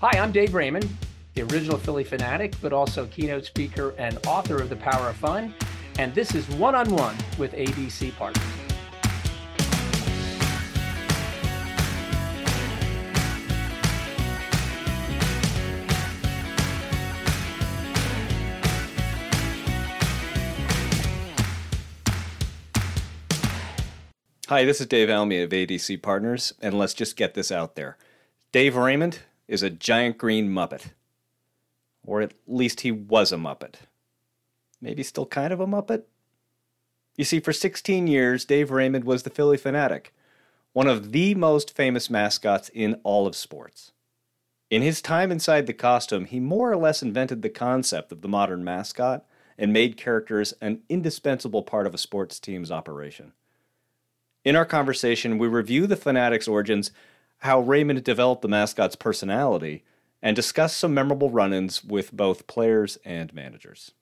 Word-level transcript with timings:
Hi, 0.00 0.16
I'm 0.16 0.30
Dave 0.30 0.54
Raymond, 0.54 0.88
the 1.34 1.42
original 1.42 1.76
Phillie 1.76 2.04
Phanatic, 2.04 2.54
but 2.62 2.72
also 2.72 3.08
keynote 3.08 3.44
speaker 3.44 3.96
and 3.98 4.24
author 4.28 4.62
of 4.62 4.68
The 4.68 4.76
Power 4.76 5.08
of 5.08 5.16
Fun. 5.16 5.52
And 5.98 6.14
this 6.14 6.36
is 6.36 6.48
One 6.50 6.76
on 6.76 6.88
One 6.94 7.16
with 7.36 7.52
ADC 7.52 8.14
Partners. 8.14 8.44
Hi, 24.46 24.64
this 24.64 24.80
is 24.80 24.86
Dave 24.86 25.10
Almy 25.10 25.42
of 25.42 25.50
ADC 25.50 26.00
Partners, 26.02 26.52
and 26.62 26.78
let's 26.78 26.94
just 26.94 27.16
get 27.16 27.34
this 27.34 27.50
out 27.50 27.74
there. 27.74 27.96
Dave 28.52 28.76
Raymond 28.76 29.22
is 29.48 29.62
a 29.62 29.70
giant 29.70 30.18
green 30.18 30.50
Muppet. 30.50 30.92
Or 32.06 32.20
at 32.20 32.34
least 32.46 32.82
he 32.82 32.92
was 32.92 33.32
a 33.32 33.36
Muppet. 33.36 33.76
Maybe 34.80 35.02
still 35.02 35.26
kind 35.26 35.52
of 35.52 35.60
a 35.60 35.66
Muppet? 35.66 36.04
You 37.16 37.24
see, 37.24 37.40
for 37.40 37.52
16 37.52 38.06
years, 38.06 38.44
Dave 38.44 38.70
Raymond 38.70 39.04
was 39.04 39.24
the 39.24 39.30
Phillie 39.30 39.58
Phanatic, 39.58 40.06
one 40.72 40.86
of 40.86 41.10
the 41.10 41.34
most 41.34 41.74
famous 41.74 42.08
mascots 42.08 42.70
in 42.72 43.00
all 43.02 43.26
of 43.26 43.34
sports. 43.34 43.90
In 44.70 44.82
his 44.82 45.02
time 45.02 45.32
inside 45.32 45.66
the 45.66 45.72
costume, 45.72 46.26
he 46.26 46.38
more 46.38 46.70
or 46.70 46.76
less 46.76 47.02
invented 47.02 47.42
the 47.42 47.48
concept 47.48 48.12
of 48.12 48.20
the 48.20 48.28
modern 48.28 48.62
mascot 48.62 49.24
and 49.56 49.72
made 49.72 49.96
characters 49.96 50.54
an 50.60 50.82
indispensable 50.88 51.62
part 51.62 51.86
of 51.86 51.94
a 51.94 51.98
sports 51.98 52.38
team's 52.38 52.70
operation. 52.70 53.32
In 54.44 54.54
our 54.54 54.66
conversation, 54.66 55.38
we 55.38 55.48
review 55.48 55.86
the 55.86 55.96
Phanatic's 55.96 56.46
origins, 56.46 56.92
how 57.38 57.60
Raymond 57.60 58.02
developed 58.04 58.42
the 58.42 58.48
mascot's 58.48 58.96
personality, 58.96 59.84
and 60.20 60.34
discuss 60.34 60.76
some 60.76 60.92
memorable 60.92 61.30
run 61.30 61.52
ins 61.52 61.84
with 61.84 62.12
both 62.12 62.46
players 62.46 62.98
and 63.04 63.32
managers. 63.32 63.92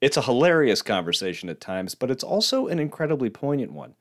It's 0.00 0.16
a 0.16 0.22
hilarious 0.22 0.80
conversation 0.80 1.50
at 1.50 1.60
times, 1.60 1.94
but 1.94 2.10
it's 2.10 2.24
also 2.24 2.68
an 2.68 2.78
incredibly 2.78 3.28
poignant 3.28 3.72
one, 3.72 3.94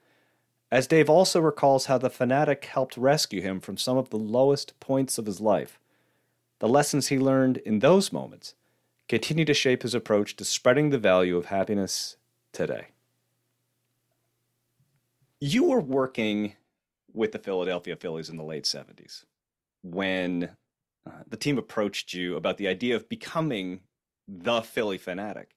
as 0.71 0.87
Dave 0.87 1.09
also 1.09 1.41
recalls 1.41 1.87
how 1.87 1.97
the 1.97 2.09
Phanatic 2.09 2.63
helped 2.65 2.95
rescue 2.95 3.41
him 3.41 3.59
from 3.59 3.75
some 3.75 3.97
of 3.97 4.09
the 4.09 4.17
lowest 4.17 4.79
points 4.79 5.17
of 5.17 5.25
his 5.25 5.41
life. 5.41 5.79
The 6.59 6.69
lessons 6.69 7.07
he 7.07 7.19
learned 7.19 7.57
in 7.57 7.79
those 7.79 8.13
moments 8.13 8.55
continue 9.09 9.45
to 9.45 9.53
shape 9.53 9.81
his 9.81 9.93
approach 9.93 10.35
to 10.37 10.45
spreading 10.45 10.89
the 10.89 10.97
value 10.97 11.35
of 11.35 11.47
happiness 11.47 12.15
today 12.53 12.87
you 15.39 15.65
were 15.65 15.79
working 15.79 16.53
with 17.13 17.31
the 17.31 17.39
Philadelphia 17.39 17.95
Phillies 17.95 18.29
in 18.29 18.37
the 18.37 18.43
late 18.43 18.65
70s 18.65 19.25
when 19.81 20.51
uh, 21.05 21.23
the 21.27 21.37
team 21.37 21.57
approached 21.57 22.13
you 22.13 22.35
about 22.35 22.57
the 22.57 22.67
idea 22.67 22.95
of 22.95 23.09
becoming 23.09 23.81
the 24.27 24.61
Phillie 24.61 24.99
Phanatic. 24.99 25.47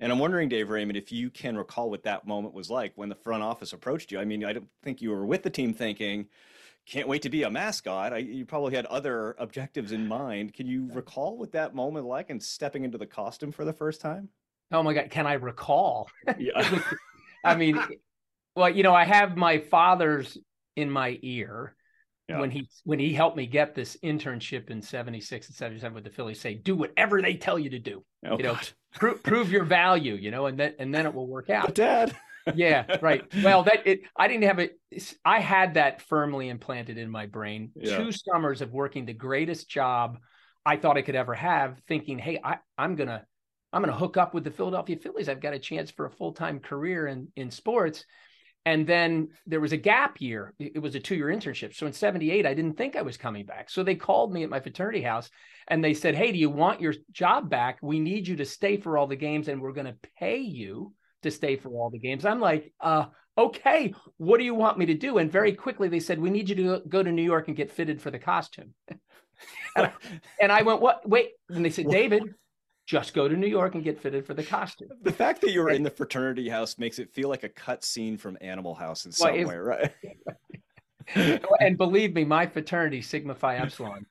And 0.00 0.12
I'm 0.12 0.18
wondering, 0.18 0.48
Dave 0.48 0.70
Raymond, 0.70 0.96
if 0.96 1.10
you 1.10 1.28
can 1.28 1.56
recall 1.56 1.90
what 1.90 2.04
that 2.04 2.26
moment 2.26 2.54
was 2.54 2.70
like 2.70 2.92
when 2.94 3.08
the 3.08 3.16
front 3.16 3.42
office 3.42 3.72
approached 3.72 4.12
you. 4.12 4.20
I 4.20 4.24
mean, 4.24 4.44
I 4.44 4.52
don't 4.52 4.68
think 4.82 5.02
you 5.02 5.10
were 5.10 5.26
with 5.26 5.42
the 5.42 5.50
team 5.50 5.74
thinking, 5.74 6.28
can't 6.86 7.08
wait 7.08 7.22
to 7.22 7.28
be 7.28 7.42
a 7.42 7.50
mascot. 7.50 8.12
I, 8.12 8.18
you 8.18 8.46
probably 8.46 8.74
had 8.74 8.86
other 8.86 9.34
objectives 9.38 9.92
in 9.92 10.06
mind. 10.06 10.54
Can 10.54 10.66
you 10.66 10.88
recall 10.92 11.36
what 11.36 11.52
that 11.52 11.74
moment 11.74 12.06
like 12.06 12.30
and 12.30 12.42
stepping 12.42 12.84
into 12.84 12.96
the 12.96 13.06
costume 13.06 13.52
for 13.52 13.64
the 13.64 13.72
first 13.72 14.00
time? 14.00 14.28
Oh 14.70 14.82
my 14.82 14.94
God, 14.94 15.10
can 15.10 15.26
I 15.26 15.34
recall? 15.34 16.08
Yeah. 16.38 16.80
I 17.44 17.56
mean, 17.56 17.78
well, 18.54 18.70
you 18.70 18.82
know, 18.82 18.94
I 18.94 19.04
have 19.04 19.36
my 19.36 19.58
father's 19.58 20.38
in 20.78 20.88
my 20.88 21.18
ear 21.22 21.74
yeah. 22.28 22.38
when 22.38 22.50
he 22.50 22.68
when 22.84 22.98
he 22.98 23.12
helped 23.12 23.36
me 23.36 23.46
get 23.46 23.74
this 23.74 23.96
internship 24.04 24.70
in 24.70 24.80
76 24.80 25.48
and 25.48 25.56
77 25.56 25.94
with 25.94 26.04
the 26.04 26.10
Phillies 26.10 26.40
say 26.40 26.54
do 26.54 26.76
whatever 26.76 27.20
they 27.20 27.34
tell 27.34 27.58
you 27.58 27.70
to 27.70 27.78
do. 27.78 28.04
Oh, 28.24 28.36
you 28.36 28.44
know, 28.44 28.58
pro- 28.94 29.16
prove 29.16 29.50
your 29.50 29.64
value, 29.64 30.14
you 30.14 30.30
know, 30.30 30.46
and 30.46 30.58
then 30.58 30.74
and 30.78 30.94
then 30.94 31.06
it 31.06 31.14
will 31.14 31.26
work 31.26 31.50
out. 31.50 31.66
But 31.66 31.74
dad. 31.74 32.16
yeah, 32.54 32.96
right. 33.02 33.24
Well, 33.42 33.64
that 33.64 33.86
it 33.86 34.02
I 34.16 34.28
didn't 34.28 34.44
have 34.44 34.60
it 34.60 34.78
I 35.24 35.40
had 35.40 35.74
that 35.74 36.02
firmly 36.02 36.48
implanted 36.48 36.96
in 36.96 37.10
my 37.10 37.26
brain. 37.26 37.72
Yeah. 37.74 37.98
Two 37.98 38.12
summers 38.12 38.62
of 38.62 38.72
working 38.72 39.04
the 39.04 39.14
greatest 39.14 39.68
job 39.68 40.18
I 40.64 40.76
thought 40.76 40.96
I 40.96 41.02
could 41.02 41.16
ever 41.16 41.34
have 41.34 41.80
thinking, 41.88 42.18
"Hey, 42.18 42.40
I 42.44 42.58
I'm 42.76 42.94
going 42.94 43.08
to 43.08 43.24
I'm 43.72 43.82
going 43.82 43.92
to 43.92 43.98
hook 43.98 44.16
up 44.16 44.32
with 44.32 44.44
the 44.44 44.50
Philadelphia 44.50 44.96
Phillies. 44.96 45.28
I've 45.28 45.40
got 45.40 45.54
a 45.54 45.58
chance 45.58 45.90
for 45.90 46.06
a 46.06 46.10
full-time 46.10 46.60
career 46.60 47.06
in 47.06 47.28
in 47.36 47.50
sports." 47.50 48.04
And 48.68 48.86
then 48.86 49.28
there 49.46 49.60
was 49.60 49.72
a 49.72 49.78
gap 49.78 50.20
year. 50.20 50.52
It 50.58 50.82
was 50.82 50.94
a 50.94 51.00
two 51.00 51.14
year 51.14 51.28
internship. 51.28 51.74
So 51.74 51.86
in 51.86 51.94
78, 51.94 52.44
I 52.44 52.52
didn't 52.52 52.76
think 52.76 52.96
I 52.96 53.02
was 53.02 53.16
coming 53.16 53.46
back. 53.46 53.70
So 53.70 53.82
they 53.82 53.94
called 53.94 54.30
me 54.30 54.42
at 54.44 54.50
my 54.50 54.60
fraternity 54.60 55.00
house 55.00 55.30
and 55.68 55.82
they 55.82 55.94
said, 55.94 56.14
Hey, 56.14 56.32
do 56.32 56.38
you 56.38 56.50
want 56.50 56.82
your 56.82 56.92
job 57.10 57.48
back? 57.48 57.78
We 57.80 57.98
need 57.98 58.28
you 58.28 58.36
to 58.36 58.44
stay 58.44 58.76
for 58.76 58.98
all 58.98 59.06
the 59.06 59.16
games 59.16 59.48
and 59.48 59.62
we're 59.62 59.72
going 59.72 59.86
to 59.86 59.96
pay 60.18 60.36
you 60.36 60.92
to 61.22 61.30
stay 61.30 61.56
for 61.56 61.70
all 61.70 61.88
the 61.88 61.98
games. 61.98 62.26
I'm 62.26 62.40
like, 62.40 62.70
uh, 62.78 63.06
okay, 63.38 63.94
what 64.18 64.36
do 64.36 64.44
you 64.44 64.54
want 64.54 64.76
me 64.76 64.84
to 64.84 64.94
do? 64.94 65.16
And 65.16 65.32
very 65.32 65.52
quickly 65.52 65.88
they 65.88 66.00
said, 66.00 66.20
We 66.20 66.28
need 66.28 66.50
you 66.50 66.56
to 66.56 66.82
go 66.86 67.02
to 67.02 67.10
New 67.10 67.22
York 67.22 67.48
and 67.48 67.56
get 67.56 67.72
fitted 67.72 68.02
for 68.02 68.10
the 68.10 68.18
costume. 68.18 68.74
and, 69.76 69.86
I, 69.86 69.92
and 70.42 70.52
I 70.52 70.60
went, 70.60 70.82
What? 70.82 71.08
Wait. 71.08 71.30
And 71.48 71.64
they 71.64 71.70
said, 71.70 71.88
David, 71.88 72.22
just 72.88 73.12
go 73.12 73.28
to 73.28 73.36
New 73.36 73.46
York 73.46 73.74
and 73.74 73.84
get 73.84 74.00
fitted 74.00 74.26
for 74.26 74.32
the 74.32 74.42
costume. 74.42 74.88
The 75.02 75.12
fact 75.12 75.42
that 75.42 75.52
you 75.52 75.60
were 75.60 75.68
in 75.68 75.82
the 75.82 75.90
fraternity 75.90 76.48
house 76.48 76.78
makes 76.78 76.98
it 76.98 77.12
feel 77.12 77.28
like 77.28 77.44
a 77.44 77.48
cut 77.50 77.84
scene 77.84 78.16
from 78.16 78.38
Animal 78.40 78.74
House 78.74 79.04
in 79.04 79.12
some 79.12 79.34
well, 79.34 79.46
way, 79.46 79.56
right? 79.56 79.92
and 81.60 81.76
believe 81.76 82.14
me, 82.14 82.24
my 82.24 82.46
fraternity, 82.46 83.02
Sigma 83.02 83.34
Phi 83.34 83.56
Epsilon, 83.56 84.06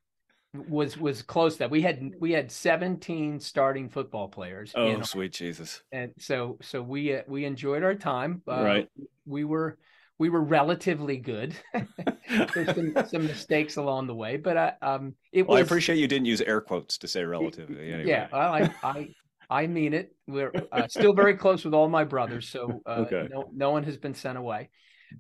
was 0.69 0.95
was 0.95 1.23
close 1.23 1.53
to 1.53 1.59
that. 1.59 1.71
We 1.71 1.81
had 1.81 2.11
we 2.19 2.31
had 2.31 2.51
17 2.51 3.39
starting 3.39 3.89
football 3.89 4.27
players. 4.27 4.73
Oh, 4.75 5.01
sweet 5.01 5.33
Jesus! 5.33 5.81
And 5.91 6.11
so 6.19 6.59
so 6.61 6.79
we 6.83 7.15
uh, 7.15 7.23
we 7.27 7.45
enjoyed 7.45 7.81
our 7.81 7.95
time. 7.95 8.43
Uh, 8.47 8.61
right. 8.63 8.89
We 9.25 9.43
were 9.43 9.79
we 10.19 10.29
were 10.29 10.41
relatively 10.41 11.17
good. 11.17 11.55
There's 12.53 12.75
some, 12.75 12.93
some 13.07 13.27
mistakes 13.27 13.77
along 13.77 14.07
the 14.07 14.15
way, 14.15 14.37
but 14.37 14.57
uh, 14.57 14.71
um, 14.81 15.15
it 15.31 15.47
well, 15.47 15.57
was. 15.57 15.63
I 15.63 15.65
appreciate 15.65 15.97
you 15.97 16.07
didn't 16.07 16.25
use 16.25 16.41
air 16.41 16.61
quotes 16.61 16.97
to 16.99 17.07
say 17.07 17.23
relatively. 17.23 17.91
Anyway. 17.91 18.09
Yeah, 18.09 18.27
well, 18.31 18.53
I, 18.53 18.73
I 18.83 19.07
I 19.49 19.67
mean 19.67 19.93
it. 19.93 20.15
We're 20.27 20.51
uh, 20.71 20.87
still 20.87 21.13
very 21.13 21.35
close 21.35 21.63
with 21.63 21.73
all 21.73 21.87
my 21.87 22.03
brothers, 22.03 22.49
so 22.49 22.81
uh, 22.85 23.05
okay. 23.05 23.27
no 23.31 23.49
no 23.53 23.71
one 23.71 23.83
has 23.83 23.97
been 23.97 24.13
sent 24.13 24.37
away. 24.37 24.69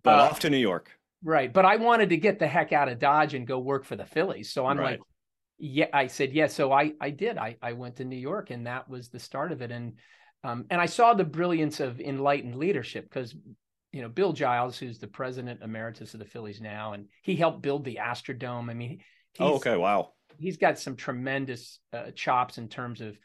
But 0.03 0.19
uh, 0.19 0.23
off 0.23 0.39
to 0.41 0.49
New 0.49 0.57
York. 0.57 0.91
Right, 1.23 1.51
but 1.51 1.65
I 1.65 1.77
wanted 1.77 2.09
to 2.09 2.17
get 2.17 2.39
the 2.39 2.47
heck 2.47 2.73
out 2.73 2.89
of 2.89 2.99
Dodge 2.99 3.33
and 3.33 3.47
go 3.47 3.59
work 3.59 3.85
for 3.85 3.95
the 3.95 4.05
Phillies. 4.05 4.51
So 4.51 4.65
I'm 4.65 4.77
right. 4.77 4.91
like, 4.91 4.99
yeah, 5.57 5.87
I 5.91 6.07
said 6.07 6.33
yes. 6.33 6.51
Yeah. 6.51 6.55
So 6.55 6.71
I 6.71 6.93
I 6.99 7.09
did. 7.11 7.37
I 7.37 7.57
I 7.61 7.73
went 7.73 7.97
to 7.97 8.05
New 8.05 8.17
York, 8.17 8.49
and 8.51 8.67
that 8.67 8.89
was 8.89 9.09
the 9.09 9.19
start 9.19 9.51
of 9.51 9.61
it. 9.61 9.71
And 9.71 9.93
um, 10.43 10.65
and 10.69 10.79
I 10.81 10.85
saw 10.85 11.13
the 11.13 11.23
brilliance 11.23 11.79
of 11.79 11.99
enlightened 11.99 12.55
leadership 12.55 13.05
because 13.05 13.35
you 13.97 14.03
know, 14.03 14.09
Bill 14.09 14.31
Giles, 14.31 14.77
who's 14.77 14.99
the 14.99 15.07
president 15.07 15.63
emeritus 15.63 16.13
of 16.13 16.19
the 16.19 16.25
Phillies 16.27 16.61
now, 16.61 16.93
and 16.93 17.07
he 17.23 17.35
helped 17.35 17.63
build 17.63 17.83
the 17.83 17.97
Astrodome. 17.99 18.69
I 18.69 18.75
mean, 18.75 18.99
oh, 19.39 19.55
okay, 19.55 19.75
wow. 19.75 20.11
He's 20.37 20.57
got 20.57 20.77
some 20.77 20.95
tremendous 20.95 21.79
uh, 21.91 22.11
chops 22.13 22.59
in 22.59 22.67
terms 22.67 23.01
of 23.01 23.17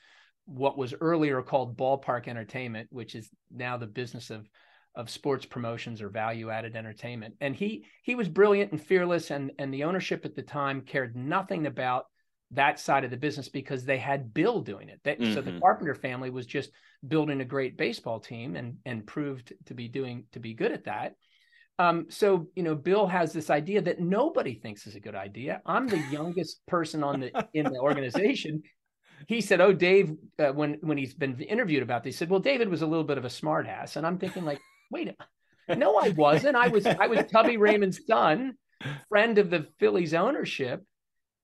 what 0.46 0.78
was 0.78 0.94
earlier 0.98 1.42
called 1.42 1.76
ballpark 1.76 2.26
entertainment, 2.26 2.88
which 2.90 3.14
is 3.14 3.28
now 3.50 3.76
the 3.76 3.86
business 3.86 4.30
of 4.30 4.48
of 4.94 5.10
sports 5.10 5.44
promotions 5.44 6.00
or 6.00 6.08
value 6.08 6.48
added 6.48 6.74
entertainment. 6.74 7.34
And 7.42 7.54
he 7.54 7.84
he 8.02 8.14
was 8.14 8.30
brilliant 8.30 8.72
and 8.72 8.82
fearless, 8.82 9.30
and 9.30 9.52
and 9.58 9.74
the 9.74 9.84
ownership 9.84 10.24
at 10.24 10.34
the 10.34 10.40
time 10.40 10.80
cared 10.80 11.14
nothing 11.14 11.66
about 11.66 12.06
that 12.52 12.78
side 12.78 13.04
of 13.04 13.10
the 13.10 13.16
business 13.16 13.48
because 13.48 13.84
they 13.84 13.98
had 13.98 14.32
Bill 14.34 14.60
doing 14.60 14.88
it. 14.88 15.00
They, 15.04 15.14
mm-hmm. 15.14 15.34
So 15.34 15.40
the 15.40 15.52
mm-hmm. 15.52 15.60
Carpenter 15.60 15.94
family 15.94 16.30
was 16.30 16.46
just 16.46 16.70
building 17.06 17.40
a 17.40 17.44
great 17.44 17.76
baseball 17.76 18.20
team 18.20 18.56
and 18.56 18.76
and 18.84 19.06
proved 19.06 19.52
to 19.66 19.74
be 19.74 19.88
doing 19.88 20.24
to 20.32 20.40
be 20.40 20.54
good 20.54 20.72
at 20.72 20.84
that. 20.84 21.14
Um, 21.78 22.06
so 22.10 22.48
you 22.54 22.62
know, 22.62 22.74
Bill 22.74 23.06
has 23.06 23.32
this 23.32 23.50
idea 23.50 23.82
that 23.82 24.00
nobody 24.00 24.54
thinks 24.54 24.86
is 24.86 24.94
a 24.94 25.00
good 25.00 25.14
idea. 25.14 25.62
I'm 25.66 25.88
the 25.88 26.02
youngest 26.10 26.64
person 26.66 27.02
on 27.02 27.20
the 27.20 27.48
in 27.54 27.64
the 27.64 27.80
organization. 27.80 28.62
He 29.28 29.40
said, 29.40 29.60
"Oh, 29.60 29.72
Dave," 29.72 30.12
uh, 30.38 30.48
when 30.48 30.78
when 30.80 30.98
he's 30.98 31.14
been 31.14 31.40
interviewed 31.40 31.82
about 31.82 32.02
this, 32.02 32.16
he 32.16 32.18
said, 32.18 32.30
"Well, 32.30 32.40
David 32.40 32.68
was 32.68 32.82
a 32.82 32.86
little 32.86 33.04
bit 33.04 33.18
of 33.18 33.24
a 33.24 33.28
smartass," 33.28 33.96
and 33.96 34.06
I'm 34.06 34.18
thinking, 34.18 34.44
like, 34.44 34.60
wait, 34.90 35.14
no, 35.68 35.96
I 35.96 36.10
wasn't. 36.10 36.56
I 36.56 36.68
was 36.68 36.86
I 36.86 37.06
was 37.06 37.24
Tubby 37.30 37.56
Raymond's 37.56 38.00
son, 38.06 38.54
friend 39.08 39.38
of 39.38 39.48
the 39.48 39.68
Phillies 39.78 40.12
ownership 40.12 40.84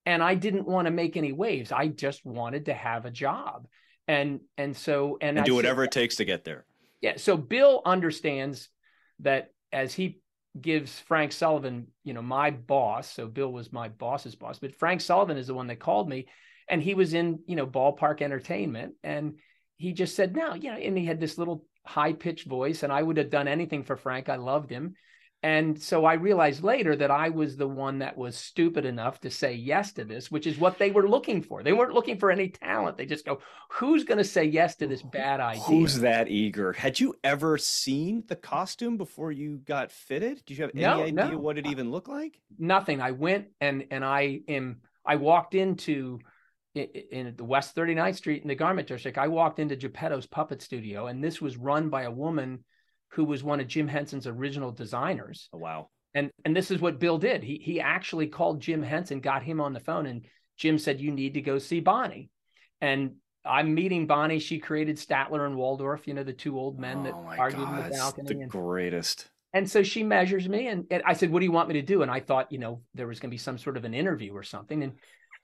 and 0.09 0.23
I 0.23 0.37
didn't 0.37 0.67
want 0.67 0.87
to 0.87 0.91
make 0.91 1.19
any 1.19 1.33
waves. 1.33 1.71
I 1.71 1.89
just 1.89 2.25
wanted 2.25 2.65
to 2.67 2.75
have 2.75 3.05
a 3.05 3.11
job. 3.11 3.69
And 4.09 4.41
and 4.57 4.75
so 4.75 5.19
and, 5.21 5.37
and 5.37 5.45
do 5.47 5.55
whatever 5.55 5.83
said, 5.83 5.89
it 5.89 5.93
takes 5.93 6.17
to 6.17 6.25
get 6.25 6.45
there. 6.45 6.65
Yeah. 7.03 7.19
So 7.19 7.37
Bill 7.37 7.83
understands 7.85 8.71
that 9.21 9.51
as 9.71 9.93
he 9.93 10.23
gives 10.59 10.99
Frank 10.99 11.33
Sullivan, 11.33 11.89
you 12.05 12.15
know, 12.15 12.23
my 12.23 12.51
boss. 12.51 13.13
So 13.13 13.27
Bill 13.27 13.53
was 13.53 13.71
my 13.71 13.91
boss's 13.91 14.35
boss, 14.35 14.59
but 14.59 14.75
Frank 14.75 15.03
Sullivan 15.03 15.37
is 15.37 15.49
the 15.49 15.55
one 15.55 15.67
that 15.67 15.79
called 15.79 16.09
me, 16.09 16.27
and 16.71 16.83
he 16.83 16.95
was 16.95 17.13
in, 17.13 17.41
you 17.47 17.55
know, 17.55 17.67
ballpark 17.67 18.23
entertainment, 18.23 18.95
and 19.05 19.35
he 19.77 19.93
just 19.93 20.17
said, 20.17 20.35
"No, 20.35 20.55
you 20.55 20.71
know," 20.71 20.79
and 20.79 20.97
he 20.97 21.05
had 21.05 21.21
this 21.21 21.37
little 21.37 21.67
high 21.85 22.15
pitched 22.15 22.47
voice, 22.47 22.83
and 22.83 22.91
I 22.91 23.03
would 23.03 23.19
have 23.19 23.29
done 23.29 23.47
anything 23.47 23.85
for 23.85 23.97
Frank. 23.97 24.31
I 24.31 24.37
loved 24.37 24.71
him, 24.71 24.95
And 25.43 25.81
so 25.81 26.05
I 26.05 26.15
realized 26.15 26.65
later 26.65 26.97
that 26.97 27.13
I 27.13 27.29
was 27.29 27.57
the 27.57 27.69
one 27.69 28.01
that 28.01 28.19
was 28.19 28.37
stupid 28.37 28.85
enough 28.85 29.21
to 29.21 29.31
say 29.31 29.55
yes 29.55 29.93
to 29.93 30.05
this, 30.05 30.33
which 30.33 30.49
is 30.49 30.59
what 30.59 30.79
they 30.79 30.91
were 30.91 31.09
looking 31.09 31.43
for. 31.43 31.63
They 31.63 31.73
weren't 31.73 31.95
looking 31.95 32.19
for 32.19 32.33
any 32.33 32.49
talent. 32.49 32.97
They 32.97 33.07
just 33.07 33.25
go, 33.25 33.41
who's 33.71 34.03
going 34.03 34.19
to 34.19 34.25
say 34.25 34.45
yes 34.45 34.75
to 34.77 34.89
this 34.89 35.01
bad 35.01 35.39
idea? 35.39 35.63
Who's 35.63 36.01
that 36.01 36.29
eager? 36.29 36.73
Had 36.73 36.99
you 36.99 37.15
ever 37.23 37.57
seen 37.57 38.25
the 38.27 38.35
costume 38.35 38.97
before 38.97 39.31
you 39.31 39.59
got 39.59 39.93
fitted? 39.93 40.43
Did 40.45 40.59
you 40.59 40.65
have 40.65 40.73
any 40.75 40.83
No, 40.83 41.03
idea 41.05 41.13
no. 41.13 41.39
what 41.39 41.57
it 41.57 41.69
even 41.69 41.93
looked 41.93 42.09
like? 42.09 42.41
Nothing. 42.59 43.01
I 43.01 43.13
went 43.13 43.47
and 43.61 43.85
and 43.93 44.05
I 44.05 44.41
am 44.49 44.81
I 45.07 45.17
walked 45.17 45.55
into 45.55 46.19
in, 46.75 47.35
the 47.37 47.45
West 47.45 47.77
39th 47.77 48.17
Street 48.17 48.43
in 48.43 48.49
the 48.49 48.55
garment 48.55 48.89
district. 48.89 49.19
I 49.19 49.29
walked 49.29 49.59
into 49.59 49.77
Geppetto's 49.77 50.27
puppet 50.27 50.63
studio, 50.63 51.07
and 51.07 51.23
this 51.23 51.41
was 51.41 51.57
run 51.57 51.89
by 51.89 52.03
a 52.03 52.11
woman 52.11 52.65
who 53.11 53.25
was 53.25 53.43
one 53.43 53.61
of 53.61 53.67
Jim 53.67 53.89
Henson's 53.89 54.27
original 54.27 54.71
designers. 54.71 55.49
Oh, 55.53 55.59
wow. 55.59 55.89
and 56.15 56.31
and 56.45 56.57
this 56.57 56.71
is 56.71 56.81
what 56.81 57.01
Bill 57.01 57.19
did. 57.19 57.43
He 57.43 57.61
he 57.63 57.81
actually 57.81 58.27
called 58.29 58.61
Jim 58.61 58.83
Henson, 58.83 59.21
got 59.21 59.43
him 59.43 59.61
on 59.61 59.73
the 59.73 59.81
phone, 59.81 60.07
and 60.07 60.25
Jim 60.57 60.79
said, 60.79 61.01
"You 61.01 61.11
need 61.11 61.35
to 61.35 61.41
go 61.41 61.59
see 61.59 61.81
Bonnie." 61.81 62.31
And 62.81 63.17
I'm 63.45 63.75
meeting 63.75 64.07
Bonnie. 64.07 64.39
She 64.41 64.59
created 64.59 64.97
Statler 64.97 65.47
and 65.47 65.57
Waldorf, 65.57 66.07
you 66.07 66.15
know, 66.15 66.25
the 66.25 66.33
two 66.33 66.59
old 66.59 66.79
men 66.79 67.05
that 67.05 67.15
oh 67.15 67.35
argued 67.39 67.65
God, 67.65 67.85
in 67.85 67.91
the 67.91 67.97
balcony. 67.97 68.35
the 68.35 68.41
and, 68.43 68.51
greatest. 68.51 69.29
and 69.53 69.71
so 69.71 69.83
she 69.83 70.03
measures 70.03 70.49
me, 70.49 70.69
and, 70.69 70.85
and 70.91 71.03
I 71.07 71.15
said, 71.15 71.31
"What 71.31 71.41
do 71.41 71.47
you 71.47 71.53
want 71.53 71.69
me 71.69 71.75
to 71.75 71.83
do?" 71.83 72.03
And 72.03 72.11
I 72.11 72.21
thought, 72.21 72.53
you 72.53 72.59
know, 72.59 72.83
there 72.95 73.07
was 73.07 73.21
going 73.21 73.31
to 73.31 73.35
be 73.35 73.39
some 73.39 73.59
sort 73.59 73.77
of 73.77 73.85
an 73.85 73.95
interview 73.95 74.33
or 74.35 74.43
something, 74.43 74.83
and 74.83 74.95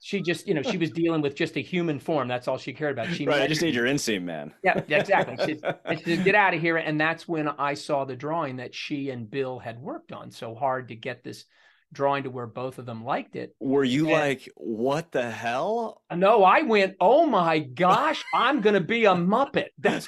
she 0.05 0.21
just, 0.21 0.47
you 0.47 0.53
know, 0.53 0.61
she 0.61 0.77
was 0.77 0.91
dealing 0.91 1.23
with 1.23 1.35
just 1.35 1.57
a 1.57 1.61
human 1.61 1.99
form. 1.99 2.29
That's 2.29 2.47
all 2.47 2.59
she 2.59 2.75
cared 2.75 2.93
about. 2.93 3.15
She 3.15 3.25
Right, 3.27 3.41
I 3.41 3.47
just 3.47 3.63
need 3.63 3.75
your 3.75 3.87
inseam, 3.87 4.25
man. 4.25 4.53
yeah, 4.63 4.83
yeah, 4.87 4.99
exactly. 4.99 5.39
She, 5.47 5.59
and 5.87 5.99
she 5.99 6.05
said, 6.05 6.25
get 6.27 6.35
out 6.35 6.53
of 6.53 6.61
here. 6.61 6.77
And 6.77 7.01
that's 7.01 7.27
when 7.27 7.49
I 7.49 7.73
saw 7.73 8.05
the 8.05 8.15
drawing 8.15 8.57
that 8.57 8.75
she 8.75 9.09
and 9.09 9.31
Bill 9.31 9.59
had 9.59 9.81
worked 9.81 10.13
on 10.13 10.31
so 10.31 10.55
hard 10.55 10.89
to 10.89 10.95
get 10.95 11.25
this 11.25 11.47
drawing 11.91 12.25
to 12.25 12.31
where 12.31 12.47
both 12.47 12.79
of 12.79 12.85
them 12.85 13.03
liked 13.03 13.35
it. 13.35 13.57
Were 13.61 13.83
you 13.83 14.11
Yeah. 14.11 14.19
like, 14.21 14.47
what 14.57 15.11
the 15.11 15.31
hell? 15.31 16.03
No, 16.15 16.45
I 16.45 16.61
went, 16.63 16.97
oh 17.01 17.25
my 17.25 17.61
gosh, 17.61 18.23
I'm 18.35 18.61
going 18.61 18.75
to 18.75 18.83
be 18.83 19.07
a 19.07 19.15
Muppet. 19.15 19.69
That's, 19.79 20.07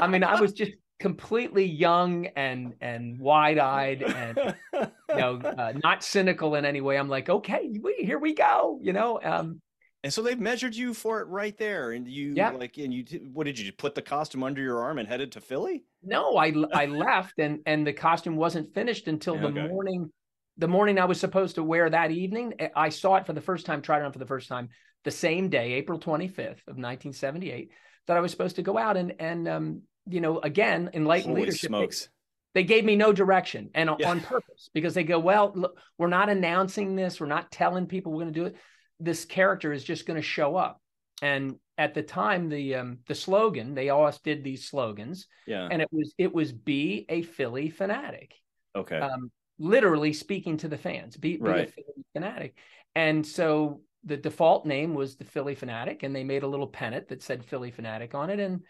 I 0.00 0.06
mean, 0.06 0.24
I 0.24 0.40
was 0.40 0.54
just 0.54 0.72
completely 1.00 1.64
young 1.64 2.26
and 2.36 2.74
and 2.80 3.18
wide 3.18 3.58
eyed 3.58 4.02
and 4.02 4.38
you 4.74 5.16
know 5.16 5.40
uh, 5.58 5.72
not 5.82 6.04
cynical 6.04 6.54
in 6.54 6.64
any 6.64 6.80
way. 6.80 6.96
I'm 6.96 7.08
like, 7.08 7.28
okay, 7.28 7.70
we, 7.82 7.94
here 7.98 8.18
we 8.18 8.34
go. 8.34 8.78
You 8.80 8.92
know, 8.92 9.18
um, 9.22 9.60
and 10.04 10.12
so 10.12 10.22
they've 10.22 10.38
measured 10.38 10.76
you 10.76 10.94
for 10.94 11.20
it 11.20 11.24
right 11.28 11.56
there, 11.58 11.92
and 11.92 12.06
you 12.06 12.34
Yeah. 12.34 12.50
like, 12.50 12.76
and 12.78 12.92
you 12.94 13.04
what 13.32 13.44
did 13.44 13.58
you 13.58 13.72
put 13.72 13.94
the 13.94 14.02
costume 14.02 14.42
under 14.44 14.62
your 14.62 14.80
arm 14.82 14.98
and 14.98 15.08
headed 15.08 15.32
to 15.32 15.40
Philly? 15.40 15.84
No, 16.02 16.36
I 16.36 16.52
I 16.72 16.86
left 17.06 17.38
and 17.38 17.60
and 17.66 17.86
the 17.86 17.92
costume 17.92 18.36
wasn't 18.36 18.72
finished 18.74 19.08
until 19.08 19.38
the 19.38 19.48
Okay. 19.48 19.66
morning. 19.66 20.10
The 20.58 20.68
morning 20.68 20.98
I 20.98 21.06
was 21.06 21.18
supposed 21.18 21.54
to 21.54 21.62
wear 21.64 21.88
that 21.88 22.10
evening, 22.10 22.52
I- 22.60 22.70
I 22.76 22.88
saw 22.90 23.16
it 23.16 23.24
for 23.24 23.32
the 23.32 23.40
first 23.40 23.64
time, 23.64 23.80
tried 23.80 24.00
it 24.00 24.04
on 24.04 24.12
for 24.12 24.18
the 24.18 24.26
first 24.26 24.46
time 24.48 24.68
the 25.04 25.10
same 25.10 25.48
day, 25.48 25.72
April 25.72 25.98
25th 25.98 26.60
of 26.68 26.76
1978, 26.76 27.70
that 28.06 28.18
I 28.18 28.20
was 28.20 28.30
supposed 28.30 28.56
to 28.56 28.62
go 28.62 28.76
out 28.76 28.98
and 28.98 29.14
and 29.18 29.48
um 29.48 29.82
you 30.08 30.20
know 30.20 30.38
again 30.40 30.90
enlightened 30.94 31.30
Holy 31.30 31.42
leadership. 31.42 31.70
They, 31.70 31.76
smokes! 31.78 32.08
they 32.54 32.64
gave 32.64 32.84
me 32.84 32.96
no 32.96 33.12
direction 33.12 33.70
and 33.74 33.90
on- 33.90 33.98
Yeah. 34.00 34.10
on 34.10 34.20
purpose 34.20 34.70
because 34.74 34.94
they 34.94 35.04
go, 35.04 35.18
well, 35.20 35.52
look, 35.54 35.78
we're 35.98 36.08
not 36.08 36.28
announcing 36.28 36.96
this, 36.96 37.20
we're 37.20 37.26
not 37.26 37.50
telling 37.52 37.86
people 37.86 38.12
we're 38.12 38.22
going 38.24 38.34
to 38.34 38.40
do 38.40 38.46
it. 38.46 38.56
This 38.98 39.24
character 39.24 39.72
is 39.72 39.84
just 39.84 40.04
going 40.06 40.16
to 40.16 40.22
show 40.22 40.56
up. 40.56 40.80
And 41.22 41.56
at 41.78 41.94
the 41.94 42.02
time, 42.02 42.48
the 42.48 42.74
um, 42.76 42.98
the 43.06 43.14
slogan 43.14 43.74
they 43.74 43.88
always 43.90 44.18
did 44.18 44.42
these 44.42 44.68
slogans 44.68 45.26
Yeah. 45.46 45.68
and 45.70 45.80
it 45.80 45.88
was 45.92 46.14
it 46.18 46.34
was 46.34 46.50
be 46.52 47.06
a 47.08 47.22
Philly 47.22 47.70
fanatic, 47.70 48.34
Okay. 48.74 48.98
um, 48.98 49.30
literally 49.58 50.12
speaking 50.12 50.56
to 50.58 50.68
the 50.68 50.78
fans, 50.78 51.16
be, 51.16 51.36
be 51.36 51.48
a 51.50 51.66
Philly 51.66 52.04
fanatic. 52.14 52.56
And 52.94 53.26
so 53.26 53.82
the 54.04 54.16
default 54.16 54.66
name 54.66 54.94
was 54.94 55.16
the 55.16 55.24
Phillie 55.24 55.54
Phanatic, 55.54 56.02
and 56.02 56.16
they 56.16 56.24
made 56.24 56.42
a 56.42 56.46
little 56.48 56.66
pennant 56.66 57.08
that 57.08 57.22
said 57.22 57.44
Phillie 57.44 57.70
Phanatic 57.70 58.14
on 58.14 58.30
it, 58.30 58.40
and 58.40 58.62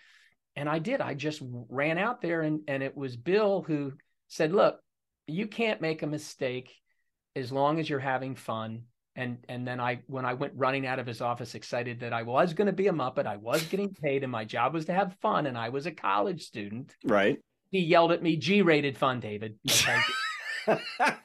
and 0.56 0.68
I 0.68 0.78
did. 0.78 1.00
I 1.00 1.14
just 1.14 1.42
ran 1.68 1.98
out 1.98 2.20
there, 2.20 2.42
and 2.42 2.60
and 2.68 2.82
it 2.82 2.96
was 2.96 3.16
Bill 3.16 3.62
who 3.62 3.92
said, 4.28 4.52
"Look, 4.52 4.80
you 5.26 5.46
can't 5.46 5.80
make 5.80 6.02
a 6.02 6.06
mistake 6.06 6.74
as 7.36 7.52
long 7.52 7.78
as 7.80 7.88
you're 7.88 7.98
having 7.98 8.34
fun." 8.34 8.82
And 9.16 9.38
and 9.48 9.66
then 9.66 9.80
I 9.80 10.02
when 10.06 10.24
I 10.24 10.34
went 10.34 10.52
running 10.56 10.86
out 10.86 10.98
of 10.98 11.06
his 11.06 11.20
office 11.20 11.54
excited 11.54 12.00
that 12.00 12.12
I 12.12 12.22
was 12.22 12.54
going 12.54 12.66
to 12.66 12.72
be 12.72 12.86
a 12.86 12.92
Muppet, 12.92 13.26
I 13.26 13.36
was 13.36 13.62
getting 13.64 13.92
paid, 13.92 14.22
and 14.22 14.30
my 14.32 14.44
job 14.44 14.72
was 14.74 14.84
to 14.86 14.92
have 14.92 15.16
fun, 15.20 15.46
and 15.46 15.58
I 15.58 15.68
was 15.70 15.86
a 15.86 15.90
college 15.92 16.42
student 16.44 16.94
right. 17.04 17.38
he 17.70 17.80
yelled 17.80 18.12
at 18.12 18.22
me, 18.22 18.36
G-rated 18.36 18.96
fun, 18.96 19.18
David. 19.20 19.58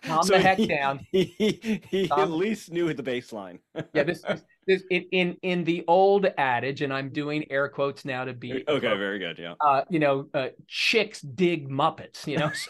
Calm 0.03 0.23
So 0.23 0.33
the 0.33 0.39
heck 0.39 0.57
he- 0.57 0.67
down. 0.67 1.05
He, 1.11 1.23
he, 1.37 1.81
he 1.89 2.11
at 2.11 2.31
least 2.31 2.71
knew 2.71 2.91
the 2.93 3.03
baseline. 3.03 3.59
yeah, 3.93 4.03
this, 4.03 4.21
this, 4.21 4.41
this 4.67 4.83
in, 4.89 5.05
in 5.11 5.37
in 5.41 5.63
the 5.63 5.83
old 5.87 6.27
adage, 6.37 6.81
and 6.81 6.93
I'm 6.93 7.09
doing 7.09 7.45
air 7.51 7.67
quotes 7.69 8.05
now 8.05 8.25
to 8.25 8.33
be 8.33 8.63
okay, 8.67 8.97
very 8.97 9.19
good. 9.19 9.37
Yeah. 9.37 9.53
uh, 9.61 9.83
you 9.89 9.99
know, 9.99 10.27
uh, 10.33 10.49
chicks 10.67 11.21
dig 11.21 11.69
Muppets, 11.69 12.27
you 12.27 12.37
know. 12.37 12.51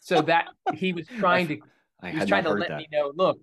So 0.00 0.16
so 0.16 0.22
that 0.22 0.48
he 0.74 0.92
was 0.92 1.06
trying 1.18 1.46
to 1.48 1.58
I 2.02 2.10
he 2.10 2.18
was 2.18 2.28
trying 2.28 2.44
to 2.44 2.50
let 2.50 2.70
that. 2.70 2.78
me 2.78 2.88
know, 2.90 3.12
look, 3.14 3.38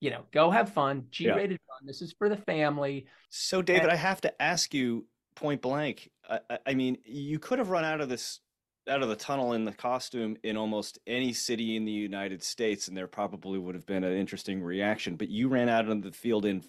you 0.00 0.10
know, 0.10 0.24
go 0.32 0.50
have 0.50 0.72
fun, 0.72 1.04
G-rated 1.10 1.58
fun. 1.68 1.86
This 1.86 2.02
is 2.02 2.12
for 2.18 2.28
the 2.28 2.36
family. 2.38 3.06
So, 3.28 3.62
David, 3.62 3.90
I 3.90 3.94
have 3.96 4.20
to 4.22 4.42
ask 4.42 4.74
you 4.74 5.06
point 5.36 5.60
blank. 5.62 6.10
I, 6.28 6.40
I- 6.48 6.58
I 6.68 6.74
mean, 6.74 6.96
you 7.04 7.38
could 7.38 7.58
have 7.60 7.68
run 7.70 7.84
out 7.84 8.00
of 8.00 8.08
this, 8.08 8.40
out 8.88 9.02
of 9.02 9.08
the 9.08 9.14
tunnel 9.14 9.52
in 9.52 9.64
the 9.64 9.72
costume 9.72 10.36
in 10.42 10.56
almost 10.56 10.98
any 11.06 11.32
city 11.32 11.76
in 11.76 11.84
the 11.84 11.92
United 11.92 12.42
States, 12.42 12.88
and 12.88 12.96
there 12.96 13.06
probably 13.06 13.58
would 13.58 13.74
have 13.76 13.86
been 13.86 14.02
an 14.02 14.16
interesting 14.16 14.60
reaction. 14.62 15.14
But 15.16 15.28
you 15.28 15.46
ran 15.48 15.68
out 15.68 15.88
on 15.88 16.00
the 16.00 16.10
field 16.12 16.44
in 16.44 16.64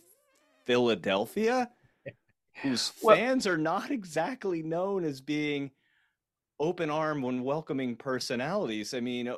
Philadelphia, 0.65 1.69
whose 2.61 2.91
Well- 3.03 3.15
fans 3.15 3.47
are 3.47 3.57
not 3.57 3.91
exactly 3.91 4.63
known 4.63 5.03
as 5.03 5.21
being 5.21 5.71
open 6.59 6.89
arm 6.89 7.21
when 7.21 7.43
welcoming 7.43 7.95
personalities. 7.95 8.93
I 8.93 8.99
mean, 8.99 9.27
uh, 9.27 9.37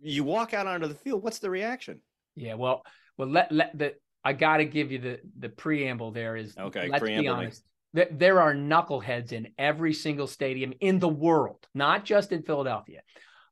you 0.00 0.24
walk 0.24 0.54
out 0.54 0.66
onto 0.66 0.86
the 0.86 0.94
field. 0.94 1.22
What's 1.22 1.40
the 1.40 1.50
reaction? 1.50 2.00
Yeah, 2.36 2.54
well, 2.54 2.84
well, 3.18 3.28
let 3.28 3.52
let 3.52 3.76
the 3.76 3.94
I 4.24 4.32
got 4.32 4.58
to 4.58 4.64
give 4.64 4.92
you 4.92 4.98
the 4.98 5.20
the 5.38 5.48
preamble. 5.48 6.12
There 6.12 6.36
is 6.36 6.56
Okay, 6.56 6.88
Let's 6.88 7.04
be 7.04 7.28
honest. 7.28 7.64
There, 7.92 8.08
there 8.10 8.40
are 8.40 8.54
knuckleheads 8.54 9.32
in 9.32 9.48
every 9.58 9.92
single 9.92 10.28
stadium 10.28 10.72
in 10.80 11.00
the 11.00 11.08
world, 11.08 11.66
not 11.74 12.04
just 12.04 12.30
in 12.30 12.42
Philadelphia. 12.42 13.00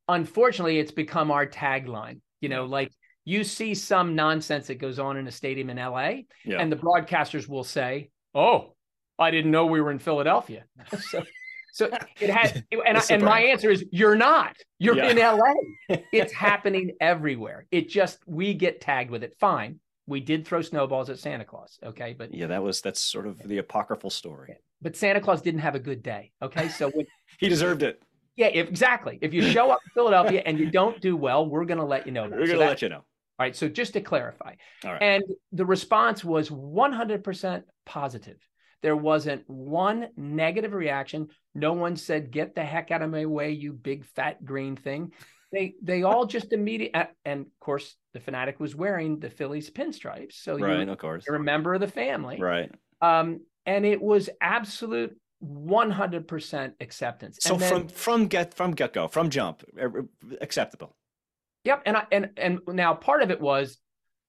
Unfortunately, 0.06 0.78
it's 0.78 0.92
become 0.92 1.30
our 1.30 1.46
tagline. 1.46 2.20
You 2.40 2.48
know, 2.48 2.66
like 2.66 2.92
you 3.28 3.44
see 3.44 3.74
some 3.74 4.14
nonsense 4.14 4.68
that 4.68 4.76
goes 4.78 4.98
on 4.98 5.16
in 5.18 5.26
a 5.26 5.30
stadium 5.30 5.68
in 5.70 5.76
LA, 5.76 6.10
Yeah. 6.44 6.60
and 6.60 6.72
the 6.72 6.76
broadcasters 6.76 7.46
will 7.48 7.64
say, 7.64 8.10
"Oh, 8.34 8.74
I 9.18 9.30
didn't 9.30 9.50
know 9.50 9.66
we 9.66 9.80
were 9.82 9.90
in 9.90 9.98
Philadelphia." 9.98 10.64
so, 11.10 11.22
so 11.72 11.90
it 12.20 12.30
has, 12.30 12.52
and, 12.86 12.96
I, 12.96 13.02
and 13.10 13.22
my 13.22 13.40
answer 13.40 13.70
is, 13.70 13.84
"You're 13.92 14.16
not. 14.16 14.56
You're 14.78 14.96
Yeah. 14.96 15.10
in 15.10 15.18
LA. 15.18 15.98
It's 16.12 16.32
happening 16.32 16.92
everywhere. 17.00 17.66
It 17.70 17.88
just 17.90 18.18
we 18.26 18.54
get 18.54 18.80
tagged 18.80 19.10
with 19.10 19.22
it. 19.22 19.34
Fine, 19.38 19.80
we 20.06 20.20
did 20.20 20.46
throw 20.46 20.62
snowballs 20.62 21.10
at 21.10 21.18
Santa 21.18 21.44
Claus, 21.44 21.78
okay, 21.84 22.14
but 22.18 22.32
yeah, 22.34 22.46
that 22.46 22.62
was 22.62 22.80
that's 22.80 23.00
sort 23.00 23.26
of 23.26 23.38
the 23.46 23.58
apocryphal 23.58 24.10
story. 24.10 24.56
but 24.80 24.96
Santa 24.96 25.20
Claus 25.20 25.42
didn't 25.42 25.60
have 25.60 25.74
a 25.74 25.80
good 25.90 26.02
day, 26.02 26.32
okay. 26.40 26.68
So 26.70 26.88
when, 26.90 27.06
He 27.38 27.48
deserved 27.50 27.82
it. 27.82 28.00
yeah, 28.36 28.46
if, 28.46 28.68
exactly. 28.68 29.18
If 29.20 29.34
you 29.34 29.42
show 29.42 29.70
up 29.70 29.80
in 29.84 29.90
Philadelphia 29.98 30.40
and 30.46 30.58
you 30.58 30.70
don't 30.70 30.98
do 31.00 31.14
well, 31.16 31.46
we're 31.46 31.66
going 31.66 31.80
to 31.86 31.90
let 31.94 32.06
you 32.06 32.12
know. 32.12 32.26
That. 32.30 32.38
We're 32.38 32.46
gonna 32.46 32.58
that- 32.60 32.68
let 32.76 32.82
you 32.82 32.88
know. 32.88 33.02
All 33.38 33.44
right. 33.46 33.54
So 33.56 33.68
just 33.68 33.92
to 33.92 34.00
clarify, 34.00 34.54
All 34.84 34.92
right. 34.92 35.02
and 35.02 35.22
the 35.52 35.64
response 35.66 36.24
was 36.24 36.50
100% 36.50 37.62
positive. 37.86 38.36
There 38.82 38.96
wasn't 38.96 39.42
one 39.48 40.08
negative 40.16 40.72
reaction. 40.72 41.28
No 41.54 41.72
one 41.72 41.96
said, 41.96 42.30
"Get 42.30 42.54
the 42.54 42.64
heck 42.64 42.90
out 42.90 43.02
of 43.02 43.10
my 43.10 43.26
way, 43.26 43.50
you 43.50 43.72
big 43.72 44.04
fat 44.04 44.44
green 44.44 44.76
thing." 44.76 45.12
They 45.52 45.74
they 45.82 46.02
all 46.04 46.26
just 46.26 46.52
immediately, 46.52 47.00
and 47.24 47.40
of 47.46 47.60
course, 47.60 47.96
the 48.12 48.20
Phanatic 48.20 48.58
was 48.60 48.76
wearing 48.76 49.18
the 49.18 49.30
Phillies 49.30 49.70
pinstripes, 49.70 50.34
so 50.34 50.58
right, 50.58 50.86
you, 50.86 50.92
of 50.92 50.98
course. 50.98 51.24
you're 51.26 51.36
a 51.36 51.42
member 51.42 51.74
of 51.74 51.80
the 51.80 51.88
family, 51.88 52.38
Right. 52.40 52.70
um, 53.00 53.40
and 53.66 53.84
it 53.86 54.00
was 54.00 54.30
absolute 54.40 55.16
100% 55.42 56.74
acceptance. 56.80 57.38
So 57.40 57.54
And 57.54 57.62
then- 57.62 57.70
from 57.70 57.88
from 57.88 58.26
get 58.28 58.54
from 58.54 58.72
get 58.72 58.92
go 58.92 59.08
from 59.08 59.30
jump 59.30 59.62
uh, 59.80 59.88
acceptable. 60.40 60.96
Yep, 61.64 61.82
and 61.86 61.96
I 61.96 62.06
and 62.12 62.30
and 62.36 62.60
now 62.68 62.94
part 62.94 63.22
of 63.22 63.30
it 63.30 63.40
was, 63.40 63.78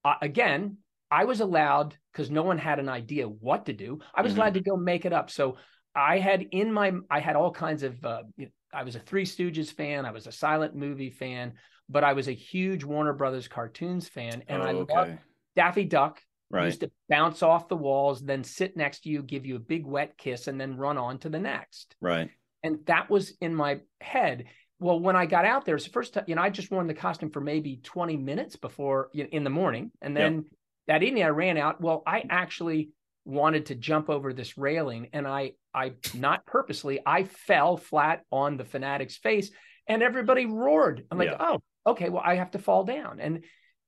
uh, 0.03 0.15
again, 0.21 0.77
I 1.11 1.25
was 1.25 1.39
allowed 1.41 1.95
because 2.11 2.29
no 2.29 2.43
one 2.43 2.57
had 2.57 2.79
an 2.79 2.89
idea 2.89 3.27
what 3.27 3.65
to 3.67 3.73
do. 3.73 3.99
I 4.13 4.21
was 4.21 4.33
Mhm. 4.33 4.37
allowed 4.37 4.53
to 4.55 4.61
go 4.61 4.75
make 4.77 5.05
it 5.05 5.13
up. 5.13 5.29
So 5.29 5.57
I 5.95 6.19
had 6.19 6.41
in 6.51 6.71
my 6.71 6.93
I 7.09 7.19
had 7.19 7.35
all 7.35 7.51
kinds 7.51 7.83
of. 7.83 8.03
Uh, 8.03 8.23
you 8.37 8.45
know, 8.45 8.51
I 8.71 8.83
was 8.83 8.95
a 8.95 8.99
Three 8.99 9.25
Stooges 9.25 9.71
fan. 9.71 10.05
I 10.05 10.11
was 10.11 10.27
a 10.27 10.31
silent 10.31 10.75
movie 10.75 11.09
fan, 11.09 11.53
but 11.87 12.03
I 12.03 12.13
was 12.13 12.27
a 12.27 12.33
huge 12.33 12.83
Warner 12.83 13.13
Brothers 13.13 13.47
cartoons 13.47 14.07
fan, 14.07 14.43
and 14.47 14.61
I 14.61 14.71
Oh, 14.73 14.85
loved 14.87 15.19
Daffy 15.55 15.85
Duck. 15.85 16.21
Right. 16.51 16.65
Used 16.65 16.81
to 16.81 16.91
bounce 17.09 17.43
off 17.43 17.67
the 17.67 17.75
walls, 17.77 18.21
then 18.23 18.43
sit 18.43 18.75
next 18.75 19.01
to 19.01 19.09
you, 19.09 19.21
give 19.23 19.45
you 19.45 19.55
a 19.55 19.59
big 19.59 19.85
wet 19.85 20.17
kiss, 20.17 20.47
and 20.47 20.59
then 20.59 20.77
run 20.77 20.97
on 20.97 21.19
to 21.19 21.29
the 21.29 21.39
next 21.39 21.95
Right. 22.01 22.29
and 22.63 22.85
that 22.87 23.09
was 23.09 23.31
in 23.41 23.55
my 23.55 23.79
head 24.01 24.45
well, 24.79 24.99
when 24.99 25.15
I 25.15 25.25
got 25.25 25.45
out 25.45 25.65
there, 25.65 25.75
it's 25.75 25.85
the 25.85 25.91
first 25.91 26.13
time, 26.13 26.23
you 26.27 26.35
know, 26.35 26.41
I 26.41 26.49
just 26.49 26.71
worn 26.71 26.87
the 26.87 26.93
costume 26.93 27.31
for 27.31 27.41
maybe 27.41 27.79
20 27.83 28.15
minutes 28.17 28.55
before 28.55 29.09
you 29.13 29.23
know, 29.23 29.29
in 29.31 29.43
the 29.43 29.49
morning. 29.49 29.91
And 30.01 30.15
then 30.15 30.35
yep. 30.35 30.43
that 30.87 31.03
evening 31.03 31.23
I 31.23 31.29
ran 31.29 31.57
out. 31.57 31.81
Well, 31.81 32.01
I 32.07 32.23
actually 32.29 32.91
wanted 33.25 33.67
to 33.67 33.75
jump 33.75 34.09
over 34.09 34.33
this 34.33 34.57
railing 34.57 35.09
and 35.11 35.27
I, 35.27 35.51
I 35.73 35.93
not 36.15 36.45
purposely, 36.45 36.99
I 37.05 37.25
fell 37.25 37.77
flat 37.77 38.23
on 38.31 38.57
the 38.57 38.63
Phanatic's 38.63 39.17
face 39.17 39.51
and 39.87 40.01
everybody 40.01 40.45
roared. 40.45 41.05
I'm 41.11 41.17
like, 41.17 41.35
oh, 41.39 41.61
okay, 41.85 42.09
well, 42.09 42.23
I 42.25 42.35
have 42.35 42.51
to 42.51 42.59
fall 42.59 42.85
down. 42.85 43.19
And 43.19 43.43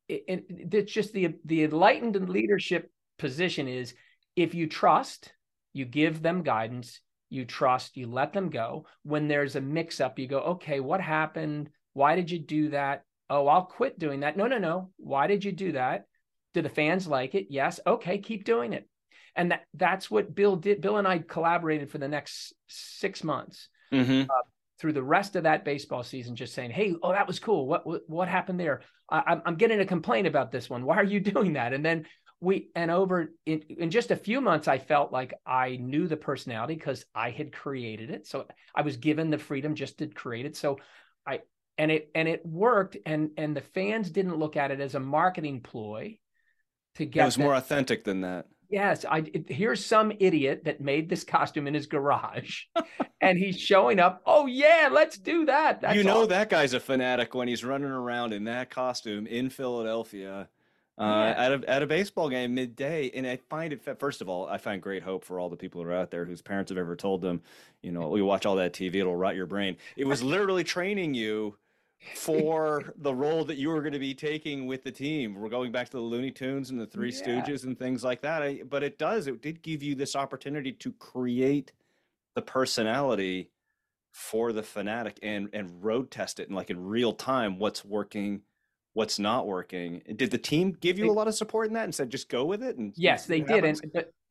it, 0.10 0.24
it, 0.28 0.46
it's 0.74 0.92
just 0.92 1.14
the, 1.14 1.36
the 1.46 1.64
enlightened 1.64 2.30
leadership 2.30 2.92
position 3.18 3.68
is 3.68 3.94
if 4.36 4.54
you 4.54 4.68
trust, 4.68 5.32
you 5.74 5.86
give 5.86 6.22
them 6.22 6.44
guidance, 6.44 7.00
you 7.32 7.46
trust, 7.46 7.98
you 7.98 8.08
let 8.08 8.34
them 8.34 8.50
go. 8.50 8.86
When 9.04 9.28
there's 9.28 9.56
a 9.56 9.62
mix 9.62 10.02
up, 10.02 10.20
you 10.20 10.28
go, 10.28 10.40
okay, 10.40 10.82
what 10.82 11.02
happened? 11.02 11.70
Why 11.94 12.16
did 12.16 12.30
you 12.30 12.38
do 12.38 12.70
that? 12.70 13.06
Oh, 13.30 13.48
I'll 13.48 13.66
quit 13.66 13.98
doing 13.98 14.20
that. 14.20 14.36
No, 14.36 14.48
no, 14.48 14.58
no. 14.58 14.92
Why 14.98 15.28
did 15.28 15.44
you 15.46 15.54
do 15.54 15.72
that? 15.72 16.06
Do 16.54 16.62
the 16.62 16.70
fans 16.70 17.08
like 17.08 17.34
it? 17.34 17.48
Yes. 17.50 17.80
Okay, 17.88 18.18
keep 18.18 18.44
doing 18.44 18.74
it. 18.74 18.88
And 19.34 19.52
that 19.52 19.62
that's 19.74 20.12
what 20.12 20.36
Bill 20.36 20.58
did. 20.58 20.82
Bill 20.82 20.98
and 20.98 21.08
I 21.08 21.20
collaborated 21.20 21.90
for 21.90 21.98
the 21.98 22.10
next 22.10 22.54
six 22.68 23.24
months 23.24 23.70
mm-hmm. 23.94 24.24
uh, 24.30 24.44
through 24.78 24.92
the 24.92 25.02
rest 25.02 25.38
of 25.38 25.44
that 25.44 25.64
baseball 25.64 26.04
season, 26.04 26.36
just 26.36 26.54
saying, 26.54 26.72
"Hey, 26.72 26.94
oh, 27.02 27.14
that 27.14 27.28
was 27.28 27.40
cool. 27.40 27.66
What 27.66 27.88
what, 27.88 28.02
what 28.08 28.28
happened 28.28 28.60
there? 28.60 28.82
I, 29.10 29.40
I'm 29.46 29.56
getting 29.56 29.80
a 29.80 29.86
complaint 29.86 30.28
about 30.28 30.52
this 30.52 30.70
one. 30.70 30.84
Why 30.84 30.98
are 30.98 31.06
you 31.06 31.20
doing 31.34 31.54
that?" 31.54 31.72
And 31.72 31.86
then 31.86 32.08
we 32.42 32.70
and 32.76 32.92
over 32.92 33.32
in, 33.46 33.62
in 33.70 33.92
just 33.92 34.12
a 34.12 34.16
few 34.16 34.42
months 34.42 34.68
i 34.68 34.78
felt 34.78 35.14
like 35.14 35.34
i 35.46 35.78
knew 35.78 36.08
the 36.08 36.18
personality 36.18 36.74
because 36.74 37.06
i 37.16 37.30
had 37.30 37.54
created 37.54 38.10
it 38.10 38.28
so 38.28 38.46
i 38.76 38.82
was 38.82 38.98
given 38.98 39.30
the 39.30 39.38
freedom 39.38 39.76
just 39.76 40.00
to 40.00 40.08
create 40.08 40.46
it 40.46 40.58
so 40.58 40.78
i 41.26 41.40
and 41.78 41.92
it 41.92 42.10
and 42.16 42.28
it 42.28 42.46
worked 42.46 42.98
and 43.06 43.30
and 43.38 43.56
the 43.56 43.62
fans 43.62 44.10
didn't 44.10 44.38
look 44.38 44.58
at 44.58 44.72
it 44.72 44.82
as 44.82 44.96
a 44.96 45.00
marketing 45.00 45.62
ploy 45.62 46.18
to 46.96 47.06
get 47.06 47.22
it 47.22 47.26
was 47.26 47.36
that. 47.38 47.44
more 47.44 47.56
authentic 47.56 48.04
than 48.04 48.22
that 48.22 48.48
yes 48.70 49.06
i 49.06 49.24
here's 49.48 49.86
some 49.86 50.12
idiot 50.20 50.64
that 50.66 50.82
made 50.82 51.10
this 51.10 51.24
costume 51.24 51.68
in 51.68 51.74
his 51.74 51.86
garage 51.86 52.64
and 53.22 53.38
he's 53.38 53.60
showing 53.60 54.00
up 54.00 54.22
oh 54.26 54.48
yeah 54.48 54.90
let's 54.92 55.18
do 55.18 55.46
that 55.46 55.82
That's 55.82 55.96
you 55.96 56.04
know 56.04 56.20
awesome. 56.20 56.30
that 56.30 56.50
guy's 56.50 56.74
a 56.74 56.80
fanatic 56.80 57.36
when 57.36 57.48
he's 57.48 57.64
running 57.64 57.92
around 57.92 58.34
in 58.34 58.46
that 58.46 58.72
costume 58.72 59.28
in 59.28 59.50
philadelphia 59.50 60.50
uh, 61.02 61.34
at 61.36 61.52
a 61.52 61.70
at 61.70 61.82
a 61.82 61.88
baseball 61.88 62.30
game 62.30 62.54
midday, 62.54 63.10
and 63.16 63.26
I 63.26 63.38
find 63.50 63.74
it. 63.74 64.00
First 64.00 64.22
of 64.22 64.30
all, 64.30 64.48
I 64.48 64.60
find 64.60 64.80
great 64.80 65.02
hope 65.02 65.26
for 65.26 65.40
all 65.40 65.50
the 65.50 65.58
people 65.58 65.82
who 65.82 65.90
are 65.90 65.94
out 65.94 66.12
there 66.12 66.26
whose 66.26 66.44
parents 66.44 66.70
have 66.70 66.78
ever 66.78 66.96
told 66.96 67.22
them, 67.22 67.42
you 67.82 67.92
know, 67.92 68.08
we 68.10 68.22
watch 68.22 68.46
all 68.46 68.56
that 68.58 68.74
TV, 68.74 68.96
it'll 68.96 69.16
rot 69.16 69.36
your 69.36 69.48
brain. 69.48 69.78
It 69.98 70.06
was 70.06 70.22
literally 70.22 70.64
training 70.64 71.16
you 71.16 71.58
for 72.14 72.94
the 72.98 73.16
role 73.16 73.44
that 73.46 73.58
you 73.58 73.70
were 73.70 73.82
going 73.82 73.94
to 73.94 74.00
be 74.00 74.14
taking 74.14 74.68
with 74.68 74.84
the 74.84 74.92
team. 74.92 75.34
We're 75.34 75.50
going 75.50 75.72
back 75.72 75.90
to 75.90 75.98
the 75.98 76.04
Looney 76.04 76.30
Tunes 76.30 76.70
and 76.70 76.80
the 76.80 76.86
Three 76.86 77.12
yeah. 77.12 77.42
Stooges 77.42 77.64
and 77.64 77.78
things 77.80 78.04
like 78.04 78.22
that. 78.22 78.44
I, 78.44 78.62
but 78.70 78.84
it 78.84 79.00
does. 79.00 79.26
It 79.26 79.42
did 79.42 79.64
give 79.64 79.82
you 79.82 79.96
this 79.96 80.16
opportunity 80.16 80.72
to 80.72 80.92
create 80.94 81.72
the 82.36 82.44
personality 82.44 83.50
for 84.12 84.54
the 84.54 84.62
Phanatic 84.62 85.18
and 85.24 85.50
and 85.52 85.84
road 85.84 86.12
test 86.12 86.40
it 86.40 86.48
and 86.48 86.56
like 86.56 86.70
in 86.70 86.86
real 86.86 87.14
time 87.14 87.58
what's 87.58 87.84
working 87.84 88.42
what's 88.94 89.20
not 89.20 89.48
working. 89.48 90.02
Did 90.16 90.32
the 90.32 90.38
team 90.38 90.76
give 90.80 91.00
you 91.00 91.10
a 91.10 91.14
lot 91.14 91.28
of 91.28 91.36
support 91.36 91.68
in 91.68 91.74
that 91.74 91.86
and 91.86 91.96
said 91.96 92.10
just 92.10 92.30
go 92.30 92.46
with 92.46 92.64
it? 92.64 92.78
And 92.78 92.94
yes, 92.96 93.26
they 93.26 93.42
did. 93.42 93.64
And 93.64 93.80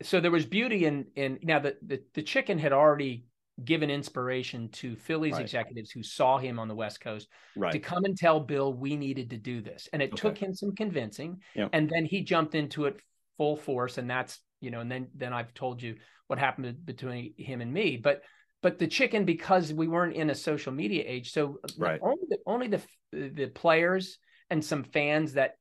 so 0.02 0.20
there 0.20 0.30
was 0.30 0.46
beauty 0.46 0.84
in 0.84 1.06
in 1.16 1.38
now 1.42 1.58
the, 1.58 1.76
the 1.82 2.02
the 2.14 2.22
chicken 2.22 2.58
had 2.58 2.72
already 2.72 3.26
given 3.64 3.90
inspiration 3.90 4.68
to 4.70 4.96
Phillies 4.96 5.34
right. 5.34 5.42
executives 5.42 5.90
who 5.90 6.02
saw 6.02 6.38
him 6.38 6.58
on 6.58 6.68
the 6.68 6.74
West 6.74 7.00
Coast 7.00 7.28
right. 7.56 7.72
to 7.72 7.78
come 7.78 8.04
and 8.04 8.16
tell 8.16 8.40
Bill 8.40 8.72
we 8.72 8.96
needed 8.96 9.30
to 9.30 9.36
do 9.36 9.60
this. 9.60 9.88
And 9.92 10.00
it 10.00 10.12
okay. 10.12 10.16
took 10.16 10.38
him 10.38 10.54
some 10.54 10.74
convincing. 10.74 11.40
Yep. 11.54 11.70
And 11.72 11.90
then 11.90 12.04
he 12.04 12.22
jumped 12.22 12.54
into 12.54 12.86
it 12.86 13.00
full 13.36 13.56
force. 13.56 13.98
And 13.98 14.08
that's, 14.08 14.38
you 14.60 14.70
know, 14.70 14.80
and 14.80 14.90
then 14.90 15.08
then 15.14 15.32
I've 15.32 15.52
told 15.54 15.82
you 15.82 15.96
what 16.26 16.38
happened 16.38 16.84
between 16.84 17.34
him 17.36 17.60
and 17.60 17.72
me. 17.72 17.96
But 17.96 18.22
but 18.62 18.78
the 18.78 18.86
chicken, 18.86 19.24
because 19.24 19.72
we 19.72 19.88
weren't 19.88 20.16
in 20.16 20.30
a 20.30 20.34
social 20.34 20.72
media 20.72 21.04
age, 21.06 21.32
so 21.32 21.58
uh, 21.64 21.68
right. 21.78 22.00
only 22.02 22.24
the 22.28 22.38
only 22.46 22.68
the 22.68 22.82
the 23.12 23.46
players 23.46 24.18
and 24.50 24.64
some 24.64 24.84
fans 24.84 25.34
that 25.34 25.56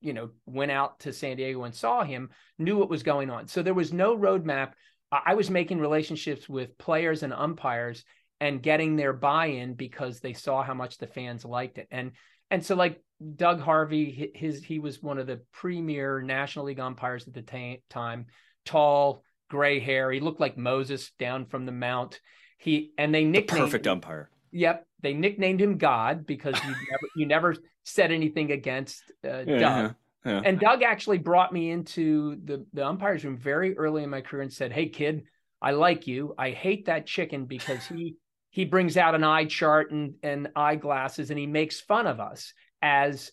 you 0.00 0.12
know 0.12 0.30
went 0.46 0.70
out 0.70 1.00
to 1.00 1.12
San 1.12 1.36
Diego 1.36 1.64
and 1.64 1.74
saw 1.74 2.02
him 2.04 2.30
knew 2.58 2.76
what 2.76 2.90
was 2.90 3.02
going 3.02 3.30
on. 3.30 3.48
So 3.48 3.62
there 3.62 3.74
was 3.74 3.92
no 3.92 4.16
roadmap. 4.16 4.72
I 5.12 5.34
was 5.34 5.50
making 5.50 5.80
relationships 5.80 6.48
with 6.48 6.78
players 6.78 7.22
and 7.22 7.32
umpires 7.32 8.04
and 8.40 8.62
getting 8.62 8.96
their 8.96 9.12
buy-in 9.12 9.74
because 9.74 10.20
they 10.20 10.32
saw 10.32 10.62
how 10.62 10.74
much 10.74 10.98
the 10.98 11.06
fans 11.06 11.44
liked 11.44 11.78
it. 11.78 11.88
And 11.90 12.12
and 12.50 12.64
so 12.64 12.74
like 12.74 13.02
Doug 13.36 13.60
Harvey, 13.60 14.32
his 14.34 14.64
he 14.64 14.78
was 14.78 15.02
one 15.02 15.18
of 15.18 15.26
the 15.26 15.40
premier 15.52 16.22
National 16.22 16.64
League 16.64 16.80
umpires 16.80 17.28
at 17.28 17.34
the 17.34 17.42
t- 17.42 17.82
time, 17.90 18.26
tall, 18.64 19.22
gray 19.50 19.78
hair. 19.78 20.10
He 20.10 20.20
looked 20.20 20.40
like 20.40 20.56
Moses 20.56 21.12
down 21.18 21.44
from 21.46 21.66
the 21.66 21.72
mount. 21.72 22.20
He 22.58 22.92
and 22.96 23.14
they 23.14 23.24
nicknamed 23.24 23.62
the 23.62 23.66
perfect 23.66 23.86
umpire. 23.86 24.30
Yep, 24.52 24.86
they 25.02 25.14
nicknamed 25.14 25.60
him 25.60 25.78
God 25.78 26.26
because 26.26 26.54
you 26.64 26.70
never 26.90 27.08
you 27.16 27.26
never 27.26 27.56
said 27.84 28.12
anything 28.12 28.52
against 28.52 29.02
uh, 29.24 29.44
yeah, 29.46 29.58
Doug. 29.58 29.94
Yeah. 30.24 30.42
And 30.44 30.60
Doug 30.60 30.82
actually 30.82 31.18
brought 31.18 31.52
me 31.52 31.70
into 31.70 32.36
the 32.44 32.66
the 32.72 32.86
umpires 32.86 33.24
room 33.24 33.38
very 33.38 33.76
early 33.76 34.02
in 34.02 34.10
my 34.10 34.20
career 34.20 34.42
and 34.42 34.52
said, 34.52 34.72
"Hey 34.72 34.88
kid, 34.88 35.24
I 35.62 35.72
like 35.72 36.06
you. 36.06 36.34
I 36.38 36.50
hate 36.50 36.86
that 36.86 37.06
chicken 37.06 37.46
because 37.46 37.86
he 37.86 38.16
he 38.50 38.64
brings 38.64 38.96
out 38.96 39.14
an 39.14 39.24
eye 39.24 39.46
chart 39.46 39.90
and 39.90 40.14
and 40.22 40.48
eyeglasses 40.56 41.30
and 41.30 41.38
he 41.38 41.46
makes 41.46 41.80
fun 41.80 42.06
of 42.06 42.20
us 42.20 42.52
as 42.82 43.32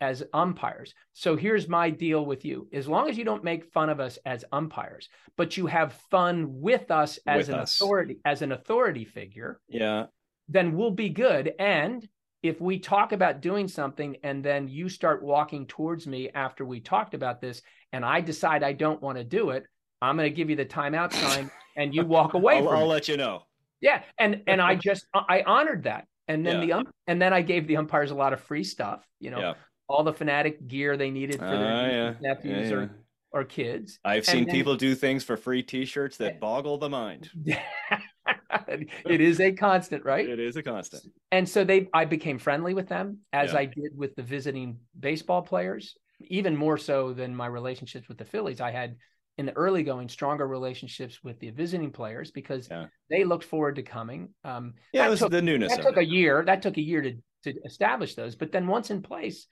as 0.00 0.22
umpires. 0.32 0.92
So 1.12 1.36
here's 1.36 1.68
my 1.68 1.88
deal 1.88 2.26
with 2.26 2.44
you. 2.44 2.68
As 2.72 2.88
long 2.88 3.08
as 3.08 3.16
you 3.16 3.24
don't 3.24 3.44
make 3.44 3.72
fun 3.72 3.88
of 3.88 4.00
us 4.00 4.18
as 4.26 4.44
umpires, 4.52 5.08
but 5.36 5.56
you 5.56 5.66
have 5.66 5.94
fun 6.10 6.60
with 6.60 6.90
us 6.90 7.18
as 7.26 7.46
with 7.46 7.54
an 7.54 7.60
us. 7.60 7.74
authority 7.74 8.18
as 8.24 8.42
an 8.42 8.52
authority 8.52 9.04
figure. 9.04 9.60
Yeah 9.68 10.06
then 10.48 10.76
we'll 10.76 10.90
be 10.90 11.08
good. 11.08 11.54
And 11.58 12.06
if 12.42 12.60
we 12.60 12.78
talk 12.78 13.12
about 13.12 13.40
doing 13.40 13.68
something 13.68 14.16
and 14.22 14.44
then 14.44 14.68
you 14.68 14.88
start 14.88 15.22
walking 15.22 15.66
towards 15.66 16.06
me 16.06 16.30
after 16.34 16.64
we 16.64 16.80
talked 16.80 17.14
about 17.14 17.40
this 17.40 17.62
and 17.92 18.04
I 18.04 18.20
decide 18.20 18.62
I 18.62 18.72
don't 18.72 19.00
want 19.00 19.18
to 19.18 19.24
do 19.24 19.50
it, 19.50 19.64
I'm 20.02 20.16
going 20.16 20.30
to 20.30 20.34
give 20.34 20.50
you 20.50 20.56
the 20.56 20.66
timeout 20.66 21.12
sign 21.12 21.50
and 21.76 21.94
you 21.94 22.04
walk 22.04 22.34
away 22.34 22.58
I'll, 22.58 22.68
I'll 22.68 22.86
let 22.86 23.08
you 23.08 23.16
know. 23.16 23.44
Yeah, 23.80 24.02
and 24.18 24.42
and 24.46 24.60
I 24.60 24.74
just 24.82 25.06
I 25.14 25.42
honored 25.46 25.84
that. 25.84 26.06
And 26.26 26.44
then 26.44 26.60
yeah. 26.60 26.66
the 26.66 26.72
um, 26.72 26.84
and 27.06 27.20
then 27.20 27.32
I 27.32 27.42
gave 27.42 27.66
the 27.66 27.76
umpires 27.76 28.10
a 28.10 28.14
lot 28.14 28.32
of 28.32 28.40
free 28.40 28.64
stuff, 28.64 29.06
you 29.20 29.30
know, 29.30 29.38
yeah. 29.38 29.54
all 29.88 30.04
the 30.04 30.12
Phanatic 30.12 30.66
gear 30.66 30.96
they 30.96 31.10
needed 31.10 31.38
for 31.38 31.44
their 31.44 31.72
uh, 31.72 31.88
yeah. 31.88 32.14
nephews 32.20 32.72
or 32.72 32.90
or 33.30 33.44
kids. 33.44 33.98
I've 34.04 34.24
seen 34.24 34.46
then, 34.46 34.54
people 34.54 34.76
do 34.76 34.94
things 34.94 35.24
for 35.24 35.36
free 35.36 35.62
t-shirts 35.62 36.18
that 36.18 36.40
boggle 36.40 36.78
the 36.78 36.88
mind. 36.88 37.30
it 38.68 39.20
is 39.20 39.40
a 39.40 39.52
constant, 39.52 40.04
right? 40.04 40.28
It 40.28 40.40
is 40.40 40.56
a 40.56 40.62
constant. 40.62 41.04
And 41.30 41.48
so 41.48 41.64
they 41.64 41.88
I 41.92 42.04
became 42.04 42.38
friendly 42.38 42.74
with 42.74 42.88
them 42.88 43.18
as 43.32 43.52
yeah. 43.52 43.60
I 43.60 43.64
did 43.66 43.96
with 43.96 44.14
the 44.14 44.22
visiting 44.22 44.78
baseball 44.98 45.42
players, 45.42 45.96
even 46.20 46.56
more 46.56 46.78
so 46.78 47.12
than 47.12 47.34
my 47.34 47.46
relationships 47.46 48.08
with 48.08 48.18
the 48.18 48.24
Phillies. 48.24 48.60
I 48.60 48.70
had 48.70 48.96
in 49.36 49.46
the 49.46 49.52
early 49.52 49.82
going 49.82 50.08
stronger 50.08 50.46
relationships 50.46 51.22
with 51.22 51.40
the 51.40 51.50
visiting 51.50 51.90
players 51.90 52.30
because 52.30 52.68
yeah. 52.70 52.86
they 53.10 53.24
looked 53.24 53.44
forward 53.44 53.76
to 53.76 53.82
coming. 53.82 54.28
Um, 54.44 54.74
yeah, 54.92 55.06
it 55.06 55.10
was 55.10 55.18
took, 55.18 55.32
the 55.32 55.42
newness. 55.42 55.74
That 55.74 55.82
took 55.82 55.96
it. 55.96 56.00
a 56.00 56.06
year. 56.06 56.44
That 56.44 56.62
took 56.62 56.76
a 56.76 56.82
year 56.82 57.02
to 57.02 57.14
to 57.44 57.54
establish 57.64 58.14
those. 58.14 58.34
But 58.36 58.52
then 58.52 58.66
once 58.66 58.90
in 58.90 59.02
place, 59.02 59.46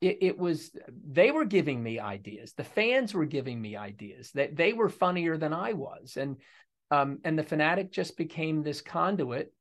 it, 0.00 0.18
it, 0.20 0.38
was 0.38 0.70
they 1.06 1.30
were 1.30 1.44
giving 1.44 1.82
me 1.82 1.98
ideas. 1.98 2.52
The 2.54 2.64
fans 2.64 3.14
were 3.14 3.26
giving 3.26 3.60
me 3.60 3.76
ideas. 3.76 4.30
That 4.32 4.56
they, 4.56 4.70
they 4.70 4.72
were 4.72 4.88
funnier 4.88 5.36
than 5.36 5.52
I 5.52 5.72
was, 5.72 6.16
and 6.16 6.36
um, 6.90 7.18
and 7.24 7.38
the 7.38 7.42
Phanatic 7.42 7.90
just 7.90 8.16
became 8.16 8.62
this 8.62 8.80
conduit 8.80 9.52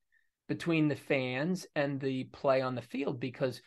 between 0.47 0.87
the 0.87 0.95
fans 0.95 1.65
and 1.75 1.99
the 1.99 2.25
play 2.25 2.61
on 2.61 2.75
the 2.75 2.81
field 2.81 3.19
because 3.19 3.61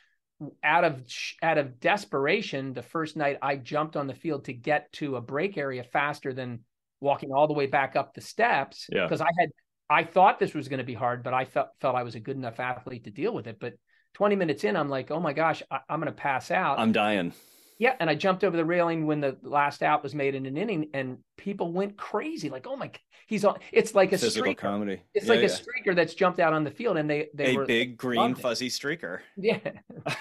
out 0.62 0.84
of 0.84 1.02
out 1.42 1.56
of 1.56 1.80
desperation 1.80 2.74
the 2.74 2.82
first 2.82 3.16
night 3.16 3.38
I 3.40 3.56
jumped 3.56 3.96
on 3.96 4.06
the 4.06 4.14
field 4.14 4.44
to 4.44 4.52
get 4.52 4.92
to 4.94 5.16
a 5.16 5.20
break 5.20 5.56
area 5.56 5.82
faster 5.82 6.34
than 6.34 6.60
walking 7.00 7.32
all 7.32 7.46
the 7.46 7.54
way 7.54 7.66
back 7.66 7.96
up 7.96 8.12
the 8.12 8.20
steps 8.20 8.86
because 8.90 9.20
yeah. 9.20 9.26
I 9.26 9.40
had 9.40 9.50
I 9.88 10.04
thought 10.04 10.38
this 10.38 10.52
was 10.52 10.68
going 10.68 10.78
to 10.78 10.84
be 10.84 10.94
hard 10.94 11.22
but 11.22 11.32
I 11.32 11.46
felt 11.46 11.68
felt 11.80 11.96
I 11.96 12.02
was 12.02 12.16
a 12.16 12.20
good 12.20 12.36
enough 12.36 12.60
athlete 12.60 13.04
to 13.04 13.10
deal 13.10 13.32
with 13.32 13.46
it. 13.46 13.56
But 13.58 13.74
20 14.14 14.36
minutes 14.36 14.64
in 14.64 14.76
I'm 14.76 14.90
like 14.90 15.10
oh 15.10 15.20
my 15.20 15.32
gosh 15.32 15.62
I, 15.70 15.80
I'm 15.88 16.00
going 16.00 16.12
to 16.12 16.20
pass 16.20 16.50
out. 16.50 16.78
I'm 16.78 16.92
dying 16.92 17.32
yeah, 17.78 17.94
and 18.00 18.08
I 18.08 18.14
jumped 18.14 18.42
over 18.42 18.56
the 18.56 18.64
railing 18.64 19.06
when 19.06 19.20
the 19.20 19.36
last 19.42 19.82
out 19.82 20.02
was 20.02 20.14
made 20.14 20.34
in 20.34 20.46
an 20.46 20.56
inning, 20.56 20.88
and 20.94 21.18
people 21.36 21.72
went 21.72 21.96
crazy, 21.96 22.48
like, 22.48 22.66
"Oh 22.66 22.76
my, 22.76 22.90
he's 23.26 23.44
on!" 23.44 23.58
It's 23.72 23.94
like 23.94 24.12
a 24.12 24.18
physical 24.18 24.52
streaker. 24.52 24.56
comedy. 24.56 25.02
It's 25.14 25.26
yeah, 25.26 25.32
like 25.32 25.40
yeah. 25.40 25.46
a 25.46 25.50
streaker 25.50 25.94
that's 25.94 26.14
jumped 26.14 26.40
out 26.40 26.52
on 26.52 26.64
the 26.64 26.70
field, 26.70 26.96
and 26.96 27.08
they 27.08 27.28
they 27.34 27.54
a 27.54 27.56
were 27.56 27.66
big 27.66 27.96
green 27.96 28.34
fuzzy 28.34 28.70
streaker. 28.70 29.20
Yeah. 29.36 29.58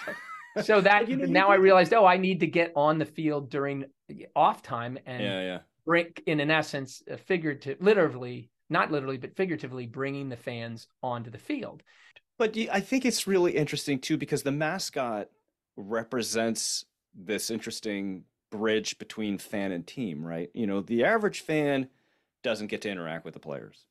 so 0.63 0.81
that 0.81 1.07
you 1.09 1.15
know, 1.15 1.25
now 1.25 1.49
I 1.49 1.55
realized, 1.55 1.93
oh, 1.93 2.05
I 2.05 2.17
need 2.17 2.41
to 2.41 2.47
get 2.47 2.73
on 2.75 2.97
the 2.97 3.05
field 3.05 3.49
during 3.49 3.85
off 4.35 4.61
time 4.61 4.97
and 5.05 5.23
yeah, 5.23 5.41
yeah. 5.41 5.59
bring, 5.85 6.07
in 6.25 6.39
an 6.39 6.51
essence, 6.51 7.03
figurative, 7.25 7.77
literally, 7.79 8.49
not 8.69 8.91
literally, 8.91 9.17
but 9.17 9.35
figuratively, 9.35 9.85
bringing 9.85 10.27
the 10.27 10.37
fans 10.37 10.87
onto 11.01 11.29
the 11.29 11.37
field. 11.37 11.83
But 12.37 12.57
I 12.71 12.81
think 12.81 13.05
it's 13.05 13.27
really 13.27 13.55
interesting 13.55 13.99
too 13.99 14.17
because 14.17 14.43
the 14.43 14.51
mascot 14.51 15.27
represents 15.77 16.85
this 17.15 17.49
interesting 17.49 18.23
bridge 18.51 18.97
between 18.97 19.37
fan 19.37 19.71
and 19.71 19.85
team, 19.85 20.25
right? 20.25 20.49
You 20.53 20.67
know, 20.67 20.81
the 20.81 21.03
average 21.03 21.41
fan 21.41 21.89
doesn't 22.43 22.67
get 22.67 22.81
to 22.81 22.89
interact 22.89 23.25
with 23.25 23.33
the 23.33 23.39
players. 23.39 23.85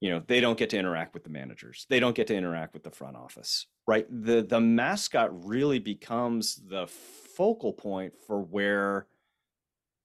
You 0.00 0.10
know, 0.10 0.22
they 0.26 0.40
don't 0.40 0.58
get 0.58 0.70
to 0.70 0.78
interact 0.78 1.14
with 1.14 1.22
the 1.22 1.30
managers. 1.30 1.86
They 1.88 2.00
don't 2.00 2.16
get 2.16 2.26
to 2.26 2.34
interact 2.34 2.74
with 2.74 2.82
the 2.82 2.90
front 2.90 3.16
office, 3.16 3.66
right? 3.86 4.06
The 4.10 4.42
the 4.42 4.60
mascot 4.60 5.46
really 5.46 5.78
becomes 5.78 6.60
the 6.66 6.88
focal 6.88 7.72
point 7.72 8.14
for 8.26 8.40
where 8.40 9.06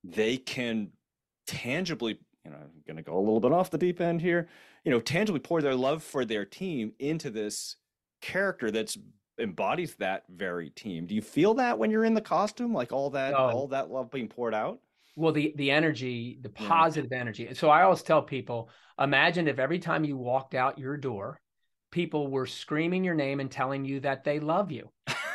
they 0.03 0.38
can 0.38 0.91
tangibly, 1.47 2.19
you 2.45 2.51
know, 2.51 2.57
I'm 2.57 2.83
going 2.86 2.97
to 2.97 3.03
go 3.03 3.17
a 3.17 3.19
little 3.19 3.39
bit 3.39 3.51
off 3.51 3.71
the 3.71 3.77
deep 3.77 4.00
end 4.00 4.21
here, 4.21 4.47
you 4.83 4.91
know, 4.91 5.00
tangibly 5.00 5.39
pour 5.39 5.62
their 5.62 5.75
love 5.75 6.03
for 6.03 6.25
their 6.25 6.45
team 6.45 6.93
into 7.00 7.29
this 7.29 7.77
character 8.21 8.69
that's 8.71 8.97
embodies 9.39 9.96
that 9.96 10.24
very 10.29 10.70
team. 10.70 11.06
Do 11.06 11.15
you 11.15 11.22
feel 11.22 11.56
that 11.56 11.77
when 11.77 11.91
you're 11.91 12.06
in 12.06 12.13
the 12.13 12.22
costume, 12.22 12.74
like 12.74 12.91
all 12.91 13.12
that 13.12 13.34
oh. 13.34 13.50
all 13.50 13.67
that 13.70 13.89
love 13.89 14.12
being 14.12 14.27
poured 14.27 14.53
out? 14.53 14.79
Well, 15.15 15.32
the 15.32 15.53
the 15.56 15.72
energy, 15.72 16.38
the 16.41 16.50
positive 16.50 17.12
yeah. 17.12 17.20
energy. 17.20 17.53
So 17.53 17.70
I 17.70 17.84
always 17.84 18.03
tell 18.03 18.22
people, 18.22 18.70
imagine 19.00 19.48
if 19.48 19.60
every 19.60 19.79
time 19.79 20.03
you 20.03 20.17
walked 20.17 20.53
out 20.53 20.77
your 20.77 20.98
door, 20.98 21.39
people 21.91 22.27
were 22.27 22.46
screaming 22.46 23.03
your 23.03 23.15
name 23.15 23.39
and 23.39 23.50
telling 23.50 23.86
you 23.86 24.00
that 24.01 24.24
they 24.24 24.39
love 24.39 24.72
you. 24.72 24.91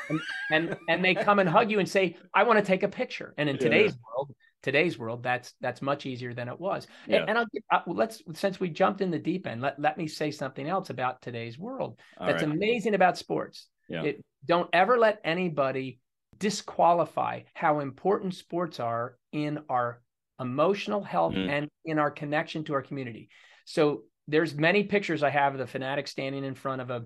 And 0.09 0.21
and, 0.50 0.76
and 0.88 1.04
they 1.04 1.14
come 1.14 1.38
and 1.38 1.49
hug 1.49 1.71
you 1.71 1.78
and 1.78 1.88
say, 1.88 2.16
"I 2.35 2.42
want 2.44 2.59
to 2.59 2.64
take 2.64 2.82
a 2.82 2.88
picture." 2.88 3.35
And 3.38 3.49
in 3.49 3.56
yeah. 3.56 3.62
today's 3.62 3.94
world, 4.06 4.35
today's 4.62 4.99
world, 4.99 5.23
that's 5.23 5.54
that's 5.61 5.82
much 5.82 6.06
easier 6.06 6.35
than 6.35 6.49
it 6.49 6.59
was. 6.59 6.87
Yeah. 7.06 7.21
And, 7.21 7.30
and 7.30 7.38
I'll 7.38 7.78
uh, 7.78 7.82
let's 7.87 8.23
since 8.35 8.61
we 8.61 8.68
jumped 8.68 9.00
in 9.00 9.11
the 9.11 9.18
deep 9.18 9.47
end, 9.47 9.61
let 9.61 9.78
let 9.80 9.99
me 9.99 10.06
say 10.06 10.30
something 10.30 10.68
else 10.68 10.90
about 10.90 11.23
today's 11.23 11.59
world. 11.59 11.99
All 12.18 12.26
that's 12.26 12.42
right. 12.42 12.52
amazing 12.52 12.94
about 12.94 13.18
sports. 13.18 13.66
Yeah. 13.88 14.02
It, 14.02 14.24
don't 14.44 14.68
ever 14.72 14.98
let 14.98 15.20
anybody 15.24 16.00
disqualify 16.38 17.42
how 17.54 17.80
important 17.80 18.34
sports 18.34 18.80
are 18.80 19.16
in 19.32 19.60
our 19.68 20.00
emotional 20.40 21.02
health 21.02 21.34
mm. 21.34 21.48
and 21.48 21.68
in 21.84 21.98
our 21.98 22.10
connection 22.10 22.64
to 22.64 22.74
our 22.74 22.82
community. 22.82 23.28
So 23.64 24.02
there's 24.26 24.54
many 24.54 24.84
pictures 24.84 25.22
I 25.22 25.30
have 25.30 25.54
of 25.54 25.58
the 25.58 25.78
Phanatic 25.78 26.08
standing 26.08 26.44
in 26.44 26.54
front 26.54 26.82
of 26.82 26.90
a 26.90 27.04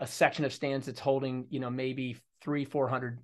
a 0.00 0.06
section 0.06 0.44
of 0.44 0.52
stands 0.52 0.86
that's 0.86 0.98
holding, 0.98 1.46
you 1.48 1.60
know, 1.60 1.70
maybe 1.70 2.16
three, 2.40 2.64
four 2.64 2.88
hundred 2.88 3.20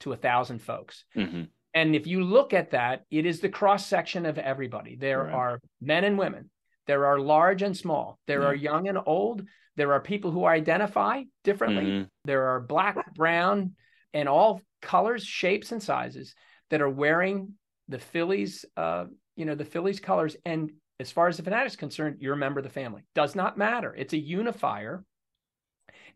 to 0.00 0.12
a 0.12 0.16
thousand 0.16 0.62
folks. 0.62 1.04
Mm-hmm. 1.16 1.42
And 1.74 1.96
if 1.96 2.06
you 2.06 2.22
look 2.22 2.54
at 2.54 2.70
that, 2.70 3.02
it 3.10 3.26
is 3.26 3.40
the 3.40 3.48
cross 3.48 3.84
section 3.84 4.24
of 4.24 4.38
everybody. 4.38 4.94
There 4.94 5.24
right. 5.24 5.34
are 5.34 5.60
men 5.80 6.04
and 6.04 6.16
women. 6.16 6.50
There 6.86 7.06
are 7.06 7.18
large 7.18 7.62
and 7.62 7.76
small. 7.76 8.20
There 8.28 8.44
are 8.44 8.54
young 8.54 8.86
and 8.86 8.98
old. 9.04 9.42
There 9.76 9.92
are 9.92 10.00
people 10.00 10.30
who 10.30 10.44
identify 10.44 11.22
differently. 11.42 11.84
Mm-hmm. 11.84 12.04
There 12.24 12.48
are 12.48 12.60
black, 12.60 13.14
brown, 13.14 13.72
and 14.12 14.28
all 14.28 14.60
colors, 14.82 15.24
shapes, 15.24 15.72
and 15.72 15.82
sizes 15.82 16.34
that 16.70 16.80
are 16.80 16.90
wearing 16.90 17.54
the 17.88 17.98
Phillies, 17.98 18.64
uh, 18.76 19.06
you 19.36 19.44
know, 19.44 19.54
the 19.54 19.64
Phillies 19.64 20.00
colors. 20.00 20.36
And 20.44 20.72
as 21.00 21.10
far 21.10 21.28
as 21.28 21.36
the 21.36 21.42
Phanatic 21.42 21.66
is 21.66 21.76
concerned, 21.76 22.18
you're 22.20 22.34
a 22.34 22.36
member 22.36 22.60
of 22.60 22.64
the 22.64 22.70
family. 22.70 23.02
Does 23.14 23.34
not 23.34 23.58
matter. 23.58 23.94
It's 23.94 24.12
a 24.12 24.18
unifier. 24.18 25.04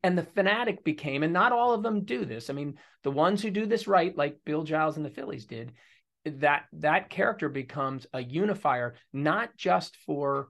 And 0.05 0.17
the 0.17 0.23
Phanatic 0.23 0.85
became, 0.85 1.25
and 1.25 1.33
not 1.33 1.53
all 1.53 1.75
of 1.75 1.83
them 1.83 2.05
do 2.05 2.25
this. 2.25 2.51
I 2.51 2.53
mean, 2.53 2.79
the 3.03 3.11
ones 3.11 3.43
who 3.43 3.51
do 3.51 3.67
this 3.67 3.89
right, 3.89 4.17
like 4.17 4.39
Bill 4.45 4.63
Giles 4.63 4.97
and 4.97 5.05
the 5.05 5.11
Phillies 5.11 5.47
did, 5.47 5.73
that 6.25 6.67
that 6.75 7.11
character 7.11 7.49
becomes 7.49 8.07
a 8.13 8.23
unifier, 8.23 8.95
not 9.13 9.57
just 9.57 9.97
for 10.07 10.49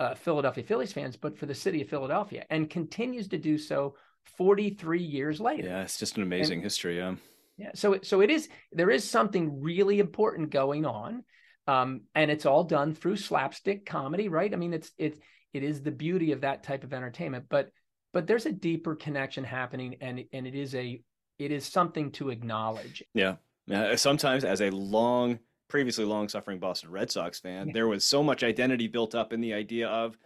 uh, 0.00 0.14
Philadelphia 0.14 0.64
Phillies 0.64 0.92
fans, 0.92 1.16
but 1.16 1.38
for 1.38 1.46
the 1.46 1.54
city 1.54 1.82
of 1.82 1.88
Philadelphia, 1.88 2.46
and 2.48 2.68
continues 2.70 3.28
to 3.28 3.38
do 3.38 3.58
so 3.58 3.94
43 4.38 5.02
years 5.02 5.40
later. 5.40 5.68
Yeah, 5.68 5.82
it's 5.82 5.98
just 5.98 6.16
an 6.16 6.22
amazing 6.22 6.58
and, 6.58 6.62
history. 6.62 6.96
Yeah. 6.96 7.16
Yeah. 7.58 7.70
So, 7.74 7.98
so 8.02 8.22
it 8.22 8.30
is. 8.30 8.48
There 8.72 8.90
is 8.90 9.08
something 9.08 9.60
really 9.60 10.00
important 10.00 10.50
going 10.50 10.86
on, 10.86 11.22
um, 11.66 12.02
and 12.14 12.30
it's 12.30 12.46
all 12.46 12.64
done 12.64 12.94
through 12.94 13.16
slapstick 13.16 13.84
comedy, 13.84 14.30
right? 14.30 14.52
I 14.52 14.56
mean, 14.56 14.72
it's 14.72 14.90
it's 14.96 15.20
it 15.52 15.62
is 15.62 15.82
the 15.82 15.90
beauty 15.90 16.32
of 16.32 16.40
that 16.40 16.62
type 16.62 16.82
of 16.82 16.94
entertainment, 16.94 17.44
but 17.50 17.68
but 18.14 18.26
there's 18.26 18.46
a 18.46 18.52
deeper 18.52 18.96
connection 18.96 19.44
happening, 19.44 19.96
and 20.00 20.24
and 20.32 20.46
it 20.46 20.54
is 20.54 20.74
a 20.74 21.02
it 21.38 21.52
is 21.52 21.66
something 21.66 22.10
to 22.12 22.30
acknowledge. 22.30 23.04
Yeah. 23.12 23.36
Yeah. 23.66 23.94
Sometimes, 23.96 24.44
as 24.44 24.62
a 24.62 24.70
long 24.70 25.38
previously 25.70 26.04
long 26.04 26.28
suffering 26.28 26.58
Boston 26.58 26.90
Red 26.90 27.10
Sox 27.10 27.40
fan, 27.40 27.68
yeah. 27.68 27.72
there 27.72 27.88
was 27.88 28.04
so 28.04 28.22
much 28.22 28.42
identity 28.42 28.88
built 28.88 29.14
up 29.14 29.32
in 29.32 29.40
the 29.40 29.54
idea 29.54 29.88
of 29.88 30.18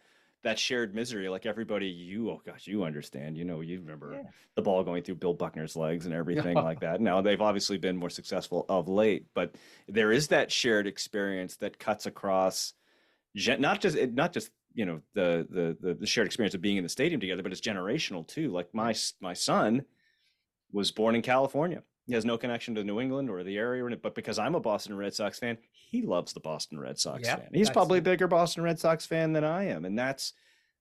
that 0.43 0.59
shared 0.59 0.95
misery. 0.95 1.29
Like 1.29 1.47
everybody, 1.47 1.87
you, 1.87 2.31
oh 2.31 2.41
gosh, 2.45 2.67
you 2.67 2.85
understand, 2.85 3.37
you 3.37 3.45
know, 3.45 3.61
you 3.61 3.81
remember 3.81 4.15
yeah. 4.15 4.31
the 4.57 4.63
ball 4.63 4.85
going 4.85 5.03
through 5.03 5.17
Bill 5.17 5.35
Buckner's 5.35 5.75
legs 5.75 6.07
and 6.07 6.15
everything 6.15 6.55
like 6.57 6.81
that. 6.81 7.01
Now 7.01 7.21
they've 7.23 7.41
obviously 7.41 7.79
been 7.79 7.97
more 7.97 8.11
successful 8.11 8.67
of 8.69 8.89
late, 8.89 9.27
but 9.35 9.55
there 9.89 10.13
is 10.13 10.29
that 10.29 10.53
shared 10.53 10.87
experience 10.87 11.57
that 11.57 11.79
cuts 11.79 12.07
across 12.07 12.75
not 13.35 13.81
just, 13.81 13.97
not 14.13 14.33
just, 14.33 14.51
you 14.75 14.85
know, 14.85 15.01
the, 15.15 15.77
the, 15.81 15.95
the 15.95 16.07
shared 16.07 16.27
experience 16.27 16.55
of 16.55 16.61
being 16.61 16.77
in 16.77 16.83
the 16.83 16.89
stadium 16.89 17.21
together, 17.21 17.43
but 17.43 17.53
it's 17.53 17.61
generational 17.61 18.27
too. 18.27 18.51
Like 18.51 18.73
my, 18.75 18.95
my 19.21 19.33
son 19.33 19.85
was 20.73 20.91
born 20.91 21.15
in 21.15 21.23
California 21.23 21.83
he 22.07 22.15
has 22.15 22.25
no 22.25 22.37
connection 22.37 22.75
to 22.75 22.85
New 22.85 23.01
England 23.01 23.31
or 23.31 23.43
the 23.43 23.57
area, 23.57 23.85
but 23.97 24.15
because 24.15 24.39
I'm 24.39 24.55
a 24.55 24.61
Boston 24.61 24.97
Red 24.97 25.15
Sox 25.15 25.39
fan, 25.39 25.57
he 25.73 26.03
loves 26.03 26.33
the 26.33 26.41
Boston 26.41 26.79
Red 26.79 26.99
Sox 26.99 27.23
yep, 27.25 27.41
fan. 27.41 27.49
He's 27.53 27.71
probably 27.71 27.99
a 27.99 28.03
bigger 28.03 28.29
Boston 28.29 28.63
Red 28.63 28.79
Sox 28.79 29.07
fan 29.07 29.33
than 29.33 29.45
I 29.45 29.69
am. 29.69 29.85
And 29.85 29.99
that's, 29.99 30.35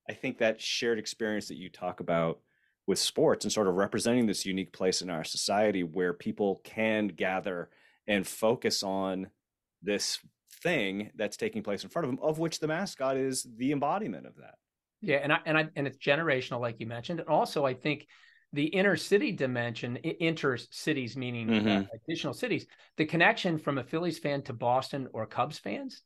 I 0.09 0.13
think, 0.13 0.39
that 0.39 0.61
shared 0.61 0.99
experience 0.99 1.47
that 1.47 1.57
you 1.57 1.69
talk 1.69 2.01
about 2.01 2.39
with 2.85 2.99
sports 2.99 3.45
and 3.45 3.51
sort 3.51 3.67
of 3.67 3.75
representing 3.75 4.25
this 4.25 4.45
unique 4.45 4.73
place 4.73 5.01
in 5.01 5.09
our 5.09 5.23
society 5.23 5.83
where 5.83 6.13
people 6.13 6.59
can 6.65 7.07
gather 7.07 7.69
and 8.05 8.27
focus 8.27 8.83
on 8.83 9.27
this 9.81 10.19
thing 10.61 11.09
that's 11.15 11.37
taking 11.37 11.63
place 11.63 11.83
in 11.83 11.89
front 11.89 12.05
of 12.05 12.11
them, 12.11 12.19
of 12.21 12.39
which 12.39 12.59
the 12.59 12.67
mascot 12.67 13.15
is 13.15 13.47
the 13.57 13.71
embodiment 13.71 14.25
of 14.25 14.35
that. 14.35 14.55
Yeah, 15.01 15.17
and 15.17 15.31
I 15.31 15.39
and 15.45 15.57
I 15.57 15.69
and 15.75 15.87
it's 15.87 15.97
generational, 15.97 16.59
like 16.59 16.79
you 16.79 16.85
mentioned, 16.85 17.19
and 17.19 17.29
also 17.29 17.65
I 17.65 17.73
think 17.73 18.07
the 18.53 18.65
inner 18.65 18.95
city 18.95 19.31
dimension, 19.31 19.97
inter 19.97 20.57
cities 20.57 21.17
meaning 21.17 21.49
uh, 21.49 21.53
mm-hmm. 21.53 21.67
uh, 21.69 21.83
additional 22.07 22.33
cities, 22.33 22.65
the 22.97 23.05
connection 23.05 23.57
from 23.57 23.79
a 23.79 23.83
Phillies 23.83 24.19
fan 24.19 24.43
to 24.43 24.53
Boston 24.53 25.07
or 25.11 25.25
Cubs 25.25 25.57
fans, 25.57 26.01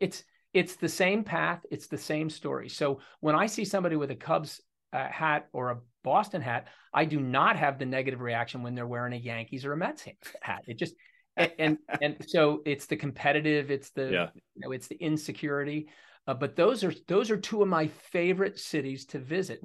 it's 0.00 0.24
it's 0.54 0.76
the 0.76 0.88
same 0.88 1.24
path, 1.24 1.66
it's 1.70 1.88
the 1.88 1.98
same 1.98 2.30
story. 2.30 2.68
So 2.68 3.00
when 3.20 3.34
I 3.34 3.46
see 3.46 3.64
somebody 3.64 3.96
with 3.96 4.10
a 4.10 4.16
Cubs 4.16 4.62
uh, 4.92 5.06
hat 5.08 5.48
or 5.52 5.70
a 5.70 5.78
Boston 6.02 6.40
hat, 6.40 6.68
I 6.94 7.04
do 7.04 7.20
not 7.20 7.56
have 7.56 7.78
the 7.78 7.84
negative 7.84 8.20
reaction 8.20 8.62
when 8.62 8.74
they're 8.74 8.86
wearing 8.86 9.12
a 9.12 9.16
Yankees 9.16 9.66
or 9.66 9.72
a 9.72 9.76
Mets 9.76 10.06
hat. 10.40 10.62
It 10.66 10.78
just 10.78 10.94
and, 11.36 11.52
and, 11.58 11.78
and 12.02 12.16
so 12.26 12.62
it's 12.64 12.86
the 12.86 12.96
competitive, 12.96 13.70
it's 13.70 13.90
the 13.90 14.10
yeah. 14.10 14.28
you 14.34 14.40
know, 14.56 14.72
it's 14.72 14.88
the 14.88 14.96
insecurity. 14.96 15.88
Uh, 16.26 16.34
but 16.34 16.56
those 16.56 16.84
are 16.84 16.92
those 17.06 17.30
are 17.30 17.36
two 17.36 17.62
of 17.62 17.68
my 17.68 17.86
favorite 17.86 18.58
cities 18.58 19.06
to 19.06 19.18
visit 19.18 19.62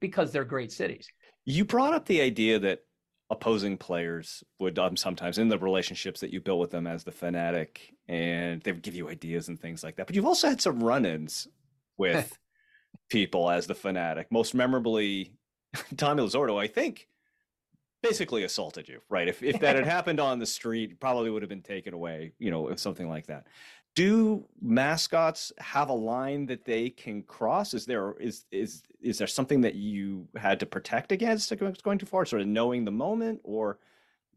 because 0.00 0.32
they're 0.32 0.44
great 0.44 0.72
cities. 0.72 1.06
You 1.44 1.64
brought 1.64 1.94
up 1.94 2.06
the 2.06 2.20
idea 2.20 2.58
that 2.58 2.84
opposing 3.30 3.76
players 3.76 4.44
would 4.58 4.78
um, 4.78 4.96
sometimes 4.96 5.38
in 5.38 5.48
the 5.48 5.58
relationships 5.58 6.20
that 6.20 6.32
you 6.32 6.40
built 6.40 6.60
with 6.60 6.70
them 6.70 6.86
as 6.86 7.04
the 7.04 7.10
Phanatic 7.10 7.78
and 8.06 8.60
they 8.62 8.72
would 8.72 8.82
give 8.82 8.94
you 8.94 9.08
ideas 9.08 9.48
and 9.48 9.58
things 9.58 9.82
like 9.82 9.96
that 9.96 10.06
but 10.06 10.14
you've 10.14 10.26
also 10.26 10.48
had 10.48 10.60
some 10.60 10.82
run-ins 10.82 11.48
with 11.96 12.38
people 13.10 13.50
as 13.50 13.66
the 13.66 13.74
Phanatic 13.74 14.26
most 14.30 14.54
memorably 14.54 15.32
tommy 15.96 16.22
lasorda 16.22 16.60
i 16.60 16.66
think 16.66 17.08
basically 18.02 18.44
assaulted 18.44 18.86
you 18.86 19.00
right? 19.08 19.26
If, 19.26 19.42
if 19.42 19.58
that 19.60 19.76
had 19.76 19.86
happened 19.96 20.20
on 20.20 20.38
the 20.38 20.46
street 20.46 21.00
probably 21.00 21.30
would 21.30 21.40
have 21.40 21.48
been 21.48 21.62
taken 21.62 21.94
away 21.94 22.32
you 22.38 22.50
know 22.50 22.74
something 22.76 23.08
like 23.08 23.26
that 23.28 23.46
do 23.94 24.44
mascots 24.60 25.52
have 25.58 25.88
a 25.88 25.94
line 25.94 26.46
that 26.46 26.64
they 26.64 26.90
can 26.90 27.22
cross 27.22 27.74
is 27.74 27.86
there 27.86 28.14
is 28.20 28.44
is 28.50 28.82
is 29.00 29.18
there 29.18 29.26
something 29.26 29.60
that 29.60 29.74
you 29.74 30.26
had 30.36 30.60
to 30.60 30.66
protect 30.66 31.12
against 31.12 31.52
going 31.82 31.98
too 31.98 32.06
far 32.06 32.24
sort 32.24 32.42
of 32.42 32.48
knowing 32.48 32.84
the 32.84 32.90
moment 32.90 33.40
or 33.44 33.78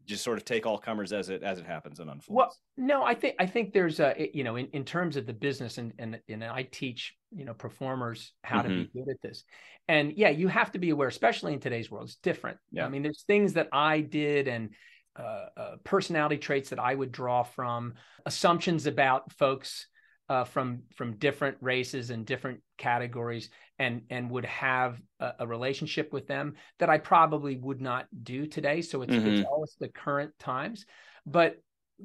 just 0.06 0.24
sort 0.24 0.38
of 0.38 0.44
take 0.44 0.64
all 0.64 0.78
comers 0.78 1.12
as 1.12 1.28
it 1.28 1.42
as 1.42 1.58
it 1.58 1.66
happens 1.66 2.00
and 2.00 2.08
unfolds 2.08 2.36
well 2.36 2.56
no 2.76 3.02
i 3.02 3.14
think 3.14 3.34
i 3.38 3.46
think 3.46 3.72
there's 3.72 4.00
a 4.00 4.30
you 4.32 4.44
know 4.44 4.56
in, 4.56 4.66
in 4.72 4.84
terms 4.84 5.16
of 5.16 5.26
the 5.26 5.32
business 5.32 5.78
and 5.78 5.92
and, 5.98 6.20
and 6.28 6.44
i 6.44 6.62
teach 6.62 7.14
you 7.30 7.44
know 7.44 7.54
performers 7.54 8.32
how 8.42 8.60
mm-hmm. 8.60 8.68
to 8.68 8.74
be 8.74 8.84
mm-hmm. 8.84 8.98
good 8.98 9.08
at 9.10 9.22
this 9.22 9.44
and 9.88 10.12
yeah 10.16 10.30
you 10.30 10.48
have 10.48 10.72
to 10.72 10.78
be 10.78 10.90
aware 10.90 11.08
especially 11.08 11.52
in 11.52 11.60
today's 11.60 11.90
world 11.90 12.04
it's 12.04 12.16
different 12.16 12.58
yeah. 12.70 12.86
i 12.86 12.88
mean 12.88 13.02
there's 13.02 13.24
things 13.26 13.52
that 13.52 13.68
i 13.72 14.00
did 14.00 14.48
and 14.48 14.70
uh, 15.18 15.46
uh, 15.56 15.76
personality 15.84 16.38
traits 16.38 16.70
that 16.70 16.78
I 16.78 16.94
would 16.94 17.12
draw 17.12 17.42
from, 17.42 17.94
assumptions 18.24 18.86
about 18.86 19.32
folks 19.32 19.86
uh, 20.28 20.44
from 20.44 20.82
from 20.94 21.16
different 21.16 21.56
races 21.60 22.10
and 22.10 22.26
different 22.26 22.60
categories, 22.76 23.50
and 23.78 24.02
and 24.10 24.30
would 24.30 24.44
have 24.44 25.00
a, 25.20 25.32
a, 25.40 25.46
relationship 25.46 26.12
with 26.12 26.26
them 26.26 26.54
that 26.78 26.90
I 26.90 26.98
probably 26.98 27.56
would 27.56 27.80
not 27.80 28.06
do 28.22 28.46
today. 28.46 28.82
So 28.82 29.02
it's, 29.02 29.14
mm-hmm. 29.14 29.26
it's 29.26 29.48
always 29.48 29.74
the 29.80 29.88
current 29.88 30.32
times, 30.38 30.84
but 31.24 31.56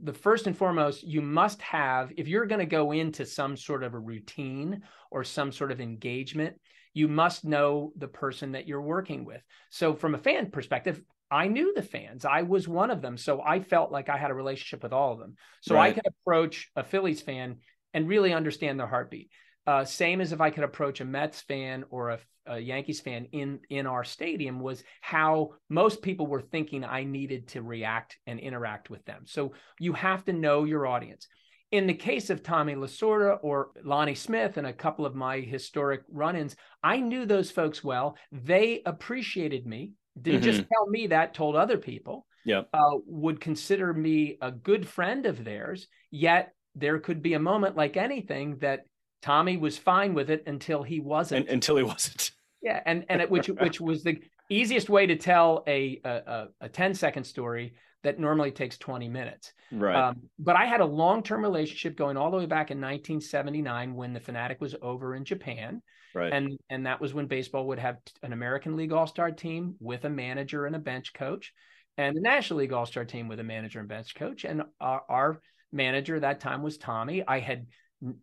the 0.01 0.13
first 0.13 0.47
and 0.47 0.57
foremost, 0.57 1.03
you 1.03 1.21
must 1.21 1.61
have, 1.61 2.11
if 2.17 2.27
you're 2.27 2.47
going 2.47 2.59
to 2.59 2.65
go 2.65 2.93
into 2.93 3.25
some 3.25 3.55
sort 3.55 3.83
of 3.83 3.93
a 3.93 3.99
routine 3.99 4.81
or 5.11 5.23
some 5.23 5.51
sort 5.51 5.71
of 5.71 5.79
engagement, 5.79 6.55
you 6.93 7.07
must 7.07 7.45
know 7.45 7.91
the 7.97 8.07
person 8.07 8.53
that 8.53 8.67
you're 8.67 8.81
working 8.81 9.25
with. 9.25 9.41
So, 9.69 9.93
from 9.93 10.15
a 10.15 10.19
fan 10.19 10.49
perspective, 10.49 11.01
I 11.33 11.47
knew 11.47 11.73
the 11.73 11.81
fans. 11.81 12.25
I 12.25 12.43
was 12.43 12.67
one 12.67 12.91
of 12.91 13.01
them. 13.01 13.17
So 13.17 13.41
I 13.41 13.59
felt 13.59 13.91
like 13.91 14.07
I 14.07 14.17
had 14.17 14.29
a 14.29 14.35
relationship 14.35 14.83
with 14.83 14.93
all 14.93 15.13
of 15.13 15.19
them. 15.19 15.35
So 15.61 15.75
right. 15.75 15.91
I 15.91 15.93
could 15.93 16.05
approach 16.05 16.69
a 16.75 16.83
Phillies 16.83 17.21
fan 17.21 17.57
and 17.93 18.07
really 18.07 18.33
understand 18.33 18.79
their 18.79 18.87
heartbeat. 18.87 19.31
Uh, 19.65 19.83
same 19.83 20.21
as 20.21 20.31
if 20.31 20.41
I 20.41 20.51
could 20.51 20.63
approach 20.63 21.01
a 21.01 21.05
Mets 21.05 21.41
fan 21.41 21.85
or 21.89 22.09
a, 22.09 22.19
a, 22.45 22.59
Yankees 22.59 22.99
fan 22.99 23.27
in 23.31 23.61
in 23.69 23.87
our 23.87 24.03
stadium 24.03 24.59
was 24.59 24.83
how 25.01 25.53
most 25.69 26.01
people 26.01 26.27
were 26.27 26.41
thinking 26.41 26.83
I 26.83 27.03
needed 27.03 27.47
to 27.49 27.61
react 27.61 28.17
and 28.27 28.39
interact 28.39 28.89
with 28.89 29.03
them. 29.05 29.23
So 29.25 29.53
you 29.79 29.93
have 29.93 30.25
to 30.25 30.33
know 30.33 30.65
your 30.65 30.85
audience. 30.85 31.27
In 31.71 31.87
the 31.87 31.93
case 31.95 32.29
of 32.29 32.43
Tommy 32.43 32.75
Lasorda 32.75 33.39
or 33.41 33.71
Lonnie 33.83 34.13
Smith 34.13 34.57
and 34.57 34.67
a 34.67 34.73
couple 34.73 35.05
of 35.07 35.15
my 35.15 35.39
historic 35.39 36.01
run-ins, 36.11 36.55
I 36.83 36.97
knew 36.97 37.25
those 37.25 37.49
folks 37.49 37.83
well. 37.83 38.17
They 38.31 38.83
appreciated 38.85 39.65
me. 39.65 39.93
Didn't 40.19 40.41
mm-hmm. 40.41 40.49
just 40.51 40.65
tell 40.71 40.87
me 40.87 41.07
that, 41.07 41.33
told 41.33 41.55
other 41.55 41.77
people. 41.77 42.25
Yeah. 42.45 42.63
Uh, 42.73 42.97
would 43.05 43.39
consider 43.39 43.93
me 43.93 44.37
a 44.41 44.51
good 44.51 44.87
friend 44.87 45.25
of 45.25 45.43
theirs. 45.43 45.87
Yet 46.11 46.53
there 46.75 46.99
could 46.99 47.21
be 47.21 47.33
a 47.33 47.39
moment 47.39 47.75
like 47.77 47.97
anything 47.97 48.57
that 48.57 48.85
Tommy 49.21 49.57
was 49.57 49.77
fine 49.77 50.13
with 50.13 50.29
it 50.29 50.43
until 50.47 50.83
he 50.83 50.99
wasn't. 50.99 51.45
And, 51.45 51.53
until 51.53 51.77
he 51.77 51.83
wasn't. 51.83 52.31
Yeah, 52.61 52.81
and 52.85 53.05
and 53.09 53.21
it, 53.21 53.29
which 53.31 53.47
which 53.61 53.79
was 53.79 54.03
the 54.03 54.19
easiest 54.49 54.89
way 54.89 55.07
to 55.07 55.15
tell 55.15 55.63
a 55.67 55.99
a, 56.03 56.47
a 56.61 56.69
10 56.69 56.93
second 56.93 57.23
story 57.23 57.73
that 58.03 58.19
normally 58.19 58.51
takes 58.51 58.77
20 58.77 59.07
minutes. 59.07 59.53
Right. 59.71 59.95
Um, 59.95 60.23
but 60.37 60.55
I 60.55 60.65
had 60.65 60.81
a 60.81 60.85
long 60.85 61.23
term 61.23 61.41
relationship 61.41 61.95
going 61.97 62.17
all 62.17 62.31
the 62.31 62.37
way 62.37 62.45
back 62.45 62.69
in 62.69 62.79
1979 62.79 63.95
when 63.95 64.13
the 64.13 64.19
Phanatic 64.19 64.59
was 64.59 64.75
over 64.81 65.15
in 65.15 65.25
Japan. 65.25 65.81
Right. 66.13 66.31
And 66.31 66.57
and 66.69 66.85
that 66.85 67.01
was 67.01 67.13
when 67.13 67.27
baseball 67.27 67.67
would 67.67 67.79
have 67.79 67.97
an 68.21 68.33
American 68.33 68.75
League 68.75 68.91
All 68.91 69.07
Star 69.07 69.31
team 69.31 69.75
with 69.79 70.05
a 70.05 70.09
manager 70.09 70.65
and 70.65 70.75
a 70.75 70.79
bench 70.79 71.13
coach, 71.13 71.53
and 71.97 72.15
the 72.15 72.21
National 72.21 72.59
League 72.59 72.73
All 72.73 72.85
Star 72.85 73.05
team 73.05 73.27
with 73.27 73.39
a 73.39 73.43
manager 73.43 73.79
and 73.79 73.87
bench 73.87 74.13
coach. 74.15 74.45
And 74.45 74.63
our, 74.79 75.03
our 75.09 75.41
manager 75.71 76.19
that 76.19 76.39
time 76.39 76.61
was 76.61 76.77
Tommy. 76.77 77.23
I 77.27 77.39
had 77.39 77.65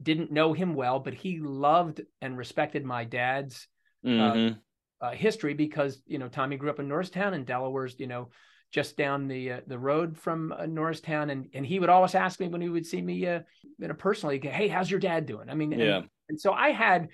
didn't 0.02 0.30
know 0.30 0.52
him 0.52 0.74
well, 0.74 1.00
but 1.00 1.14
he 1.14 1.40
loved 1.40 2.02
and 2.20 2.36
respected 2.36 2.84
my 2.84 3.04
dad's 3.04 3.66
uh, 4.04 4.08
mm-hmm. 4.08 4.54
uh, 5.00 5.06
uh, 5.06 5.12
history 5.12 5.54
because 5.54 6.02
you 6.06 6.18
know 6.18 6.28
Tommy 6.28 6.56
grew 6.56 6.70
up 6.70 6.80
in 6.80 6.88
Norristown 6.88 7.34
and 7.34 7.46
Delaware's 7.46 7.96
you 7.98 8.06
know 8.06 8.28
just 8.72 8.96
down 8.96 9.26
the 9.26 9.52
uh, 9.52 9.60
the 9.66 9.78
road 9.78 10.16
from 10.16 10.52
uh, 10.52 10.66
Norristown, 10.66 11.30
and 11.30 11.48
and 11.54 11.66
he 11.66 11.80
would 11.80 11.88
always 11.88 12.14
ask 12.14 12.38
me 12.40 12.48
when 12.48 12.60
he 12.60 12.68
would 12.68 12.86
see 12.86 13.02
me 13.02 13.26
uh, 13.26 13.40
you 13.78 13.88
know 13.88 13.94
personally, 13.94 14.40
hey, 14.42 14.68
how's 14.68 14.90
your 14.90 15.00
dad 15.00 15.26
doing? 15.26 15.48
I 15.48 15.54
mean, 15.54 15.72
yeah. 15.72 15.96
And, 15.96 16.08
and 16.28 16.40
so 16.40 16.52
I 16.52 16.70
had 16.70 17.08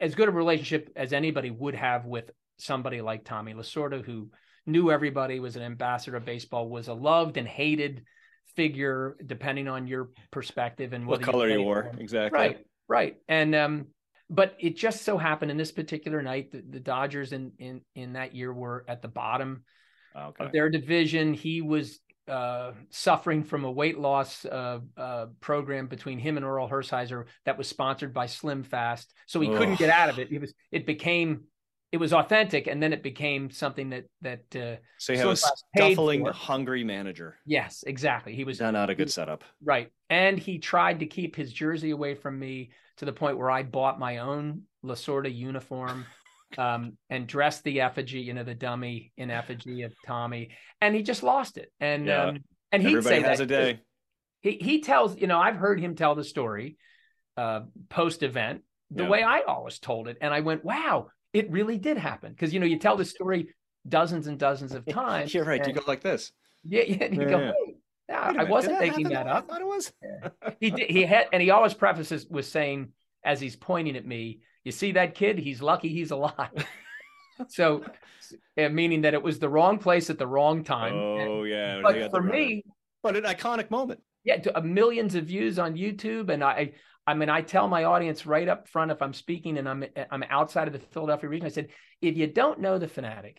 as 0.00 0.14
good 0.14 0.28
a 0.28 0.32
relationship 0.32 0.90
as 0.96 1.12
anybody 1.12 1.50
would 1.50 1.74
have 1.74 2.06
with 2.06 2.30
somebody 2.58 3.00
like 3.00 3.24
Tommy 3.24 3.54
Lasorda, 3.54 4.04
who 4.04 4.30
knew 4.66 4.90
everybody, 4.90 5.40
was 5.40 5.56
an 5.56 5.62
ambassador 5.62 6.16
of 6.16 6.24
baseball, 6.24 6.68
was 6.68 6.88
a 6.88 6.94
loved 6.94 7.36
and 7.36 7.46
hated 7.46 8.04
figure 8.56 9.16
depending 9.24 9.68
on 9.68 9.86
your 9.86 10.08
perspective 10.30 10.92
and 10.92 11.06
what 11.06 11.22
color 11.22 11.48
you, 11.48 11.62
wore 11.62 11.92
exactly. 11.98 12.38
Right 12.38 12.66
right. 12.88 13.16
And 13.28 13.54
um 13.54 13.86
but 14.28 14.56
it 14.58 14.76
just 14.76 15.02
so 15.02 15.18
happened 15.18 15.50
in 15.50 15.56
this 15.56 15.70
particular 15.70 16.22
night 16.22 16.50
the, 16.50 16.62
the 16.68 16.80
dodgers 16.80 17.32
in 17.32 17.52
in 17.58 17.82
in 17.94 18.14
that 18.14 18.34
year 18.34 18.52
were 18.52 18.84
at 18.88 19.02
the 19.02 19.08
bottom 19.08 19.64
okay. 20.16 20.44
of 20.44 20.52
their 20.52 20.70
division. 20.70 21.34
He 21.34 21.60
was 21.60 22.00
uh, 22.28 22.72
suffering 22.90 23.44
from 23.44 23.64
a 23.64 23.70
weight 23.70 23.98
loss 23.98 24.44
uh, 24.44 24.80
uh, 24.96 25.26
program 25.40 25.86
between 25.86 26.18
him 26.18 26.36
and 26.36 26.44
Orel 26.44 26.68
Hershiser 26.68 27.26
that 27.44 27.58
was 27.58 27.68
sponsored 27.68 28.12
by 28.12 28.26
Slim 28.26 28.62
Fast. 28.62 29.12
So 29.26 29.40
he 29.40 29.48
Ugh. 29.48 29.56
couldn't 29.56 29.78
get 29.78 29.90
out 29.90 30.08
of 30.08 30.18
it. 30.18 30.32
It 30.32 30.40
was 30.40 30.54
it 30.70 30.86
became 30.86 31.44
it 31.92 31.98
was 31.98 32.12
authentic, 32.12 32.66
and 32.66 32.82
then 32.82 32.92
it 32.92 33.02
became 33.02 33.50
something 33.50 33.90
that 33.90 34.04
that. 34.22 34.56
Uh, 34.56 34.76
so 34.98 35.12
you 35.12 35.18
have 35.20 35.28
a 35.28 35.36
scuffling, 35.36 36.24
hungry 36.26 36.84
manager. 36.84 37.36
Yes, 37.46 37.84
exactly. 37.86 38.34
He 38.34 38.44
was 38.44 38.60
not 38.60 38.90
a 38.90 38.94
good 38.94 39.10
setup, 39.10 39.44
right? 39.64 39.90
And 40.10 40.38
he 40.38 40.58
tried 40.58 41.00
to 41.00 41.06
keep 41.06 41.36
his 41.36 41.52
jersey 41.52 41.90
away 41.90 42.14
from 42.14 42.38
me 42.38 42.70
to 42.98 43.04
the 43.04 43.12
point 43.12 43.38
where 43.38 43.50
I 43.50 43.62
bought 43.62 43.98
my 43.98 44.18
own 44.18 44.62
Lasorda 44.84 45.34
uniform. 45.34 46.06
Um, 46.58 46.96
and 47.10 47.26
dressed 47.26 47.64
the 47.64 47.80
effigy, 47.80 48.20
you 48.20 48.34
know, 48.34 48.44
the 48.44 48.54
dummy 48.54 49.12
in 49.16 49.30
effigy 49.30 49.82
of 49.82 49.92
Tommy, 50.06 50.50
and 50.80 50.94
he 50.94 51.02
just 51.02 51.22
lost 51.22 51.58
it. 51.58 51.72
And 51.80 52.06
yeah. 52.06 52.24
um, 52.24 52.38
and 52.72 52.82
he 52.82 52.88
everybody 52.88 53.22
has 53.22 53.38
that, 53.38 53.44
a 53.44 53.46
day. 53.46 53.80
He 54.40 54.52
he 54.52 54.80
tells, 54.80 55.16
you 55.16 55.26
know, 55.26 55.38
I've 55.38 55.56
heard 55.56 55.80
him 55.80 55.94
tell 55.94 56.14
the 56.14 56.24
story 56.24 56.76
uh, 57.36 57.60
post 57.88 58.22
event 58.22 58.62
the 58.90 59.04
yeah. 59.04 59.08
way 59.08 59.22
I 59.22 59.40
always 59.40 59.78
told 59.78 60.08
it, 60.08 60.18
and 60.20 60.32
I 60.32 60.40
went, 60.40 60.64
"Wow, 60.64 61.08
it 61.32 61.50
really 61.50 61.78
did 61.78 61.98
happen 61.98 62.32
because 62.32 62.54
you 62.54 62.60
know 62.60 62.66
you 62.66 62.78
tell 62.78 62.96
the 62.96 63.04
story 63.04 63.54
dozens 63.88 64.26
and 64.26 64.38
dozens 64.38 64.72
of 64.72 64.86
times. 64.90 65.34
You're 65.34 65.44
right. 65.44 65.66
You 65.66 65.72
go 65.72 65.82
like 65.86 66.02
this. 66.02 66.32
Yeah, 66.64 66.82
yeah. 66.82 67.06
You 67.06 67.22
yeah, 67.22 67.28
go. 67.28 67.38
Hey, 67.38 67.76
yeah 68.08 68.32
I 68.38 68.44
wasn't 68.44 68.78
making 68.78 69.08
that 69.10 69.26
up. 69.26 69.44
I 69.44 69.52
thought 69.52 69.60
it 69.60 69.66
was. 69.66 69.92
he 70.60 70.70
did, 70.70 70.90
he 70.90 71.02
had, 71.02 71.26
and 71.32 71.42
he 71.42 71.50
always 71.50 71.74
prefaces 71.74 72.26
with 72.28 72.46
saying, 72.46 72.92
as 73.24 73.40
he's 73.40 73.56
pointing 73.56 73.96
at 73.96 74.06
me, 74.06 74.40
"You 74.66 74.72
see 74.72 74.92
that 74.92 75.14
kid? 75.14 75.38
He's 75.38 75.62
lucky 75.62 75.88
he's 75.88 76.10
alive." 76.10 76.66
so, 77.48 77.84
meaning 78.56 79.02
that 79.02 79.14
it 79.14 79.22
was 79.22 79.38
the 79.38 79.48
wrong 79.48 79.78
place 79.78 80.10
at 80.10 80.18
the 80.18 80.26
wrong 80.26 80.64
time. 80.64 80.94
Oh 80.94 81.42
and, 81.42 81.48
yeah. 81.48 81.80
But 81.82 82.10
for 82.10 82.22
me, 82.22 82.64
but 83.02 83.16
an 83.16 83.22
iconic 83.22 83.70
moment. 83.70 84.00
Yeah, 84.24 84.38
to, 84.38 84.58
uh, 84.58 84.60
millions 84.60 85.14
of 85.14 85.26
views 85.26 85.60
on 85.60 85.76
YouTube, 85.76 86.30
and 86.30 86.42
I 86.42 86.72
I 87.06 87.14
mean, 87.14 87.28
I 87.28 87.42
tell 87.42 87.68
my 87.68 87.84
audience 87.84 88.26
right 88.26 88.48
up 88.48 88.68
front 88.68 88.90
if 88.90 89.00
I'm 89.00 89.14
speaking 89.14 89.58
and 89.58 89.68
I'm 89.68 89.84
I'm 90.10 90.24
outside 90.28 90.66
of 90.66 90.72
the 90.72 90.80
Philadelphia 90.80 91.30
region, 91.30 91.46
I 91.46 91.50
said, 91.50 91.68
if 92.02 92.16
you 92.16 92.26
don't 92.26 92.60
know 92.60 92.78
the 92.78 92.88
Phanatic, 92.88 93.36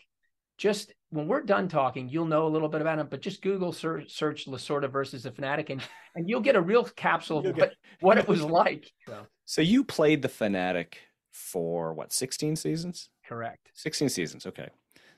just 0.58 0.94
when 1.10 1.28
we're 1.28 1.44
done 1.44 1.68
talking, 1.68 2.10
you'll 2.10 2.26
know 2.26 2.48
a 2.48 2.50
little 2.50 2.70
bit 2.70 2.82
about 2.82 3.00
him, 3.00 3.08
but 3.10 3.22
just 3.22 3.42
Google 3.42 3.72
search, 3.72 4.12
search 4.12 4.48
Lasorda 4.48 4.90
versus 4.90 5.24
the 5.24 5.32
Phanatic 5.32 5.70
and, 5.70 5.82
and 6.16 6.30
you'll 6.30 6.42
get 6.42 6.56
a 6.56 6.62
real 6.62 6.84
capsule 6.84 7.46
of 7.46 7.58
what, 7.58 7.74
what 8.00 8.18
it 8.18 8.28
was 8.28 8.42
like. 8.42 8.92
So. 9.08 9.26
so 9.46 9.62
you 9.62 9.86
played 9.86 10.22
the 10.22 10.28
Phanatic 10.28 10.96
for 11.38 11.94
what, 11.94 12.12
16 12.12 12.56
seasons? 12.56 13.10
Correct. 13.26 13.72
16 13.74 14.10
seasons. 14.10 14.46
Okay. 14.46 14.70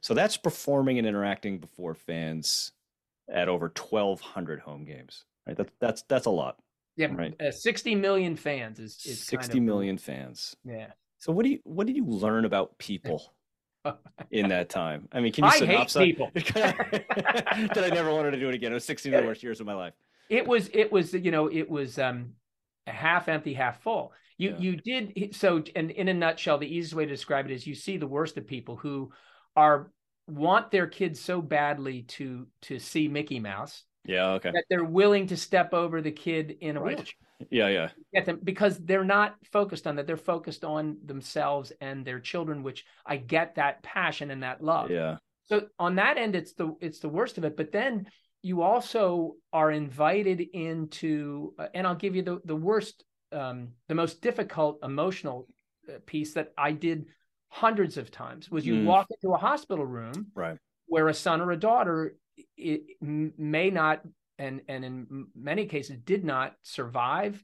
So 0.02 0.14
that's 0.14 0.38
performing 0.38 0.98
and 0.98 1.08
interacting 1.08 1.58
before 1.58 1.94
fans 1.94 2.74
at 3.32 3.48
over 3.50 3.66
1200 3.66 4.60
home 4.60 4.86
games, 4.86 5.26
right? 5.48 5.56
That's, 5.56 5.72
that's, 5.80 6.02
that's 6.04 6.26
a 6.26 6.32
lot. 6.32 6.58
Yeah, 6.96 7.14
right. 7.16 7.34
Uh, 7.42 7.52
60 7.52 7.96
million 7.96 8.36
fans 8.36 8.80
is, 8.80 8.98
is 9.06 9.22
60 9.24 9.38
kind 9.38 9.58
of, 9.58 9.64
million 9.64 9.98
fans. 9.98 10.56
Yeah. 10.66 10.92
So 11.20 11.32
what 11.32 11.44
do 11.44 11.52
you 11.52 11.60
what 11.64 11.88
did 11.88 11.96
you 11.96 12.06
learn 12.06 12.46
about 12.46 12.78
people 12.78 13.34
in 14.32 14.50
that 14.50 14.70
time? 14.70 15.08
I 15.12 15.22
mean, 15.22 15.32
can 15.32 15.46
you 15.46 15.50
I 15.50 15.66
hate 15.66 15.94
people. 15.94 16.30
that 16.34 17.78
I 17.78 17.90
never 17.90 18.12
wanted 18.14 18.32
to 18.32 18.40
do 18.40 18.50
it 18.50 18.56
again. 18.56 18.72
It 18.72 18.76
was 18.76 18.86
16 18.86 19.14
of 19.14 19.22
the 19.22 19.28
worst 19.28 19.44
years 19.44 19.60
of 19.60 19.66
my 19.66 19.74
life. 19.74 19.94
It 20.30 20.48
was 20.48 20.70
it 20.74 20.92
was 20.92 21.14
you 21.14 21.32
know 21.32 21.48
it 21.48 21.70
was 21.70 22.00
um 22.00 22.34
half 22.86 23.28
empty, 23.28 23.54
half 23.54 23.82
full. 23.82 24.12
You 24.40 24.50
yeah. 24.52 24.58
you 24.58 24.76
did 24.78 25.36
so 25.36 25.64
and 25.76 25.92
in 25.92 26.08
a 26.08 26.14
nutshell, 26.14 26.58
the 26.58 26.66
easiest 26.68 26.96
way 26.96 27.06
to 27.06 27.12
describe 27.12 27.46
it 27.46 27.52
is 27.52 27.68
you 27.68 27.76
see 27.76 27.98
the 27.98 28.08
worst 28.08 28.38
of 28.38 28.48
people 28.48 28.76
who 28.76 29.12
are 29.56 29.92
want 30.28 30.72
their 30.72 30.88
kids 30.88 31.20
so 31.20 31.44
badly 31.44 32.02
to 32.04 32.48
to 32.62 32.80
see 32.80 33.08
Mickey 33.08 33.40
Mouse 33.40 33.84
yeah, 34.06 34.32
okay. 34.34 34.52
That 34.52 34.66
they're 34.70 34.84
willing 34.84 35.28
to 35.28 35.38
step 35.38 35.74
over 35.74 36.02
the 36.02 36.12
kid 36.12 36.58
in 36.62 36.78
a 36.78 36.82
right. 36.82 36.96
wheelchair. 36.96 37.14
Yeah, 37.50 37.68
yeah. 37.68 37.90
Get 38.14 38.26
them 38.26 38.40
because 38.44 38.78
they're 38.80 39.06
not 39.06 39.36
focused 39.52 39.88
on 39.88 39.96
that. 39.96 40.08
They're 40.08 40.18
focused 40.18 40.66
on 40.66 40.98
themselves 41.06 41.72
and 41.80 42.04
their 42.04 42.20
children, 42.20 42.64
which 42.64 42.86
I 43.06 43.18
get 43.18 43.56
that 43.56 43.84
passion 43.84 44.32
and 44.32 44.44
that 44.44 44.64
love. 44.64 44.90
Yeah. 44.90 45.18
So 45.46 45.68
on 45.78 45.96
that 45.96 46.18
end, 46.18 46.36
it's 46.36 46.54
the 46.54 46.76
it's 46.82 47.00
the 47.00 47.10
worst 47.10 47.38
of 47.38 47.46
it. 47.46 47.56
But 47.56 47.72
then 47.72 48.08
you 48.42 48.62
also 48.62 49.36
are 49.54 49.72
invited 49.72 50.42
into, 50.42 51.54
uh, 51.60 51.68
and 51.74 51.86
I'll 51.86 51.96
give 51.96 52.16
you 52.16 52.24
the 52.24 52.42
the 52.44 52.56
worst, 52.56 53.04
um, 53.32 53.70
the 53.88 53.96
most 53.96 54.22
difficult 54.22 54.80
emotional 54.84 55.48
uh, 55.88 55.94
piece 56.06 56.34
that 56.34 56.54
I 56.58 56.72
did 56.72 57.06
hundreds 57.50 57.98
of 57.98 58.12
times 58.12 58.50
was 58.50 58.66
you 58.66 58.76
mm. 58.76 58.86
walk 58.86 59.08
into 59.10 59.34
a 59.34 59.38
hospital 59.38 59.86
room, 59.86 60.28
right, 60.36 60.58
where 60.88 61.08
a 61.08 61.14
son 61.14 61.42
or 61.42 61.52
a 61.52 61.58
daughter 61.58 62.16
it 62.58 62.82
may 63.02 63.70
not 63.70 64.02
and 64.38 64.62
and 64.68 64.84
in 64.84 65.28
many 65.36 65.66
cases 65.66 65.98
did 66.04 66.24
not 66.24 66.54
survive 66.64 67.44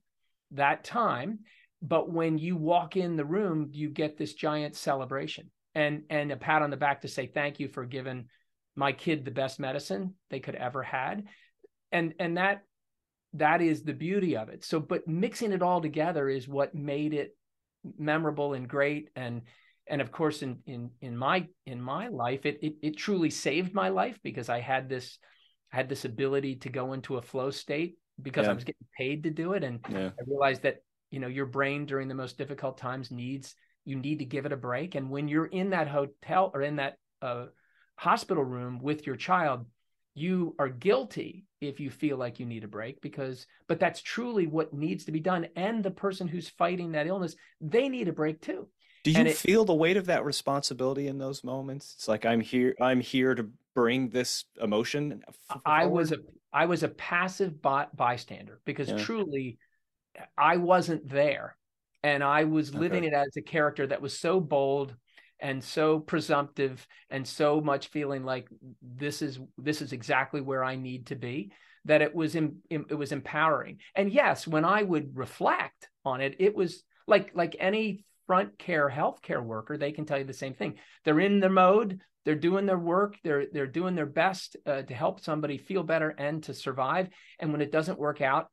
that 0.51 0.83
time 0.83 1.39
but 1.81 2.09
when 2.09 2.37
you 2.37 2.55
walk 2.55 2.95
in 2.95 3.15
the 3.15 3.25
room 3.25 3.69
you 3.71 3.89
get 3.89 4.17
this 4.17 4.33
giant 4.33 4.75
celebration 4.75 5.51
and 5.73 6.03
and 6.09 6.31
a 6.31 6.37
pat 6.37 6.61
on 6.61 6.69
the 6.69 6.77
back 6.77 7.01
to 7.01 7.07
say 7.07 7.27
thank 7.27 7.59
you 7.59 7.67
for 7.67 7.85
giving 7.85 8.25
my 8.75 8.91
kid 8.91 9.25
the 9.25 9.31
best 9.31 9.59
medicine 9.59 10.13
they 10.29 10.39
could 10.39 10.55
ever 10.55 10.81
had 10.83 11.25
and 11.91 12.13
and 12.19 12.37
that 12.37 12.63
that 13.35 13.61
is 13.61 13.83
the 13.83 13.93
beauty 13.93 14.35
of 14.35 14.49
it 14.49 14.63
so 14.63 14.79
but 14.79 15.07
mixing 15.07 15.51
it 15.51 15.61
all 15.61 15.81
together 15.81 16.29
is 16.29 16.47
what 16.47 16.73
made 16.75 17.13
it 17.13 17.35
memorable 17.97 18.53
and 18.53 18.67
great 18.67 19.09
and 19.15 19.41
and 19.87 20.01
of 20.01 20.11
course 20.11 20.41
in 20.41 20.57
in 20.65 20.89
in 21.01 21.15
my 21.15 21.47
in 21.65 21.81
my 21.81 22.07
life 22.07 22.45
it, 22.45 22.59
it 22.61 22.73
it 22.81 22.97
truly 22.97 23.29
saved 23.29 23.73
my 23.73 23.89
life 23.89 24.17
because 24.23 24.49
i 24.49 24.59
had 24.59 24.89
this 24.89 25.19
I 25.75 25.77
had 25.77 25.89
this 25.89 26.05
ability 26.05 26.55
to 26.57 26.69
go 26.69 26.93
into 26.93 27.17
a 27.17 27.21
flow 27.21 27.51
state 27.51 27.97
because 28.21 28.45
Yeah. 28.45 28.51
I 28.51 28.53
was 28.53 28.63
getting 28.63 28.87
paid 28.97 29.23
to 29.23 29.29
do 29.29 29.53
it. 29.53 29.63
And 29.63 29.85
Yeah. 29.89 30.11
I 30.17 30.23
realized 30.25 30.61
that, 30.61 30.77
you 31.11 31.19
know, 31.19 31.27
your 31.27 31.45
brain 31.45 31.85
during 31.85 32.07
the 32.07 32.15
most 32.15 32.37
difficult 32.37 32.77
times 32.77 33.11
needs, 33.11 33.55
you 33.83 33.97
need 33.97 34.19
to 34.19 34.25
give 34.25 34.45
it 34.45 34.53
a 34.53 34.57
break. 34.57 34.95
And 34.95 35.09
when 35.09 35.27
you're 35.27 35.47
in 35.47 35.71
that 35.71 35.89
hotel 35.89 36.49
or 36.53 36.61
in 36.61 36.77
that 36.77 36.97
uh, 37.21 37.47
hospital 37.97 38.43
room 38.43 38.79
with 38.79 39.05
your 39.05 39.17
child, 39.17 39.65
you 40.15 40.55
are 40.57 40.69
guilty 40.69 41.45
if 41.61 41.79
you 41.79 41.89
feel 41.89 42.17
like 42.17 42.39
you 42.39 42.45
need 42.45 42.63
a 42.63 42.67
break 42.67 43.01
because, 43.01 43.45
but 43.67 43.79
that's 43.79 44.01
truly 44.01 44.47
what 44.47 44.73
needs 44.73 45.05
to 45.05 45.11
be 45.11 45.19
done. 45.19 45.47
And 45.55 45.83
the 45.83 45.91
person 45.91 46.27
who's 46.27 46.49
fighting 46.49 46.93
that 46.93 47.07
illness, 47.07 47.35
they 47.61 47.89
need 47.89 48.07
a 48.07 48.13
break 48.13 48.41
too. 48.41 48.67
Do 49.03 49.11
you 49.11 49.25
it- 49.25 49.35
feel 49.37 49.65
the 49.65 49.73
weight 49.73 49.97
of 49.97 50.07
that 50.07 50.25
responsibility 50.25 51.07
in 51.07 51.17
those 51.17 51.43
moments? 51.43 51.93
It's 51.97 52.07
like 52.07 52.25
I'm 52.25 52.41
here. 52.41 52.75
I'm 52.81 53.01
here 53.01 53.35
to 53.35 53.49
bring 53.75 54.09
this 54.09 54.45
emotion. 54.61 55.21
I 55.65 55.85
was 55.85 56.11
a 56.11 56.17
I 56.51 56.65
was 56.65 56.83
a 56.83 56.87
passive 56.87 57.61
by, 57.61 57.87
bystander 57.93 58.61
because 58.65 58.87
Yeah. 58.89 58.97
truly 58.97 59.57
I 60.37 60.57
wasn't 60.57 61.09
there 61.09 61.57
and 62.03 62.23
I 62.23 62.45
was 62.45 62.73
living 62.73 62.99
Okay. 63.03 63.07
it 63.07 63.13
as 63.13 63.35
a 63.35 63.41
character 63.41 63.85
that 63.87 64.01
was 64.01 64.17
so 64.17 64.39
bold 64.39 64.95
and 65.39 65.63
so 65.63 65.99
presumptive 65.99 66.87
and 67.09 67.27
so 67.27 67.61
much 67.61 67.87
feeling 67.87 68.23
like 68.23 68.47
this 68.81 69.21
is 69.21 69.39
this 69.57 69.81
is 69.81 69.93
exactly 69.93 70.41
where 70.41 70.63
I 70.63 70.75
need 70.75 71.07
to 71.07 71.15
be 71.15 71.51
that 71.85 72.01
it 72.01 72.15
was 72.15 72.35
em, 72.35 72.57
em- 72.71 72.85
it 72.89 72.95
was 72.95 73.11
empowering. 73.11 73.79
And 73.95 74.11
yes, 74.11 74.47
when 74.47 74.65
I 74.65 74.81
would 74.81 75.15
reflect 75.15 75.89
on 76.03 76.21
it 76.21 76.35
it 76.39 76.55
was 76.55 76.83
like 77.07 77.31
like 77.35 77.55
any 77.59 78.05
front 78.27 78.57
care 78.57 78.89
healthcare 78.89 79.43
worker 79.43 79.77
they 79.77 79.91
can 79.91 80.05
tell 80.05 80.17
you 80.17 80.23
the 80.25 80.33
same 80.33 80.53
thing. 80.53 80.75
They're 81.03 81.19
in 81.19 81.39
their 81.39 81.49
mode 81.49 81.99
they're 82.25 82.33
doing 82.35 82.65
their 82.65 82.79
work 82.79 83.17
they're 83.23 83.45
they're 83.53 83.67
doing 83.67 83.93
their 83.93 84.07
best 84.07 84.57
uh, 84.65 84.81
to 84.81 84.93
help 84.95 85.19
somebody 85.19 85.59
feel 85.59 85.83
better 85.83 86.09
and 86.09 86.41
to 86.43 86.53
survive 86.55 87.07
and 87.39 87.51
when 87.51 87.61
it 87.61 87.71
doesn't 87.71 87.99
work 87.99 88.19
out 88.19 88.47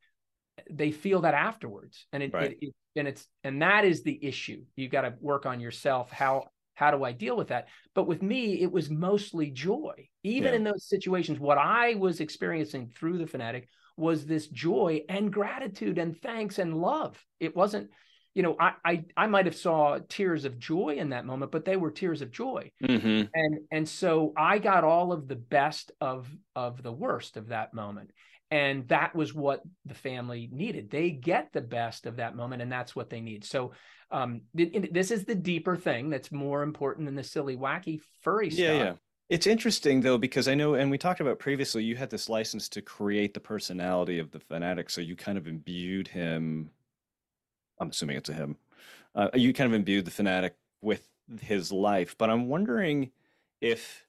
they 0.69 0.91
feel 0.91 1.21
that 1.21 1.33
afterwards 1.33 2.05
and 2.13 2.21
it, 2.21 2.31
Right. 2.33 2.51
it, 2.51 2.67
it 2.67 2.73
and 2.95 3.07
it's 3.07 3.27
and 3.43 3.63
that 3.63 3.83
is 3.85 4.03
the 4.03 4.23
issue 4.23 4.61
you 4.75 4.87
got 4.87 5.01
to 5.01 5.15
work 5.19 5.47
on 5.47 5.59
yourself 5.59 6.11
how 6.11 6.45
how 6.75 6.91
do 6.91 7.03
i 7.03 7.11
deal 7.11 7.35
with 7.37 7.49
that? 7.49 7.67
But 7.93 8.07
with 8.07 8.21
me 8.21 8.61
it 8.61 8.71
was 8.71 8.89
mostly 8.89 9.51
joy. 9.51 10.07
Even 10.23 10.51
Yeah. 10.53 10.57
in 10.57 10.63
those 10.63 10.87
situations 10.87 11.39
what 11.39 11.57
i 11.57 11.95
was 11.95 12.19
experiencing 12.19 12.87
through 12.95 13.17
the 13.17 13.25
Phanatic 13.25 13.65
was 13.97 14.25
this 14.25 14.47
joy 14.47 15.01
and 15.09 15.31
gratitude 15.31 15.97
and 15.99 16.19
thanks 16.19 16.57
and 16.59 16.75
love. 16.81 17.23
It 17.39 17.55
wasn't 17.55 17.89
you 18.33 18.41
know 18.41 18.55
i 18.59 18.71
i, 18.83 19.03
I 19.15 19.27
might 19.27 19.45
have 19.45 19.55
saw 19.55 19.99
tears 20.09 20.45
of 20.45 20.57
joy 20.57 20.95
in 20.97 21.09
that 21.09 21.23
moment 21.25 21.51
but 21.51 21.65
they 21.65 21.77
were 21.77 21.91
tears 21.91 22.21
of 22.23 22.31
joy. 22.31 22.71
Mhm. 22.81 23.29
and 23.33 23.59
and 23.71 23.87
so 23.87 24.33
i 24.35 24.57
got 24.57 24.83
all 24.83 25.11
of 25.11 25.27
the 25.27 25.35
best 25.35 25.91
of 26.01 26.27
of 26.55 26.81
the 26.81 26.91
worst 26.91 27.37
of 27.37 27.49
that 27.49 27.73
moment. 27.73 28.09
And 28.51 28.87
that 28.89 29.15
was 29.15 29.33
what 29.33 29.61
the 29.85 29.95
family 29.95 30.47
needed. 30.51 30.91
They 30.91 31.09
get 31.09 31.49
the 31.53 31.61
best 31.61 32.05
of 32.05 32.17
that 32.17 32.35
moment 32.35 32.61
and 32.61 32.71
that's 32.71 32.95
what 32.95 33.09
they 33.09 33.19
need. 33.19 33.45
So 33.45 33.71
um 34.13 34.43
th- 34.57 34.73
th- 34.73 34.93
this 34.93 35.11
is 35.11 35.25
the 35.25 35.35
deeper 35.35 35.77
thing 35.77 36.09
that's 36.11 36.31
more 36.31 36.63
important 36.63 37.07
than 37.07 37.15
the 37.15 37.23
silly 37.23 37.57
wacky 37.57 38.01
furry 38.21 38.49
Yeah, 38.49 38.71
stuff 38.71 38.73
yeah. 38.73 38.93
It's 39.29 39.47
interesting 39.47 40.01
though 40.01 40.17
because 40.17 40.47
I 40.47 40.55
know, 40.55 40.75
and 40.75 40.91
we 40.91 40.97
talked 40.97 41.19
about 41.21 41.39
previously, 41.39 41.83
you 41.83 41.95
had 41.95 42.09
this 42.09 42.29
license 42.29 42.69
to 42.69 42.81
create 42.81 43.33
the 43.33 43.39
personality 43.39 44.19
of 44.19 44.31
the 44.31 44.39
Phanatic, 44.39 44.91
so 44.91 45.01
you 45.01 45.15
kind 45.15 45.37
of 45.37 45.47
imbued 45.47 46.07
him. 46.09 46.71
I'm 47.79 47.89
assuming 47.89 48.17
it's 48.17 48.29
a 48.29 48.33
him. 48.33 48.57
Uh, 49.15 49.29
you 49.33 49.53
kind 49.53 49.67
of 49.71 49.75
imbued 49.75 50.05
the 50.05 50.11
Phanatic 50.11 50.51
with 50.81 51.07
his 51.41 51.71
life, 51.71 52.15
but 52.17 52.29
I'm 52.29 52.47
wondering 52.47 53.11
if 53.61 54.05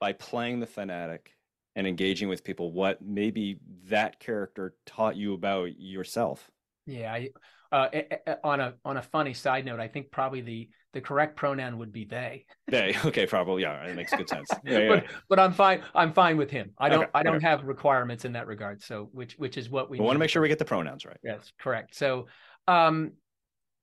by 0.00 0.12
playing 0.14 0.60
the 0.60 0.66
Phanatic 0.66 1.34
and 1.76 1.86
engaging 1.86 2.28
with 2.28 2.44
people, 2.44 2.72
what 2.72 3.02
maybe 3.02 3.58
that 3.88 4.20
character 4.20 4.74
taught 4.86 5.16
you 5.16 5.34
about 5.34 5.78
yourself. 5.78 6.50
Yeah 6.86 7.12
I, 7.12 7.30
uh, 7.70 8.34
on 8.44 8.60
a 8.60 8.74
on 8.84 8.96
a 8.96 9.02
funny 9.02 9.34
side 9.34 9.64
note 9.64 9.80
i 9.80 9.88
think 9.88 10.10
probably 10.10 10.40
the 10.40 10.68
the 10.92 11.00
correct 11.00 11.36
pronoun 11.36 11.78
would 11.78 11.90
be 11.92 12.04
they 12.04 12.44
They 12.68 12.94
okay, 13.04 13.26
probably 13.26 13.62
yeah, 13.62 13.82
it 13.84 13.96
makes 13.96 14.12
good 14.14 14.28
sense. 14.28 14.48
Yeah, 14.64 14.78
yeah. 14.78 14.88
but 14.88 15.04
but 15.28 15.38
i'm 15.40 15.52
fine 15.52 15.82
i'm 15.94 16.12
fine 16.12 16.36
with 16.36 16.50
him 16.50 16.72
i 16.78 16.88
don't 16.88 17.02
Okay, 17.04 17.10
i 17.14 17.22
don't 17.22 17.36
okay. 17.36 17.46
have 17.46 17.64
requirements 17.64 18.24
in 18.24 18.32
that 18.32 18.46
regard 18.46 18.82
so 18.82 19.08
which 19.12 19.34
which 19.38 19.56
is 19.56 19.70
what 19.70 19.88
we 19.90 19.98
We 19.98 20.04
want 20.04 20.16
to 20.16 20.20
make 20.20 20.28
sure 20.30 20.42
we 20.42 20.48
get 20.48 20.58
the 20.58 20.64
pronouns 20.66 21.04
right. 21.06 21.16
Yes, 21.24 21.50
correct. 21.58 21.94
So, 21.94 22.26
um, 22.68 23.12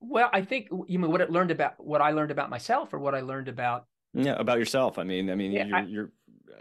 well, 0.00 0.30
I 0.32 0.42
think 0.42 0.68
you 0.86 0.98
mean 0.98 1.10
what 1.10 1.20
it 1.20 1.30
learned 1.30 1.50
about 1.50 1.74
what 1.84 2.00
I 2.00 2.12
learned 2.12 2.30
about 2.30 2.48
myself, 2.48 2.94
or 2.94 2.98
what 2.98 3.14
I 3.14 3.20
learned 3.20 3.48
about. 3.48 3.86
Yeah, 4.14 4.34
about 4.38 4.58
yourself. 4.58 4.98
I 4.98 5.04
mean, 5.04 5.28
I 5.30 5.34
mean, 5.34 5.52
Yeah, 5.52 5.66
you're, 5.66 5.76
I- 5.76 5.82
you're 5.82 6.12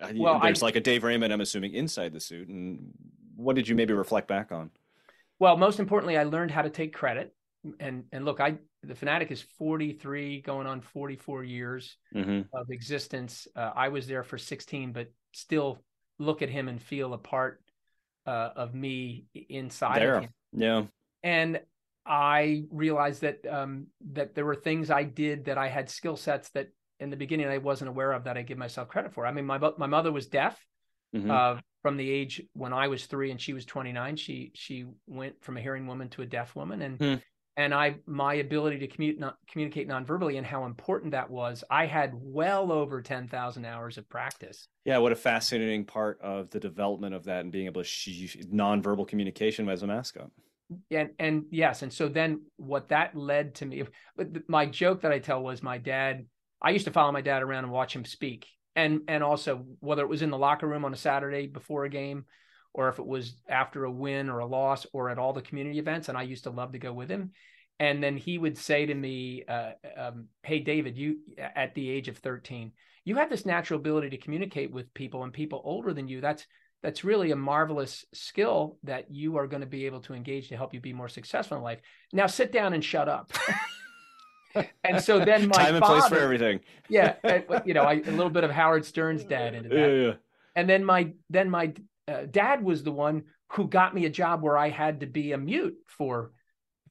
uh, 0.02 0.12
Well, 0.16 0.36
I- 0.42 0.48
there's 0.48 0.62
like 0.62 0.76
a 0.76 0.82
Dave 0.82 1.04
Raymond, 1.04 1.32
I'm 1.32 1.42
assuming, 1.42 1.74
inside 1.74 2.12
the 2.14 2.20
suit. 2.20 2.48
And 2.50 2.92
what 3.36 3.56
did 3.56 3.68
you 3.68 3.76
maybe 3.76 3.94
reflect 3.94 4.28
back 4.28 4.52
on? 4.52 4.72
Well, 5.40 5.58
most 5.58 5.80
importantly, 5.80 6.18
I 6.18 6.24
learned 6.24 6.52
how 6.52 6.62
to 6.62 6.70
take 6.70 6.94
credit. 6.94 7.34
And 7.80 8.06
and 8.12 8.24
look, 8.26 8.40
I 8.40 8.58
the 8.84 8.94
Phanatic 8.94 9.32
is 9.32 9.42
43, 9.58 10.42
going 10.42 10.68
on 10.68 10.82
44 10.82 11.44
years 11.44 11.98
hmm 12.14 12.42
of 12.54 12.70
existence. 12.70 13.48
Uh, 13.56 13.72
I 13.76 13.90
was 13.90 14.08
there 14.08 14.24
for 14.24 14.38
16, 14.38 14.94
but 14.94 15.08
still 15.34 15.84
look 16.18 16.42
at 16.42 16.50
him 16.50 16.68
and 16.68 16.82
feel 16.82 17.14
a 17.14 17.18
part 17.18 17.62
uh, 18.26 18.50
of 18.56 18.74
me 18.74 19.26
inside 19.50 20.02
of 20.04 20.24
him. 20.24 20.30
Yeah. 20.54 20.84
and 21.24 21.62
I 22.06 22.64
realized 22.72 23.22
that 23.22 23.46
um, 23.48 23.88
that 24.14 24.36
there 24.36 24.46
were 24.46 24.56
things 24.56 24.90
I 24.90 25.04
did 25.04 25.46
that 25.46 25.58
I 25.58 25.68
had 25.68 25.90
skill 25.90 26.16
sets 26.16 26.50
that 26.52 26.70
in 27.00 27.10
the 27.10 27.18
beginning 27.18 27.48
I 27.48 27.60
wasn't 27.60 27.90
aware 27.90 28.12
of 28.14 28.24
that 28.24 28.38
I 28.38 28.42
give 28.42 28.58
myself 28.58 28.88
credit 28.88 29.14
for. 29.14 29.26
I 29.26 29.32
mean, 29.32 29.46
my 29.46 29.58
my 29.78 29.88
mother 29.88 30.12
was 30.12 30.28
deaf 30.28 30.58
Mhm. 31.16 31.30
uh, 31.30 31.60
from 31.82 31.98
the 31.98 32.10
age 32.10 32.42
when 32.54 32.74
I 32.74 32.88
was 32.88 33.06
three 33.06 33.32
and 33.32 33.40
she 33.40 33.54
was 33.54 33.66
29. 33.66 34.16
She 34.18 34.52
she 34.54 34.86
went 35.08 35.42
from 35.44 35.58
a 35.58 35.62
hearing 35.62 35.88
woman 35.88 36.10
to 36.10 36.22
a 36.22 36.26
deaf 36.26 36.56
woman, 36.56 36.82
and 36.82 36.98
Hmm. 37.00 37.16
and 37.58 37.74
I 37.74 37.96
my 38.06 38.36
ability 38.36 38.80
to 38.80 38.88
commute 38.88 39.20
not, 39.20 39.38
communicate 39.50 39.88
nonverbally 39.88 40.38
and 40.38 40.46
how 40.46 40.66
important 40.66 41.12
that 41.12 41.30
was. 41.30 41.64
I 41.70 41.86
had 41.86 42.12
well 42.14 42.72
over 42.72 43.02
10,000 43.02 43.66
hours 43.66 43.98
of 43.98 44.08
practice. 44.10 44.68
yeah. 44.86 44.98
What 44.98 45.12
a 45.12 45.16
fascinating 45.16 45.86
part 45.86 46.20
of 46.22 46.50
the 46.50 46.60
development 46.60 47.16
of 47.16 47.26
that 47.26 47.42
and 47.42 47.52
being 47.52 47.66
able 47.68 47.82
to 47.82 47.88
sh- 47.88 48.38
nonverbal 48.52 49.08
communication 49.08 49.68
as 49.70 49.84
a 49.84 49.88
mascot. 49.88 50.32
and 50.92 51.10
and 51.18 51.46
yes 51.50 51.82
and 51.82 51.92
so 51.92 52.08
then 52.08 52.42
what 52.58 52.90
that 52.90 53.16
led 53.16 53.56
to 53.56 53.66
me 53.66 53.84
but 54.16 54.28
my 54.48 54.68
joke 54.68 55.02
that 55.02 55.12
i 55.12 55.18
tell 55.18 55.42
was 55.42 55.64
my 55.64 55.80
dad 55.80 56.28
i 56.62 56.70
used 56.70 56.86
to 56.86 56.92
follow 56.92 57.12
my 57.12 57.22
dad 57.22 57.42
around 57.42 57.64
and 57.64 57.74
watch 57.74 57.96
him 57.96 58.06
speak 58.06 58.46
and 58.80 59.02
and 59.08 59.24
also 59.24 59.66
whether 59.80 60.04
it 60.04 60.10
was 60.10 60.22
in 60.22 60.30
the 60.30 60.38
locker 60.38 60.68
room 60.68 60.86
on 60.86 60.94
a 60.94 60.98
saturday 60.98 61.48
before 61.48 61.86
a 61.86 61.90
game 61.90 62.26
or 62.74 62.88
if 62.88 63.00
it 63.00 63.06
was 63.06 63.34
after 63.48 63.84
a 63.84 63.92
win 63.92 64.30
or 64.30 64.40
a 64.40 64.46
loss 64.46 64.86
or 64.94 65.10
at 65.10 65.18
all 65.18 65.34
the 65.34 65.42
community 65.42 65.80
events 65.80 66.10
and 66.10 66.18
i 66.18 66.22
used 66.22 66.44
to 66.44 66.50
love 66.50 66.72
to 66.72 66.80
go 66.80 66.94
with 66.94 67.10
him 67.10 67.32
and 67.80 68.04
then 68.04 68.18
he 68.18 68.38
would 68.38 68.58
say 68.58 68.86
to 68.86 68.94
me 68.94 69.44
uh, 69.48 69.72
um, 69.98 70.28
hey 70.44 70.60
david 70.60 70.98
you 70.98 71.18
at 71.38 71.74
the 71.76 71.90
age 71.90 72.08
of 72.08 72.18
13 72.18 72.72
you 73.06 73.16
have 73.16 73.30
this 73.30 73.46
natural 73.46 73.80
ability 73.80 74.10
to 74.10 74.18
communicate 74.18 74.72
with 74.72 74.94
people 74.94 75.24
and 75.24 75.34
people 75.34 75.62
older 75.64 75.94
than 75.94 76.08
you 76.08 76.22
that's 76.22 76.46
that's 76.82 77.04
really 77.04 77.32
a 77.32 77.36
marvelous 77.36 78.06
skill 78.14 78.78
that 78.84 79.12
you 79.12 79.38
are 79.38 79.48
going 79.48 79.62
to 79.62 79.68
be 79.68 79.86
able 79.86 80.00
to 80.00 80.14
engage 80.14 80.48
to 80.48 80.56
help 80.56 80.74
you 80.74 80.80
be 80.80 80.94
more 80.94 81.10
successful 81.10 81.58
in 81.58 81.64
life. 81.64 81.82
Now 82.14 82.28
sit 82.28 82.54
down 82.54 82.74
and 82.74 82.84
shut 82.84 83.10
up. 83.10 83.34
and 84.84 85.02
so 85.02 85.24
then 85.24 85.48
my 85.48 85.56
Time 85.56 85.76
and 85.76 85.86
father, 85.86 86.00
place 86.00 86.10
for 86.10 86.20
everything. 86.20 86.60
yeah, 86.90 87.16
and, 87.24 87.44
you 87.66 87.74
know, 87.74 87.84
I, 87.84 87.94
a 87.94 88.12
little 88.12 88.30
bit 88.30 88.44
of 88.44 88.52
Howard 88.52 88.86
Stern's 88.86 89.24
dad 89.24 89.54
into 89.54 89.70
that. 89.70 89.78
Yeah, 89.78 89.88
yeah. 89.88 90.14
And 90.56 90.70
then 90.70 90.84
my 90.84 91.14
then 91.30 91.50
my 91.50 91.74
uh, 92.08 92.24
dad 92.30 92.64
was 92.64 92.84
the 92.84 92.92
one 92.92 93.24
who 93.54 93.68
got 93.68 93.94
me 93.96 94.06
a 94.06 94.10
job 94.10 94.42
where 94.42 94.58
I 94.58 94.70
had 94.70 95.02
to 95.02 95.06
be 95.06 95.32
a 95.32 95.38
mute 95.38 95.78
for 95.88 96.32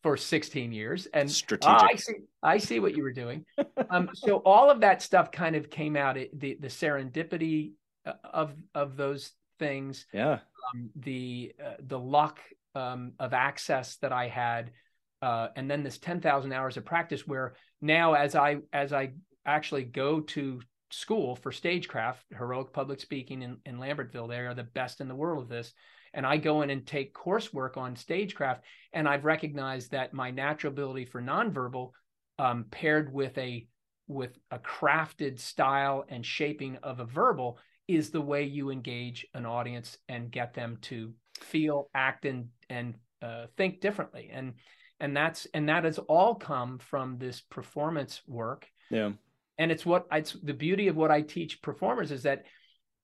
for 0.02 0.16
16 0.16 0.72
years. 0.72 1.06
And 1.12 1.30
Strategic. 1.30 1.68
Ah, 1.68 1.88
I 1.90 1.96
see. 1.96 2.14
I 2.42 2.58
see 2.58 2.80
what 2.80 2.96
you 2.96 3.02
were 3.02 3.12
doing. 3.12 3.44
Um, 3.90 4.10
so 4.14 4.36
all 4.44 4.70
of 4.70 4.80
that 4.80 5.02
stuff 5.02 5.32
kind 5.32 5.56
of 5.56 5.70
came 5.70 5.96
out. 5.96 6.16
It, 6.16 6.38
the 6.38 6.56
the 6.60 6.68
serendipity 6.68 7.72
uh, 8.06 8.12
of 8.24 8.54
of 8.74 8.96
those 8.96 9.32
things, 9.58 10.06
yeah. 10.12 10.38
um, 10.74 10.90
the 10.96 11.52
uh, 11.64 11.74
the 11.80 11.98
luck 11.98 12.38
um, 12.74 13.12
of 13.18 13.32
access 13.32 13.96
that 13.96 14.12
I 14.12 14.28
had, 14.28 14.70
uh, 15.22 15.48
and 15.56 15.70
then 15.70 15.82
this 15.82 15.98
ten 15.98 16.20
thousand 16.20 16.52
hours 16.52 16.76
of 16.76 16.84
practice. 16.84 17.26
Where 17.26 17.54
now, 17.80 18.14
as 18.14 18.34
I 18.34 18.58
as 18.72 18.92
I 18.92 19.12
actually 19.44 19.84
go 19.84 20.20
to 20.20 20.60
school 20.90 21.36
for 21.36 21.52
stagecraft, 21.52 22.24
heroic 22.36 22.72
public 22.72 23.00
speaking 23.00 23.42
in, 23.42 23.58
in 23.66 23.78
Lambertville, 23.78 24.28
they 24.28 24.38
are 24.38 24.54
the 24.54 24.64
best 24.64 25.00
in 25.00 25.08
the 25.08 25.14
world 25.14 25.42
of 25.42 25.48
this. 25.48 25.72
And 26.14 26.24
I 26.24 26.38
go 26.38 26.62
in 26.62 26.70
and 26.70 26.86
take 26.86 27.12
coursework 27.12 27.76
on 27.76 27.94
stagecraft, 27.94 28.64
and 28.94 29.06
I've 29.06 29.26
recognized 29.26 29.90
that 29.90 30.14
my 30.14 30.30
natural 30.30 30.72
ability 30.72 31.04
for 31.04 31.20
nonverbal, 31.20 31.90
um, 32.38 32.64
paired 32.70 33.12
with 33.12 33.36
a 33.36 33.66
with 34.06 34.38
a 34.50 34.58
crafted 34.58 35.38
style 35.38 36.06
and 36.08 36.24
shaping 36.24 36.78
of 36.82 37.00
a 37.00 37.04
verbal, 37.04 37.58
is 37.86 38.10
the 38.10 38.22
way 38.22 38.44
you 38.44 38.70
engage 38.70 39.26
an 39.34 39.44
audience 39.44 39.98
and 40.08 40.30
get 40.30 40.54
them 40.54 40.78
to 40.80 41.12
feel, 41.40 41.90
act, 41.94 42.24
and 42.24 42.48
and 42.70 42.94
uh, 43.20 43.46
think 43.58 43.80
differently. 43.80 44.30
And 44.32 44.54
and 45.00 45.16
that's 45.16 45.46
and 45.54 45.68
that 45.68 45.84
has 45.84 45.98
all 45.98 46.34
come 46.34 46.78
from 46.78 47.18
this 47.18 47.40
performance 47.40 48.22
work 48.26 48.66
Yeah. 48.90 49.12
and 49.58 49.70
it's 49.70 49.86
what 49.86 50.06
it's 50.12 50.32
the 50.42 50.54
beauty 50.54 50.88
of 50.88 50.96
what 50.96 51.10
I 51.10 51.22
teach 51.22 51.62
performers 51.62 52.10
is 52.10 52.22
that 52.24 52.44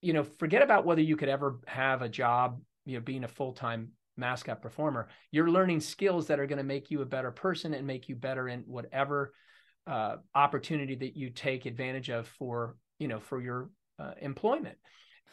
you 0.04 0.12
know, 0.12 0.22
forget 0.22 0.60
about 0.60 0.84
whether 0.84 1.00
you 1.00 1.16
could 1.16 1.30
ever 1.30 1.60
have 1.66 2.02
a 2.02 2.10
job, 2.10 2.60
you 2.84 2.98
know, 2.98 3.00
being 3.00 3.24
a 3.24 3.28
full 3.28 3.54
time 3.54 3.92
mascot 4.18 4.60
performer. 4.60 5.08
You're 5.30 5.48
learning 5.48 5.80
skills 5.80 6.26
that 6.26 6.38
are 6.38 6.46
going 6.46 6.58
to 6.58 6.62
make 6.62 6.90
you 6.90 7.00
a 7.00 7.06
better 7.06 7.30
person 7.30 7.72
and 7.72 7.86
make 7.86 8.06
you 8.06 8.14
better 8.14 8.46
in 8.46 8.64
whatever 8.66 9.32
uh, 9.86 10.16
opportunity 10.34 10.94
that 10.96 11.16
you 11.16 11.30
take 11.30 11.64
advantage 11.64 12.10
of 12.10 12.28
for, 12.28 12.76
you 12.98 13.08
know, 13.08 13.18
for 13.18 13.40
your 13.40 13.70
uh, 13.98 14.12
employment. 14.20 14.76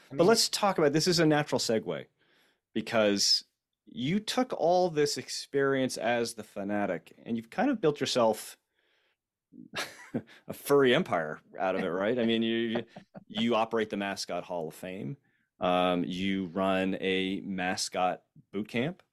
I 0.10 0.13
mean, 0.13 0.19
but 0.19 0.24
let's 0.24 0.47
talk 0.47 0.78
about 0.78 0.93
this 0.93 1.08
is 1.08 1.19
a 1.19 1.26
natural 1.26 1.60
segue 1.60 2.06
because 2.74 3.43
you 3.86 4.20
took 4.20 4.54
all 4.54 4.89
this 4.89 5.17
experience 5.17 5.98
as 5.98 6.34
the 6.34 6.44
Phanatic 6.44 7.12
and 7.26 7.36
you've 7.38 7.50
kind 7.50 7.70
of 7.70 7.82
built 7.82 8.00
yourself 8.00 8.58
a 10.48 10.54
furry 10.54 10.96
empire 10.96 11.41
out 11.60 11.76
of 11.76 11.84
it, 11.84 11.88
right? 11.88 12.17
I 12.17 12.26
mean, 12.26 12.41
you 12.41 12.84
you 13.28 13.56
operate 13.56 13.89
the 13.89 13.98
Mascot 13.98 14.44
Hall 14.44 14.70
of 14.70 14.74
Fame. 14.74 15.17
Um, 15.60 16.04
you 16.06 16.48
run 16.48 16.98
a 17.00 17.41
mascot 17.41 18.22
boot 18.52 18.67
camp. 18.67 19.04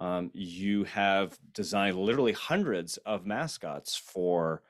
Um, 0.00 0.30
you 0.32 0.84
have 0.84 1.38
designed 1.52 1.96
literally 1.96 2.32
hundreds 2.32 2.96
of 2.98 3.26
mascots 3.26 3.96
for 3.96 4.62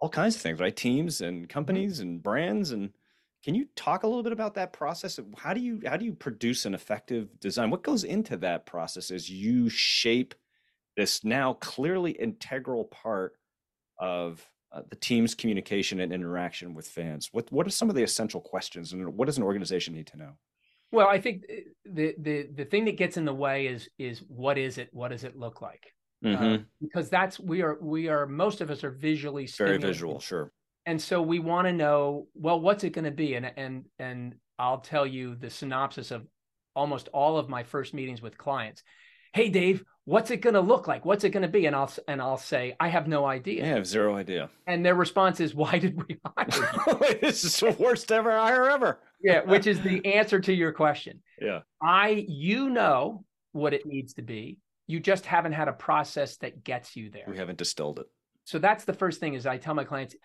all 0.00 0.08
kinds 0.08 0.36
of 0.36 0.42
things, 0.42 0.58
right? 0.58 0.74
Teams 0.74 1.20
and 1.20 1.42
mm-hmm. 1.42 1.46
companies 1.46 2.00
and 2.00 2.22
brands. 2.22 2.70
And 2.70 2.90
can 3.48 3.54
you 3.54 3.66
talk 3.76 4.02
a 4.02 4.06
little 4.06 4.22
bit 4.22 4.34
about 4.34 4.52
that 4.56 4.74
process? 4.74 5.18
How 5.38 5.54
do 5.54 5.62
you 5.62 5.80
how 5.86 5.96
do 5.96 6.04
you 6.04 6.12
produce 6.12 6.66
an 6.66 6.74
effective 6.74 7.40
design? 7.40 7.70
What 7.70 7.82
goes 7.82 8.04
into 8.04 8.36
that 8.36 8.66
process 8.66 9.10
as 9.10 9.30
you 9.30 9.70
shape 9.70 10.34
this 10.98 11.24
now 11.24 11.54
clearly 11.54 12.10
integral 12.10 12.84
part 12.84 13.38
of 13.96 14.46
uh, 14.70 14.82
the 14.90 14.96
team's 14.96 15.34
communication 15.34 16.00
and 16.00 16.12
interaction 16.12 16.74
with 16.74 16.86
fans? 16.86 17.30
What 17.32 17.50
what 17.50 17.66
are 17.66 17.70
some 17.70 17.88
of 17.88 17.94
the 17.94 18.02
essential 18.02 18.42
questions, 18.42 18.92
and 18.92 19.16
what 19.16 19.24
does 19.24 19.38
an 19.38 19.44
organization 19.44 19.94
need 19.94 20.08
to 20.08 20.18
know? 20.18 20.32
Well, 20.92 21.08
I 21.08 21.18
think 21.18 21.44
uh, 21.50 21.54
the 21.86 22.14
the 22.18 22.48
the 22.54 22.64
thing 22.66 22.84
that 22.84 22.98
gets 22.98 23.16
in 23.16 23.24
the 23.24 23.32
way 23.32 23.68
is 23.68 23.88
is 23.98 24.18
what 24.28 24.58
is 24.58 24.76
it? 24.76 24.90
What 24.92 25.08
does 25.08 25.24
it 25.24 25.38
look 25.38 25.62
like? 25.62 25.94
Mm-hmm. 26.22 26.44
Uh, 26.44 26.58
because 26.82 27.08
that's 27.08 27.40
we 27.40 27.62
are 27.62 27.78
we 27.80 28.08
are 28.08 28.26
most 28.26 28.60
of 28.60 28.68
us 28.68 28.84
are 28.84 28.90
visually 28.90 29.46
very 29.46 29.78
visual, 29.78 30.20
sure. 30.20 30.52
And 30.86 31.00
so 31.00 31.20
we 31.20 31.38
want 31.38 31.66
to 31.66 31.72
know 31.72 32.28
well, 32.34 32.60
what's 32.60 32.84
it 32.84 32.90
going 32.90 33.04
to 33.04 33.10
be? 33.10 33.34
And 33.34 33.52
and 33.56 33.84
and 33.98 34.34
I'll 34.58 34.80
tell 34.80 35.06
you 35.06 35.34
the 35.36 35.50
synopsis 35.50 36.10
of 36.10 36.26
almost 36.74 37.08
all 37.08 37.38
of 37.38 37.48
my 37.48 37.62
first 37.62 37.94
meetings 37.94 38.22
with 38.22 38.38
clients. 38.38 38.82
Hey, 39.34 39.50
Dave, 39.50 39.84
what's 40.04 40.30
it 40.30 40.38
going 40.38 40.54
to 40.54 40.60
look 40.60 40.88
like? 40.88 41.04
What's 41.04 41.22
it 41.22 41.30
going 41.30 41.42
to 41.42 41.48
be? 41.48 41.66
And 41.66 41.76
I'll 41.76 41.92
and 42.08 42.20
I'll 42.20 42.38
say, 42.38 42.74
I 42.80 42.88
have 42.88 43.06
no 43.06 43.26
idea. 43.26 43.64
I 43.64 43.68
have 43.68 43.86
zero 43.86 44.16
idea. 44.16 44.48
And 44.66 44.84
their 44.84 44.94
response 44.94 45.40
is, 45.40 45.54
Why 45.54 45.78
did 45.78 46.02
we 46.08 46.18
hire 46.36 46.46
you? 46.86 47.18
this 47.20 47.44
is 47.44 47.60
the 47.60 47.76
worst 47.78 48.10
ever 48.10 48.30
hire 48.30 48.70
ever. 48.70 49.00
yeah, 49.22 49.42
which 49.44 49.66
is 49.66 49.80
the 49.82 50.04
answer 50.14 50.40
to 50.40 50.52
your 50.52 50.72
question. 50.72 51.20
Yeah. 51.40 51.60
I, 51.82 52.24
you 52.26 52.70
know 52.70 53.24
what 53.52 53.74
it 53.74 53.84
needs 53.84 54.14
to 54.14 54.22
be. 54.22 54.58
You 54.86 54.98
just 55.00 55.26
haven't 55.26 55.52
had 55.52 55.68
a 55.68 55.72
process 55.72 56.38
that 56.38 56.64
gets 56.64 56.96
you 56.96 57.10
there. 57.10 57.24
We 57.28 57.36
haven't 57.36 57.58
distilled 57.58 57.98
it. 57.98 58.06
So 58.44 58.58
that's 58.58 58.84
the 58.86 58.94
first 58.94 59.20
thing 59.20 59.34
is 59.34 59.46
I 59.46 59.58
tell 59.58 59.74
my 59.74 59.84
clients, 59.84 60.16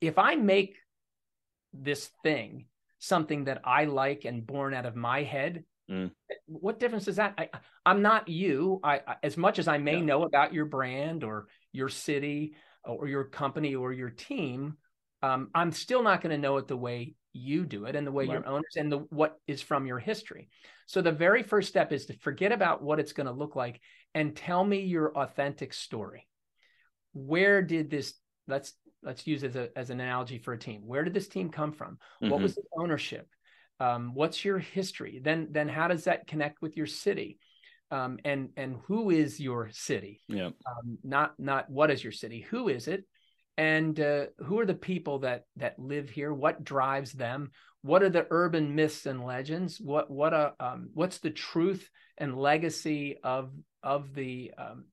if 0.00 0.18
I 0.18 0.34
make 0.34 0.76
this 1.72 2.10
thing 2.22 2.66
something 2.98 3.44
that 3.44 3.62
I 3.64 3.84
like 3.84 4.24
and 4.24 4.46
born 4.46 4.74
out 4.74 4.86
of 4.86 4.96
my 4.96 5.22
head, 5.22 5.64
Mm. 5.90 6.12
What 6.46 6.78
difference 6.78 7.08
is 7.08 7.16
that? 7.16 7.34
I, 7.36 7.48
am 7.84 8.00
not 8.00 8.28
you. 8.28 8.80
I, 8.84 9.00
as 9.22 9.36
much 9.36 9.58
as 9.58 9.66
I 9.66 9.78
may 9.78 9.96
yeah. 9.96 10.04
know 10.04 10.22
about 10.22 10.54
your 10.54 10.66
brand 10.66 11.24
or 11.24 11.48
your 11.72 11.88
city 11.88 12.54
or 12.84 13.08
your 13.08 13.24
company 13.24 13.74
or 13.74 13.92
your 13.92 14.10
team, 14.10 14.76
um, 15.22 15.48
I'm 15.54 15.72
still 15.72 16.02
not 16.02 16.22
going 16.22 16.30
to 16.30 16.38
know 16.38 16.58
it 16.58 16.68
the 16.68 16.76
way 16.76 17.14
you 17.32 17.64
do 17.64 17.84
it 17.84 17.96
and 17.96 18.06
the 18.06 18.12
way 18.12 18.26
right. 18.26 18.34
your 18.34 18.46
owners 18.46 18.76
and 18.76 18.90
the 18.90 18.98
what 19.10 19.38
is 19.46 19.62
from 19.62 19.86
your 19.86 19.98
history. 19.98 20.48
So 20.86 21.02
the 21.02 21.12
very 21.12 21.42
first 21.42 21.68
step 21.68 21.92
is 21.92 22.06
to 22.06 22.18
forget 22.18 22.52
about 22.52 22.82
what 22.82 23.00
it's 23.00 23.12
going 23.12 23.26
to 23.26 23.32
look 23.32 23.56
like 23.56 23.80
and 24.14 24.34
tell 24.34 24.64
me 24.64 24.82
your 24.82 25.16
authentic 25.16 25.72
story. 25.74 26.26
Where 27.12 27.62
did 27.62 27.90
this? 27.90 28.14
Let's 28.46 28.72
let's 29.02 29.26
use 29.26 29.44
as 29.44 29.56
a 29.56 29.70
as 29.76 29.90
an 29.90 30.00
analogy 30.00 30.38
for 30.38 30.52
a 30.52 30.58
team. 30.58 30.82
Where 30.86 31.04
did 31.04 31.14
this 31.14 31.28
team 31.28 31.50
come 31.50 31.72
from? 31.72 31.98
Mm-hmm. 32.22 32.30
What 32.30 32.42
was 32.42 32.54
the 32.54 32.62
ownership? 32.76 33.28
um, 33.80 34.12
what's 34.14 34.44
your 34.44 34.58
history 34.58 35.20
then 35.22 35.48
then 35.50 35.68
how 35.68 35.88
does 35.88 36.04
that 36.04 36.26
connect 36.26 36.62
with 36.62 36.76
your 36.76 36.86
city 36.86 37.38
um, 37.90 38.18
and 38.24 38.50
and 38.56 38.76
who 38.86 39.10
is 39.10 39.40
your 39.40 39.70
city 39.72 40.20
yeah 40.28 40.46
um, 40.46 40.98
not 41.02 41.32
not 41.38 41.68
what 41.70 41.90
is 41.90 42.04
your 42.04 42.12
city 42.12 42.40
who 42.50 42.68
is 42.68 42.86
it 42.86 43.04
and 43.56 43.98
uh, 43.98 44.26
who 44.44 44.60
are 44.60 44.66
the 44.66 44.74
people 44.74 45.20
that 45.20 45.44
that 45.56 45.78
live 45.78 46.10
here 46.10 46.32
what 46.32 46.62
drives 46.62 47.12
them 47.12 47.50
what 47.82 48.02
are 48.02 48.10
the 48.10 48.26
urban 48.30 48.74
myths 48.74 49.06
and 49.06 49.24
legends 49.24 49.80
what 49.80 50.10
what 50.10 50.34
a 50.34 50.52
uh, 50.60 50.72
um, 50.72 50.90
what's 50.92 51.18
the 51.18 51.30
truth 51.30 51.88
and 52.18 52.38
legacy 52.38 53.16
of 53.24 53.50
of 53.82 54.14
the 54.14 54.52
um, 54.58 54.84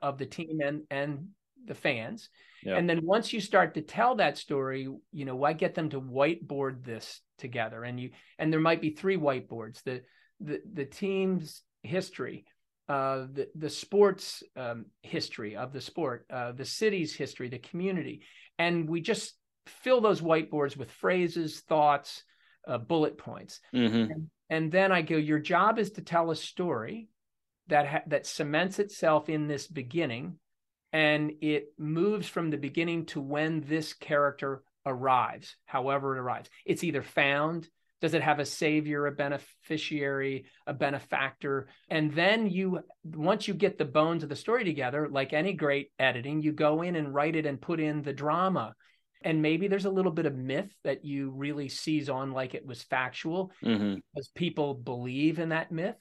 of 0.00 0.16
the 0.16 0.26
team 0.26 0.60
and 0.64 0.82
and 0.90 1.28
the 1.66 1.74
fans 1.74 2.28
yeah. 2.64 2.76
and 2.76 2.88
then 2.88 3.00
once 3.04 3.32
you 3.32 3.40
start 3.40 3.74
to 3.74 3.82
tell 3.82 4.16
that 4.16 4.36
story 4.38 4.88
you 5.12 5.24
know 5.24 5.36
why 5.36 5.52
get 5.52 5.74
them 5.74 5.88
to 5.88 6.00
whiteboard 6.00 6.84
this 6.84 7.20
together 7.38 7.84
and 7.84 8.00
you 8.00 8.10
and 8.38 8.52
there 8.52 8.60
might 8.60 8.80
be 8.80 8.90
three 8.90 9.16
whiteboards 9.16 9.82
the 9.84 10.02
the, 10.40 10.60
the 10.72 10.84
team's 10.84 11.62
history 11.82 12.44
uh, 12.88 13.26
the 13.32 13.48
the 13.54 13.70
sports 13.70 14.42
um, 14.56 14.86
history 15.02 15.56
of 15.56 15.72
the 15.72 15.80
sport, 15.80 16.26
uh, 16.30 16.52
the 16.52 16.64
city's 16.64 17.14
history, 17.14 17.48
the 17.48 17.58
community, 17.58 18.22
and 18.58 18.88
we 18.88 19.00
just 19.00 19.34
fill 19.66 20.00
those 20.00 20.20
whiteboards 20.20 20.76
with 20.76 20.90
phrases, 20.90 21.60
thoughts, 21.60 22.24
uh, 22.66 22.78
bullet 22.78 23.16
points, 23.16 23.60
mm-hmm. 23.74 24.12
and, 24.12 24.30
and, 24.50 24.72
then 24.72 24.90
I 24.90 25.02
go. 25.02 25.16
Your 25.16 25.38
job 25.38 25.78
is 25.78 25.92
to 25.92 26.02
tell 26.02 26.30
a 26.32 26.36
story 26.36 27.08
that 27.68 27.86
ha- 27.86 28.02
that 28.08 28.26
cements 28.26 28.78
itself 28.78 29.28
in 29.28 29.46
this 29.46 29.68
beginning, 29.68 30.36
and 30.92 31.32
it 31.40 31.72
moves 31.78 32.28
from 32.28 32.50
the 32.50 32.58
beginning 32.58 33.06
to 33.06 33.20
when 33.20 33.62
this 33.62 33.94
character 33.94 34.62
arrives, 34.84 35.56
however 35.64 36.16
it 36.16 36.20
arrives. 36.20 36.50
It's 36.66 36.84
either 36.84 37.02
found, 37.02 37.68
does 38.00 38.14
it 38.14 38.22
have 38.22 38.40
a 38.40 38.44
savior, 38.44 39.06
a 39.06 39.12
beneficiary, 39.12 40.46
a 40.66 40.74
benefactor? 40.74 41.68
And 41.88 42.12
then 42.12 42.48
you, 42.48 42.80
once 43.04 43.48
you 43.48 43.54
get 43.54 43.78
the 43.78 43.84
bones 43.84 44.22
of 44.22 44.28
the 44.28 44.36
story 44.36 44.64
together, 44.64 45.08
like 45.08 45.32
any 45.32 45.52
great 45.52 45.92
editing, 45.98 46.42
you 46.42 46.52
go 46.52 46.82
in 46.82 46.96
and 46.96 47.14
write 47.14 47.36
it 47.36 47.46
and 47.46 47.60
put 47.60 47.80
in 47.80 48.02
the 48.02 48.12
drama. 48.12 48.74
And 49.24 49.40
maybe 49.40 49.68
there's 49.68 49.84
a 49.84 49.90
little 49.90 50.10
bit 50.10 50.26
of 50.26 50.34
myth 50.34 50.74
that 50.82 51.04
you 51.04 51.30
really 51.30 51.68
seize 51.68 52.08
on 52.08 52.32
like 52.32 52.54
it 52.54 52.66
was 52.66 52.82
factual 52.82 53.52
mm-hmm. 53.64 54.00
because 54.12 54.28
people 54.34 54.74
believe 54.74 55.38
in 55.38 55.50
that 55.50 55.70
myth. 55.70 55.94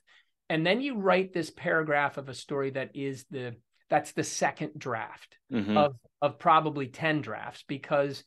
And 0.50 0.66
then 0.66 0.82
you 0.82 0.98
write 0.98 1.34
this 1.34 1.50
paragraph 1.50 2.18
of 2.18 2.28
a 2.28 2.34
story 2.34 2.72
that 2.72 2.96
is 2.96 3.26
the 3.30 3.56
that's 3.92 4.14
the 4.14 4.24
second 4.24 4.72
draft 4.78 5.38
mm-hmm. 5.54 5.78
of 5.78 5.96
of 6.22 6.40
probably 6.40 6.88
10 6.88 7.22
drafts 7.22 7.64
because 7.68 8.24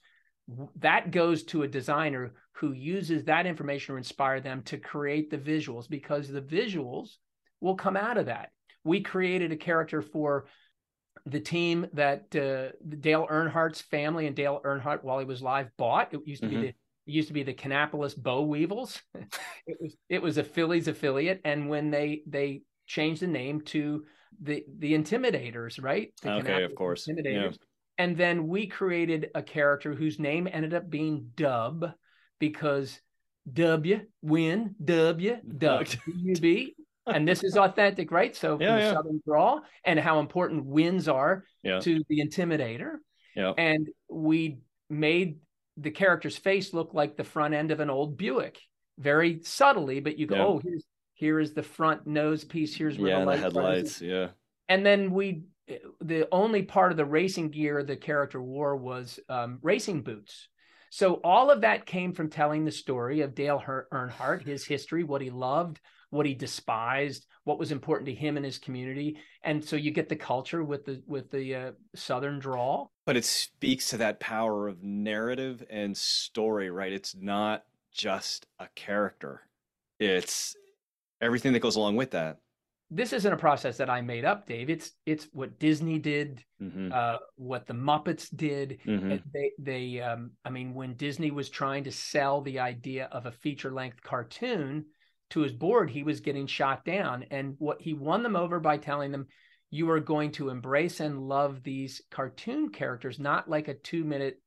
that 0.76 1.10
goes 1.10 1.42
to 1.44 1.62
a 1.62 1.68
designer 1.68 2.34
who 2.52 2.72
uses 2.72 3.24
that 3.24 3.46
information 3.46 3.94
to 3.94 3.98
inspire 3.98 4.40
them 4.40 4.62
to 4.62 4.76
create 4.76 5.30
the 5.30 5.38
visuals 5.38 5.88
because 5.88 6.28
the 6.28 6.42
visuals 6.42 7.16
will 7.60 7.76
come 7.76 7.96
out 7.96 8.18
of 8.18 8.26
that. 8.26 8.50
We 8.84 9.00
created 9.00 9.52
a 9.52 9.56
character 9.56 10.02
for 10.02 10.44
the 11.24 11.40
team 11.40 11.86
that 11.94 12.36
uh, 12.36 12.76
Dale 13.00 13.26
Earnhardt's 13.30 13.80
family 13.80 14.26
and 14.26 14.36
Dale 14.36 14.60
Earnhardt, 14.62 15.02
while 15.02 15.18
he 15.18 15.24
was 15.24 15.40
live, 15.40 15.70
bought. 15.78 16.12
It 16.12 16.20
used 16.26 16.42
to 16.42 16.48
mm-hmm. 16.48 16.60
be 16.60 16.66
the 16.66 16.74
it 17.06 17.12
used 17.12 17.28
to 17.28 17.34
be 17.34 17.42
the 17.42 17.54
Kannapolis 17.54 18.16
Boll 18.16 18.46
Weevils. 18.46 19.00
it 19.66 19.78
was 19.80 19.96
it 20.10 20.22
was 20.22 20.36
a 20.36 20.44
Phillies 20.44 20.88
affiliate, 20.88 21.40
and 21.44 21.70
when 21.70 21.90
they 21.90 22.22
they 22.26 22.62
changed 22.86 23.22
the 23.22 23.26
name 23.26 23.62
to 23.62 24.04
the 24.42 24.64
the 24.78 24.92
Intimidators, 24.92 25.82
right? 25.82 26.12
The 26.22 26.34
okay, 26.34 26.64
of 26.64 26.74
course. 26.74 27.08
Intimidators. 27.08 27.52
Yeah. 27.52 27.56
And 27.96 28.16
then 28.16 28.48
we 28.48 28.66
created 28.66 29.30
a 29.34 29.42
character 29.42 29.94
whose 29.94 30.18
name 30.18 30.48
ended 30.50 30.74
up 30.74 30.90
being 30.90 31.30
Dub 31.36 31.92
because 32.40 33.00
W, 33.52 34.00
win, 34.22 34.74
W, 34.82 35.36
Dub, 35.58 35.86
B. 36.40 36.74
and 37.06 37.28
this 37.28 37.44
is 37.44 37.56
authentic, 37.56 38.10
right? 38.10 38.34
So 38.34 38.58
yeah, 38.60 38.78
yeah. 38.78 38.92
Southern 38.92 39.20
draw 39.24 39.60
and 39.84 39.98
how 39.98 40.20
important 40.20 40.64
wins 40.64 41.08
are 41.08 41.44
yeah. 41.62 41.80
to 41.80 42.02
the 42.08 42.20
intimidator. 42.20 42.96
Yeah. 43.36 43.52
And 43.56 43.88
we 44.08 44.58
made 44.88 45.38
the 45.76 45.90
character's 45.90 46.36
face 46.36 46.72
look 46.72 46.94
like 46.94 47.16
the 47.16 47.24
front 47.24 47.54
end 47.54 47.70
of 47.70 47.80
an 47.80 47.90
old 47.90 48.16
Buick, 48.16 48.58
very 48.98 49.40
subtly, 49.42 50.00
but 50.00 50.18
you 50.18 50.26
go, 50.26 50.36
oh, 50.36 50.60
here's 50.62 50.84
here 51.14 51.40
is 51.40 51.54
the 51.54 51.62
front 51.62 52.06
nose 52.06 52.44
piece. 52.44 52.76
Here's 52.76 52.98
where 52.98 53.10
yeah, 53.10 53.24
the, 53.24 53.30
the 53.30 53.36
headlights. 53.36 54.00
Yeah. 54.00 54.28
And 54.68 54.84
then 54.84 55.12
we 55.12 55.44
the 56.00 56.28
only 56.30 56.62
part 56.62 56.90
of 56.90 56.98
the 56.98 57.04
racing 57.06 57.50
gear 57.50 57.82
the 57.82 57.96
character 57.96 58.42
wore 58.42 58.76
was 58.76 59.18
um, 59.28 59.58
racing 59.62 60.02
boots. 60.02 60.48
So 60.90 61.14
all 61.24 61.50
of 61.50 61.62
that 61.62 61.86
came 61.86 62.12
from 62.12 62.30
telling 62.30 62.64
the 62.64 62.70
story 62.70 63.22
of 63.22 63.34
Dale 63.34 63.62
Earnhardt, 63.92 64.44
his 64.44 64.64
history, 64.64 65.02
what 65.02 65.22
he 65.22 65.30
loved, 65.30 65.80
what 66.10 66.26
he 66.26 66.34
despised, 66.34 67.26
what 67.42 67.58
was 67.58 67.72
important 67.72 68.06
to 68.06 68.14
him 68.14 68.36
and 68.36 68.46
his 68.46 68.58
community, 68.58 69.18
and 69.42 69.64
so 69.64 69.76
you 69.76 69.90
get 69.90 70.08
the 70.08 70.16
culture 70.16 70.62
with 70.62 70.84
the 70.84 71.02
with 71.06 71.30
the 71.30 71.54
uh, 71.54 71.72
southern 71.94 72.38
drawl. 72.38 72.92
But 73.06 73.16
it 73.16 73.24
speaks 73.24 73.90
to 73.90 73.96
that 73.98 74.20
power 74.20 74.68
of 74.68 74.82
narrative 74.82 75.64
and 75.68 75.96
story, 75.96 76.70
right? 76.70 76.92
It's 76.92 77.16
not 77.16 77.64
just 77.92 78.46
a 78.58 78.68
character. 78.74 79.42
It's 79.98 80.56
everything 81.24 81.52
that 81.54 81.60
goes 81.60 81.76
along 81.76 81.96
with 81.96 82.12
that. 82.12 82.38
This 82.90 83.12
isn't 83.12 83.32
a 83.32 83.36
process 83.36 83.78
that 83.78 83.90
I 83.90 84.02
made 84.02 84.24
up, 84.24 84.46
Dave. 84.46 84.70
It's 84.70 84.92
it's 85.06 85.26
what 85.32 85.58
Disney 85.58 85.98
did, 85.98 86.44
Mm-hmm. 86.62 86.90
uh, 86.92 87.16
what 87.36 87.66
the 87.66 87.74
Muppets 87.74 88.28
did. 88.34 88.78
Mm-hmm. 88.86 89.16
They 89.32 89.50
they 89.58 90.00
um, 90.00 90.32
I 90.44 90.50
mean, 90.50 90.74
when 90.74 90.94
Disney 90.94 91.30
was 91.30 91.48
trying 91.50 91.84
to 91.84 91.92
sell 91.92 92.40
the 92.42 92.60
idea 92.60 93.08
of 93.10 93.26
a 93.26 93.32
feature 93.32 93.72
length 93.72 94.02
cartoon 94.02 94.84
to 95.30 95.40
his 95.40 95.52
board, 95.52 95.90
he 95.90 96.02
was 96.02 96.20
getting 96.20 96.46
shot 96.46 96.84
down. 96.84 97.24
And 97.30 97.56
what 97.58 97.80
he 97.80 97.94
won 97.94 98.22
them 98.22 98.36
over 98.36 98.60
by 98.60 98.76
telling 98.76 99.10
them, 99.12 99.26
you 99.70 99.90
are 99.90 100.00
going 100.00 100.30
to 100.32 100.50
embrace 100.50 101.00
and 101.00 101.26
love 101.26 101.62
these 101.62 102.00
cartoon 102.10 102.68
characters, 102.68 103.18
not 103.18 103.48
like 103.48 103.68
a 103.68 103.74
two 103.74 104.04
minute 104.04 104.40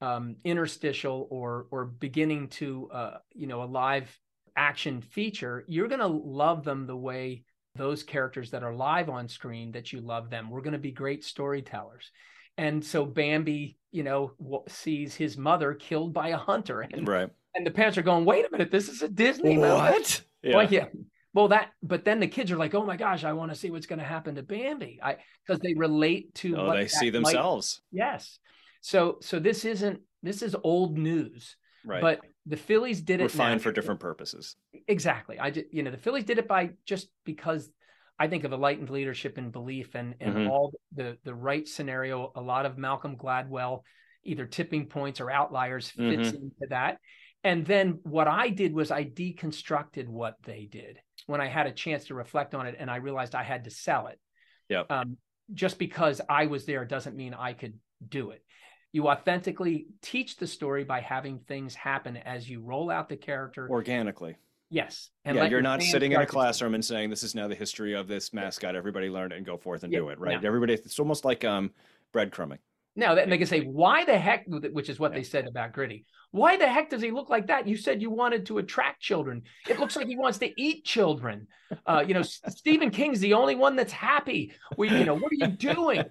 um, 0.00 0.36
interstitial 0.44 1.28
or 1.30 1.66
or 1.70 1.84
beginning 1.84 2.48
to 2.48 2.88
uh, 2.92 3.18
you 3.34 3.46
know 3.46 3.62
a 3.62 3.66
live 3.66 4.18
action 4.56 5.00
feature. 5.00 5.64
You're 5.68 5.88
going 5.88 6.00
to 6.00 6.06
love 6.06 6.64
them 6.64 6.86
the 6.86 6.96
way 6.96 7.44
those 7.74 8.02
characters 8.02 8.50
that 8.50 8.62
are 8.62 8.74
live 8.74 9.08
on 9.08 9.28
screen 9.28 9.72
that 9.72 9.92
you 9.92 10.00
love 10.00 10.28
them. 10.30 10.50
We're 10.50 10.60
going 10.60 10.72
to 10.74 10.78
be 10.78 10.92
great 10.92 11.24
storytellers. 11.24 12.10
And 12.58 12.84
so 12.84 13.06
Bambi, 13.06 13.78
you 13.92 14.02
know, 14.02 14.32
sees 14.68 15.14
his 15.14 15.38
mother 15.38 15.72
killed 15.74 16.12
by 16.12 16.28
a 16.28 16.36
hunter, 16.36 16.82
and 16.82 17.08
Right. 17.08 17.30
and 17.54 17.66
the 17.66 17.70
parents 17.70 17.96
are 17.96 18.02
going, 18.02 18.26
"Wait 18.26 18.44
a 18.46 18.50
minute, 18.52 18.70
this 18.70 18.90
is 18.90 19.00
a 19.00 19.08
Disney 19.08 19.56
movie." 19.56 19.68
What? 19.70 20.22
Yeah. 20.42 20.56
Well, 20.56 20.70
yeah. 20.70 20.86
Well, 21.32 21.48
that, 21.48 21.70
but 21.82 22.04
then 22.04 22.20
the 22.20 22.26
kids 22.26 22.50
are 22.52 22.58
like, 22.58 22.74
"Oh 22.74 22.84
my 22.84 22.96
gosh, 22.98 23.24
I 23.24 23.32
want 23.32 23.52
to 23.52 23.56
see 23.56 23.70
what's 23.70 23.86
going 23.86 24.00
to 24.00 24.04
happen 24.04 24.34
to 24.34 24.42
Bambi," 24.42 25.00
I 25.02 25.16
because 25.46 25.60
they 25.60 25.72
relate 25.72 26.34
to. 26.36 26.54
Oh, 26.58 26.66
what 26.66 26.74
they 26.76 26.88
see 26.88 27.06
might- 27.06 27.12
themselves. 27.12 27.80
yes. 27.90 28.38
So, 28.82 29.16
so 29.22 29.38
this 29.38 29.64
isn't 29.64 30.00
this 30.22 30.42
is 30.42 30.54
old 30.62 30.98
news, 30.98 31.56
Right. 31.86 32.02
but 32.02 32.20
the 32.46 32.56
Phillies 32.56 33.00
did 33.00 33.20
it. 33.20 33.24
refined 33.24 33.62
for 33.62 33.72
different 33.72 34.00
purposes. 34.08 34.56
Exactly. 34.88 35.38
I 35.38 35.50
just, 35.50 35.66
you 35.72 35.82
know, 35.82 35.90
the 35.90 35.96
Phillies 35.98 36.24
did 36.24 36.38
it 36.38 36.48
by 36.48 36.70
just 36.84 37.08
because 37.24 37.70
I 38.18 38.28
think 38.28 38.44
of 38.44 38.52
enlightened 38.52 38.90
leadership 38.90 39.38
and 39.38 39.52
belief 39.52 39.94
and 39.94 40.14
and 40.20 40.34
Mhm. 40.34 40.48
all 40.50 40.72
the 40.94 41.18
the 41.24 41.34
right 41.34 41.66
scenario. 41.66 42.32
A 42.36 42.40
lot 42.40 42.66
of 42.66 42.78
Malcolm 42.78 43.16
Gladwell, 43.16 43.82
either 44.24 44.46
tipping 44.46 44.86
points 44.86 45.20
or 45.20 45.30
outliers, 45.30 45.88
fits 45.90 46.28
Mm-hmm. 46.28 46.36
into 46.44 46.66
that. 46.70 46.98
And 47.44 47.66
then 47.66 47.98
what 48.04 48.28
I 48.28 48.50
did 48.50 48.72
was 48.72 48.90
I 48.92 49.04
deconstructed 49.04 50.06
what 50.06 50.36
they 50.44 50.66
did 50.70 51.00
when 51.26 51.40
I 51.40 51.48
had 51.48 51.66
a 51.66 51.72
chance 51.72 52.06
to 52.06 52.14
reflect 52.14 52.54
on 52.54 52.66
it, 52.66 52.76
and 52.78 52.88
I 52.90 52.96
realized 52.96 53.34
I 53.34 53.42
had 53.42 53.64
to 53.64 53.70
sell 53.70 54.06
it. 54.08 54.20
Yep. 54.68 54.86
Um, 54.90 55.16
just 55.52 55.78
because 55.78 56.20
I 56.28 56.46
was 56.46 56.66
there 56.66 56.84
doesn't 56.84 57.16
mean 57.16 57.34
I 57.34 57.52
could 57.52 57.78
do 58.06 58.30
it. 58.30 58.44
You 58.92 59.08
authentically 59.08 59.86
teach 60.02 60.36
the 60.36 60.46
story 60.46 60.84
by 60.84 61.00
having 61.00 61.38
things 61.40 61.74
happen 61.74 62.18
as 62.18 62.48
you 62.48 62.60
roll 62.60 62.90
out 62.90 63.08
the 63.08 63.16
character. 63.16 63.68
Organically. 63.70 64.36
yes, 64.70 65.10
And 65.24 65.36
yeah, 65.36 65.44
you're 65.44 65.50
your 65.50 65.62
not 65.62 65.82
sitting 65.82 66.12
in 66.12 66.20
a 66.20 66.26
classroom 66.26 66.74
and 66.74 66.84
saying 66.84 67.08
this 67.10 67.22
is 67.22 67.34
now 67.34 67.48
the 67.48 67.54
history 67.54 67.94
of 67.94 68.06
this 68.06 68.32
mascot. 68.34 68.76
Everybody 68.76 69.08
learn 69.08 69.32
it 69.32 69.36
and 69.36 69.46
go 69.46 69.56
forth 69.56 69.82
and 69.82 69.92
Yeah, 69.92 70.00
do 70.00 70.08
it. 70.10 70.18
Right. 70.18 70.40
no. 70.40 70.46
Everybody. 70.46 70.74
It's 70.74 70.98
almost 70.98 71.24
like 71.24 71.44
um 71.44 71.70
breadcrumbing. 72.12 72.58
Now 72.94 73.14
that 73.14 73.28
they 73.30 73.38
can 73.38 73.46
say, 73.46 73.60
why 73.60 74.04
the 74.04 74.18
heck, 74.18 74.44
which 74.46 74.88
is 74.90 74.98
what 75.00 75.12
Yeah. 75.12 75.18
they 75.18 75.22
said 75.24 75.46
about 75.46 75.72
Gritty. 75.72 76.04
Why 76.30 76.56
the 76.56 76.66
heck 76.68 76.88
does 76.90 77.02
he 77.02 77.10
look 77.10 77.28
like 77.30 77.46
that? 77.48 77.66
You 77.66 77.76
said 77.76 78.00
you 78.00 78.10
wanted 78.10 78.46
to 78.46 78.58
attract 78.58 79.00
children. 79.02 79.42
It 79.68 79.78
looks 79.78 79.96
like 79.96 80.06
he 80.06 80.16
wants 80.16 80.38
to 80.38 80.50
eat 80.60 80.84
children. 80.84 81.46
Uh, 81.86 82.04
you 82.06 82.14
know, 82.14 82.22
Stephen 82.22 82.90
King's 82.90 83.20
the 83.20 83.34
only 83.34 83.54
one 83.54 83.76
that's 83.76 83.92
happy. 83.92 84.52
We, 84.78 84.88
you 84.90 85.04
know, 85.04 85.14
what 85.14 85.30
are 85.32 85.34
you 85.34 85.48
doing? 85.48 86.04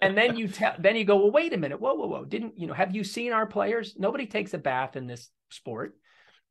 And 0.00 0.16
then 0.16 0.36
you 0.36 0.48
tell, 0.48 0.74
then 0.78 0.96
you 0.96 1.04
go, 1.04 1.16
well, 1.16 1.30
wait 1.30 1.52
a 1.52 1.58
minute, 1.58 1.78
whoa, 1.80 1.94
whoa, 1.94 2.06
whoa. 2.06 2.24
Didn't 2.24 2.58
you 2.58 2.66
know? 2.66 2.72
Have 2.74 2.94
you 2.94 3.04
seen 3.04 3.32
our 3.32 3.46
players? 3.46 3.94
Nobody 3.98 4.26
takes 4.26 4.54
a 4.54 4.58
bath 4.58 4.96
in 4.96 5.06
this 5.06 5.28
sport. 5.50 5.94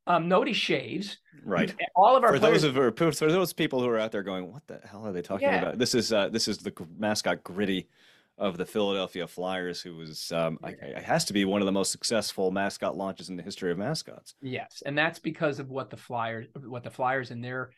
Um, 0.06 0.28
nobody 0.28 0.52
shaves. 0.52 1.18
Right. 1.44 1.74
All 1.94 2.16
of 2.16 2.22
our 2.24 2.32
For 2.32 2.38
players. 2.38 2.62
those 2.62 2.76
of 2.76 2.96
for 2.96 3.30
those 3.30 3.52
people 3.52 3.80
who 3.80 3.88
are 3.88 3.98
out 3.98 4.12
there 4.12 4.22
going, 4.22 4.52
what 4.52 4.66
the 4.68 4.80
hell 4.84 5.06
are 5.06 5.12
they 5.12 5.22
talking 5.22 5.48
Yeah. 5.48 5.62
about? 5.62 5.78
This 5.78 5.94
is 5.94 6.12
uh, 6.12 6.28
this 6.28 6.46
is 6.48 6.58
the 6.58 6.72
mascot 6.96 7.42
Gritty 7.44 7.88
of 8.40 8.56
the 8.56 8.64
Philadelphia 8.64 9.26
Flyers, 9.26 9.82
who 9.82 9.96
was 9.96 10.32
um, 10.32 10.58
I, 10.64 10.70
it 10.70 11.04
has 11.04 11.26
to 11.26 11.32
be 11.32 11.44
one 11.44 11.60
of 11.60 11.66
the 11.66 11.72
most 11.72 11.92
successful 11.92 12.50
mascot 12.50 12.96
launches 12.96 13.28
in 13.28 13.36
the 13.36 13.42
history 13.42 13.70
of 13.70 13.78
mascots. 13.78 14.34
Yes, 14.40 14.82
and 14.84 14.96
that's 14.96 15.18
because 15.18 15.60
of 15.60 15.68
what 15.68 15.90
the 15.90 15.98
Flyers, 15.98 16.46
what 16.54 16.82
the 16.82 16.90
Flyers 16.90 17.30
and 17.30 17.44
their 17.44 17.70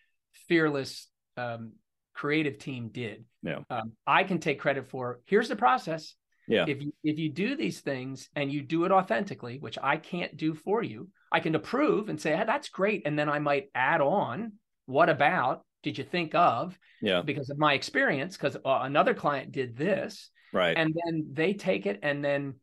fearless 0.49 1.09
um, 1.37 1.73
creative 2.15 2.59
team 2.59 2.91
did. 2.93 3.25
Yeah. 3.43 3.59
Um, 3.69 3.93
I 4.07 4.23
can 4.23 4.39
take 4.39 4.61
credit 4.61 4.89
for. 4.89 5.21
Here's 5.27 5.49
the 5.49 5.57
process. 5.57 6.15
Yeah. 6.47 6.65
If 6.69 6.81
you 6.81 6.93
if 7.03 7.19
you 7.19 7.29
do 7.29 7.57
these 7.57 7.81
things 7.81 8.29
and 8.37 8.53
you 8.53 8.63
do 8.63 8.85
it 8.85 8.93
authentically, 8.93 9.59
which 9.59 9.79
I 9.83 9.97
can't 9.97 10.37
do 10.37 10.55
for 10.55 10.83
you, 10.83 11.09
I 11.33 11.41
can 11.41 11.57
approve 11.57 12.09
and 12.09 12.21
say, 12.21 12.35
"Ah, 12.35 12.45
"That's 12.45 12.69
great," 12.69 13.03
and 13.05 13.19
then 13.19 13.29
I 13.29 13.41
might 13.41 13.71
add 13.75 14.01
on, 14.01 14.53
"What 14.87 15.09
about? 15.09 15.65
Did 15.83 15.99
you 15.99 16.05
think 16.05 16.37
of?" 16.37 16.79
Yeah. 17.01 17.23
Because 17.23 17.51
of 17.51 17.59
my 17.59 17.75
experience, 17.75 18.37
because 18.37 18.57
uh, 18.57 18.81
another 18.83 19.13
client 19.13 19.51
did 19.51 19.77
this, 19.77 20.31
Right. 20.53 20.76
and 20.76 20.94
then 21.05 21.28
they 21.32 21.55
take 21.55 21.86
it, 21.86 22.00
and 22.03 22.24
then 22.24 22.55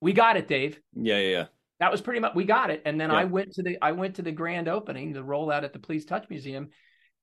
we 0.00 0.12
got 0.12 0.36
it, 0.36 0.48
Dave 0.48 0.80
yeah. 0.94 1.18
Yeah. 1.18 1.28
Yeah. 1.28 1.46
that 1.78 1.92
was 1.92 2.00
pretty 2.00 2.20
much 2.20 2.34
we 2.34 2.44
got 2.44 2.70
it 2.70 2.82
and 2.84 3.00
then 3.00 3.10
i 3.10 3.24
went 3.24 3.52
to 3.52 3.62
the 3.62 3.78
i 3.82 3.92
went 3.92 4.16
to 4.16 4.22
the 4.22 4.32
grand 4.32 4.68
opening 4.68 5.12
the 5.12 5.20
rollout 5.20 5.64
at 5.64 5.72
the 5.72 5.78
please 5.78 6.04
touch 6.04 6.26
museum 6.28 6.70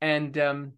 and 0.02 0.38
um 0.38 0.74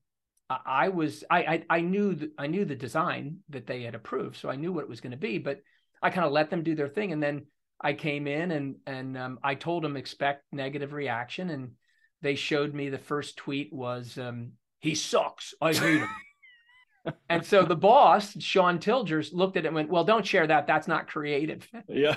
i, 0.50 0.60
I 0.66 0.90
was 0.90 1.24
I, 1.30 1.40
I 1.40 1.64
i 1.70 1.82
knew 1.82 2.16
the, 2.16 2.32
i 2.38 2.48
knew 2.48 2.66
the 2.66 2.76
design 2.76 3.38
that 3.50 3.68
they 3.68 3.84
had 3.84 3.96
approved 3.96 4.38
so 4.38 4.50
i 4.50 4.56
knew 4.56 4.72
what 4.72 4.84
it 4.84 4.90
was 4.90 5.02
going 5.02 5.12
to 5.12 5.18
be 5.18 5.38
but 5.38 5.60
i 6.02 6.10
kind 6.10 6.26
of 6.26 6.32
let 6.32 6.50
them 6.50 6.64
do 6.64 6.76
their 6.76 6.88
thing 6.88 7.12
and 7.12 7.22
then 7.22 7.46
i 7.82 7.94
came 7.94 8.28
in 8.28 8.52
and 8.52 8.76
and 8.86 9.18
um, 9.18 9.40
i 9.44 9.56
told 9.56 9.84
them 9.84 9.98
expect 9.98 10.44
negative 10.52 10.94
reaction 10.94 11.50
and 11.50 11.72
they 12.22 12.36
showed 12.36 12.74
me 12.74 12.90
the 12.90 12.98
first 12.98 13.38
tweet 13.38 13.72
was 13.72 14.18
um 14.18 14.52
he 14.80 14.96
sucks 14.96 15.54
i 15.62 15.74
hate 15.74 16.00
him 16.00 16.10
and 17.30 17.46
so 17.46 17.64
the 17.64 17.76
boss 17.76 18.36
sean 18.42 18.78
tilgers 18.80 19.32
looked 19.34 19.56
at 19.58 19.64
it 19.64 19.68
and 19.68 19.76
went 19.76 19.90
well 19.90 20.04
don't 20.04 20.26
share 20.26 20.46
that 20.46 20.68
that's 20.68 20.88
not 20.88 21.08
creative 21.08 21.68
Yeah. 21.88 22.16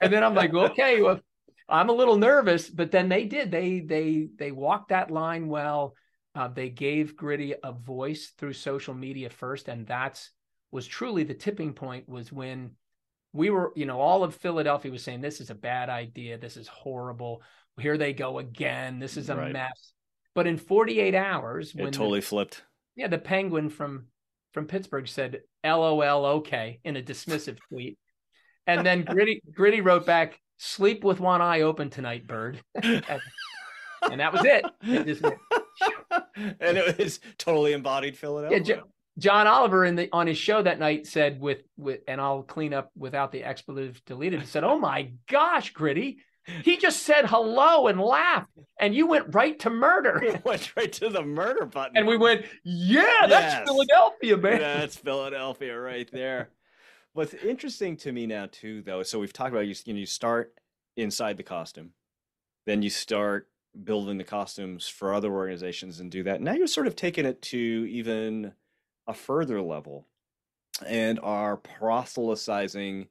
and 0.00 0.12
then 0.12 0.22
I'm 0.24 0.34
like, 0.34 0.54
okay, 0.54 1.02
well, 1.02 1.20
I'm 1.68 1.88
a 1.88 1.92
little 1.92 2.16
nervous, 2.16 2.68
but 2.68 2.90
then 2.90 3.08
they 3.08 3.24
did. 3.26 3.50
They 3.50 3.80
they 3.80 4.28
they 4.36 4.50
walked 4.50 4.88
that 4.88 5.10
line 5.10 5.46
well. 5.48 5.94
Uh, 6.34 6.48
they 6.48 6.68
gave 6.68 7.16
Gritty 7.16 7.54
a 7.62 7.72
voice 7.72 8.32
through 8.38 8.54
social 8.54 8.94
media 8.94 9.30
first, 9.30 9.68
and 9.68 9.86
that's 9.86 10.30
was 10.72 10.86
truly 10.86 11.22
the 11.22 11.34
tipping 11.34 11.72
point. 11.72 12.08
Was 12.08 12.32
when 12.32 12.72
we 13.32 13.50
were, 13.50 13.72
you 13.76 13.86
know, 13.86 14.00
all 14.00 14.24
of 14.24 14.34
Philadelphia 14.34 14.90
was 14.90 15.02
saying 15.04 15.20
this 15.20 15.40
is 15.40 15.50
a 15.50 15.54
bad 15.54 15.88
idea, 15.90 16.38
this 16.38 16.56
is 16.56 16.66
horrible. 16.66 17.42
Here 17.78 17.96
they 17.98 18.12
go 18.14 18.38
again. 18.40 18.98
This 18.98 19.16
is 19.16 19.30
a 19.30 19.36
Right. 19.36 19.52
mess. 19.52 19.92
But 20.34 20.46
in 20.48 20.56
48 20.56 21.14
hours, 21.14 21.70
It 21.74 21.82
when 21.82 21.92
totally 21.92 22.18
the, 22.20 22.26
flipped. 22.26 22.64
yeah, 22.96 23.06
the 23.08 23.18
Penguin 23.18 23.68
from 23.70 24.06
from 24.52 24.66
Pittsburgh 24.66 25.08
said 25.08 25.40
"LOL, 25.64 26.26
okay" 26.26 26.80
in 26.84 26.96
a 26.96 27.02
dismissive 27.02 27.58
tweet, 27.68 27.98
and 28.66 28.84
then 28.84 29.04
Gritty 29.04 29.42
Gritty 29.52 29.80
wrote 29.80 30.06
back, 30.06 30.40
"Sleep 30.58 31.04
with 31.04 31.20
one 31.20 31.42
eye 31.42 31.62
open 31.62 31.90
tonight, 31.90 32.26
bird," 32.26 32.60
and, 32.82 33.04
that 34.16 34.32
was 34.32 34.44
it. 34.44 34.64
It 34.82 35.06
just 35.06 35.24
and 36.36 36.78
it 36.78 36.98
was 36.98 37.20
totally 37.38 37.72
embodied 37.72 38.16
Philadelphia. 38.16 38.58
Yeah, 38.58 38.64
Jo- 38.64 38.88
John 39.18 39.46
Oliver 39.46 39.84
in 39.84 39.96
the 39.96 40.08
on 40.12 40.26
his 40.26 40.38
show 40.38 40.62
that 40.62 40.78
night 40.78 41.06
said 41.06 41.40
with 41.40 41.62
with 41.76 42.00
and 42.08 42.20
I'll 42.20 42.42
clean 42.42 42.72
up 42.72 42.90
without 42.96 43.32
the 43.32 43.44
expletive 43.44 44.02
deleted. 44.04 44.46
Said, 44.46 44.64
"Oh 44.64 44.78
my 44.78 45.12
gosh, 45.28 45.72
Gritty." 45.72 46.18
He 46.46 46.76
just 46.76 47.02
said 47.02 47.26
hello 47.26 47.86
and 47.86 48.00
laughed, 48.00 48.50
and 48.80 48.94
you 48.94 49.06
went 49.06 49.34
right 49.34 49.58
to 49.60 49.70
murder. 49.70 50.40
went 50.44 50.74
right 50.76 50.92
to 50.94 51.08
the 51.08 51.22
murder 51.22 51.66
button. 51.66 51.96
And 51.96 52.06
we 52.06 52.16
went, 52.16 52.44
yeah, 52.64 53.26
that's 53.28 53.54
Yes. 53.54 53.68
Philadelphia, 53.68 54.36
man. 54.36 54.58
That's 54.58 54.96
Philadelphia 54.96 55.78
right 55.78 56.10
there. 56.10 56.50
What's 57.12 57.34
interesting 57.34 57.96
to 57.98 58.12
me 58.12 58.26
now 58.26 58.48
too, 58.50 58.82
though, 58.82 59.02
so 59.02 59.18
we've 59.18 59.32
talked 59.32 59.52
about 59.52 59.66
you. 59.66 59.74
You 59.84 59.94
know, 59.94 60.00
you 60.00 60.06
start 60.06 60.54
inside 60.96 61.36
the 61.36 61.42
costume, 61.42 61.90
then 62.66 62.82
you 62.82 62.90
start 62.90 63.48
building 63.84 64.18
the 64.18 64.24
costumes 64.24 64.88
for 64.88 65.14
other 65.14 65.32
organizations 65.32 66.00
and 66.00 66.10
do 66.10 66.22
that. 66.24 66.40
Now 66.40 66.54
you're 66.54 66.66
sort 66.66 66.86
of 66.86 66.96
taking 66.96 67.26
it 67.26 67.40
to 67.42 67.58
even 67.58 68.52
a 69.06 69.14
further 69.14 69.60
level, 69.60 70.06
and 70.86 71.20
are 71.20 71.56
proselytizing 71.56 73.08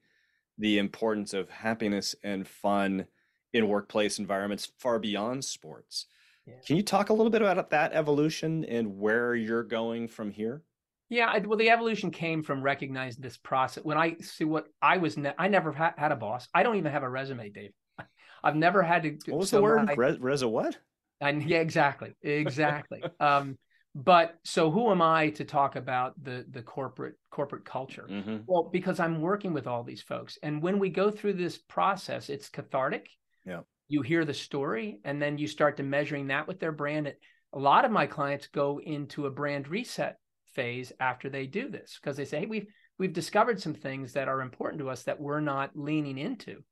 the 0.57 0.77
importance 0.77 1.33
of 1.33 1.49
happiness 1.49 2.15
and 2.23 2.47
fun 2.47 3.05
in 3.53 3.67
workplace 3.67 4.19
environments 4.19 4.71
far 4.77 4.99
beyond 4.99 5.43
sports. 5.43 6.05
Yeah. 6.45 6.55
Can 6.65 6.77
you 6.77 6.83
talk 6.83 7.09
a 7.09 7.13
little 7.13 7.29
bit 7.29 7.41
about 7.41 7.69
that 7.71 7.93
evolution 7.93 8.65
and 8.65 8.99
where 8.99 9.35
you're 9.35 9.63
going 9.63 10.07
from 10.07 10.31
here? 10.31 10.63
Yeah, 11.09 11.27
I, 11.27 11.39
well, 11.39 11.57
the 11.57 11.71
evolution 11.71 12.11
came 12.11 12.43
from 12.43 12.61
recognizing 12.61 13.21
this 13.21 13.37
process. 13.37 13.83
When 13.83 13.97
I 13.97 14.15
see 14.17 14.43
what 14.43 14.67
I 14.81 14.97
was, 14.97 15.17
ne- 15.17 15.33
I 15.37 15.47
never 15.47 15.71
ha- 15.71 15.95
had 15.97 16.11
a 16.11 16.15
boss. 16.15 16.47
I 16.53 16.61
don't 16.61 16.75
even 16.75 16.91
have 16.91 17.03
a 17.03 17.09
resume, 17.09 17.49
Dave. 17.49 17.71
I've 18.43 18.55
never 18.55 18.83
had 18.83 19.03
to. 19.03 19.17
What 19.31 19.39
was 19.39 19.49
so 19.49 19.57
the 19.57 19.63
word? 19.63 19.89
I- 19.89 19.93
Re- 19.93 20.17
Reza 20.19 20.47
what? 20.47 20.77
And 21.19 21.43
yeah, 21.43 21.59
exactly, 21.59 22.15
exactly. 22.21 23.03
um, 23.19 23.57
but 23.95 24.35
so 24.43 24.69
who 24.69 24.91
am 24.91 25.01
I 25.01 25.31
to 25.31 25.43
talk 25.43 25.75
about 25.75 26.13
the 26.23 26.45
the 26.49 26.61
corporate 26.61 27.15
corporate 27.31 27.65
culture? 27.65 28.07
Mm-hmm. 28.09 28.37
Well, 28.45 28.69
because 28.71 28.99
I'm 28.99 29.19
working 29.19 29.51
with 29.51 29.67
all 29.67 29.83
these 29.83 30.01
folks, 30.01 30.37
and 30.43 30.61
when 30.61 30.79
we 30.79 30.89
go 30.89 31.09
through 31.09 31.33
this 31.33 31.57
process, 31.57 32.29
it's 32.29 32.49
cathartic. 32.49 33.09
Yeah. 33.45 33.61
you 33.87 34.01
hear 34.01 34.25
the 34.25 34.33
story 34.33 34.99
and 35.03 35.21
then 35.21 35.37
you 35.37 35.47
start 35.47 35.77
to 35.77 35.83
measuring 35.83 36.27
that 36.27 36.47
with 36.47 36.59
their 36.59 36.71
brand 36.71 37.13
a 37.53 37.59
lot 37.59 37.85
of 37.85 37.91
my 37.91 38.05
clients 38.05 38.47
go 38.47 38.79
into 38.79 39.25
a 39.25 39.31
brand 39.31 39.67
reset 39.67 40.17
phase 40.53 40.91
after 40.99 41.29
they 41.29 41.47
do 41.47 41.69
this 41.69 41.97
because 42.01 42.17
they 42.17 42.25
say 42.25 42.41
hey 42.41 42.45
we've 42.45 42.67
we've 42.97 43.13
discovered 43.13 43.61
some 43.61 43.73
things 43.73 44.13
that 44.13 44.27
are 44.27 44.41
important 44.41 44.79
to 44.81 44.89
us 44.89 45.03
that 45.03 45.19
we're 45.19 45.39
not 45.39 45.71
leaning 45.73 46.17
into. 46.17 46.63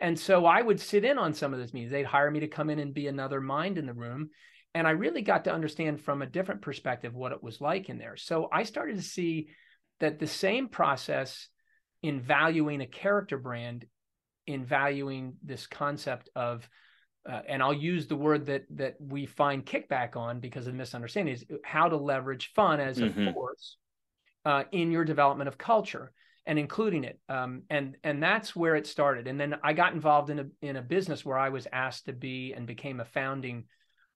And 0.00 0.18
so 0.18 0.46
i 0.46 0.60
would 0.60 0.80
sit 0.80 1.04
in 1.04 1.18
on 1.18 1.34
some 1.34 1.52
of 1.52 1.58
those 1.58 1.72
meetings. 1.72 1.90
They'd 1.92 2.04
hire 2.04 2.30
me 2.30 2.40
to 2.40 2.48
come 2.48 2.70
in 2.70 2.78
and 2.78 2.94
be 2.94 3.06
another 3.06 3.40
mind 3.40 3.78
in 3.78 3.86
the 3.86 3.94
room 3.94 4.30
and 4.74 4.86
i 4.86 4.90
really 4.90 5.22
got 5.22 5.44
to 5.44 5.52
understand 5.52 6.00
from 6.00 6.22
a 6.22 6.26
different 6.26 6.62
perspective 6.62 7.14
what 7.14 7.32
it 7.32 7.42
was 7.42 7.60
like 7.60 7.88
in 7.88 7.98
there. 7.98 8.16
So 8.16 8.48
i 8.52 8.62
started 8.62 8.96
to 8.96 9.02
see 9.02 9.48
that 10.00 10.18
the 10.18 10.26
same 10.26 10.68
process 10.68 11.48
in 12.02 12.20
valuing 12.20 12.80
a 12.80 12.86
character 12.86 13.36
brand 13.38 13.84
in 14.52 14.64
valuing 14.64 15.34
this 15.42 15.66
concept 15.66 16.28
of 16.34 16.68
uh, 17.28 17.42
and 17.48 17.62
I'll 17.62 17.74
use 17.74 18.06
the 18.06 18.16
word 18.16 18.46
that 18.46 18.64
that 18.76 18.96
we 18.98 19.26
find 19.26 19.64
kickback 19.64 20.16
on 20.16 20.40
because 20.40 20.66
of 20.66 20.74
misunderstanding 20.74 21.34
is 21.34 21.44
how 21.64 21.88
to 21.88 21.96
leverage 21.96 22.52
fun 22.54 22.80
as 22.80 22.98
mm-hmm. 22.98 23.28
a 23.28 23.32
force 23.32 23.76
uh, 24.44 24.64
in 24.72 24.90
your 24.90 25.04
development 25.04 25.48
of 25.48 25.58
culture 25.58 26.12
and 26.46 26.58
including 26.58 27.04
it. 27.04 27.20
Um, 27.28 27.62
and 27.68 27.96
and 28.02 28.22
that's 28.22 28.56
where 28.56 28.74
it 28.74 28.86
started. 28.86 29.26
And 29.26 29.38
then 29.38 29.56
I 29.62 29.72
got 29.72 29.92
involved 29.92 30.30
in 30.30 30.38
a 30.38 30.46
in 30.62 30.76
a 30.76 30.82
business 30.82 31.24
where 31.24 31.38
I 31.38 31.50
was 31.50 31.66
asked 31.72 32.06
to 32.06 32.12
be 32.12 32.54
and 32.54 32.66
became 32.66 33.00
a 33.00 33.04
founding 33.04 33.64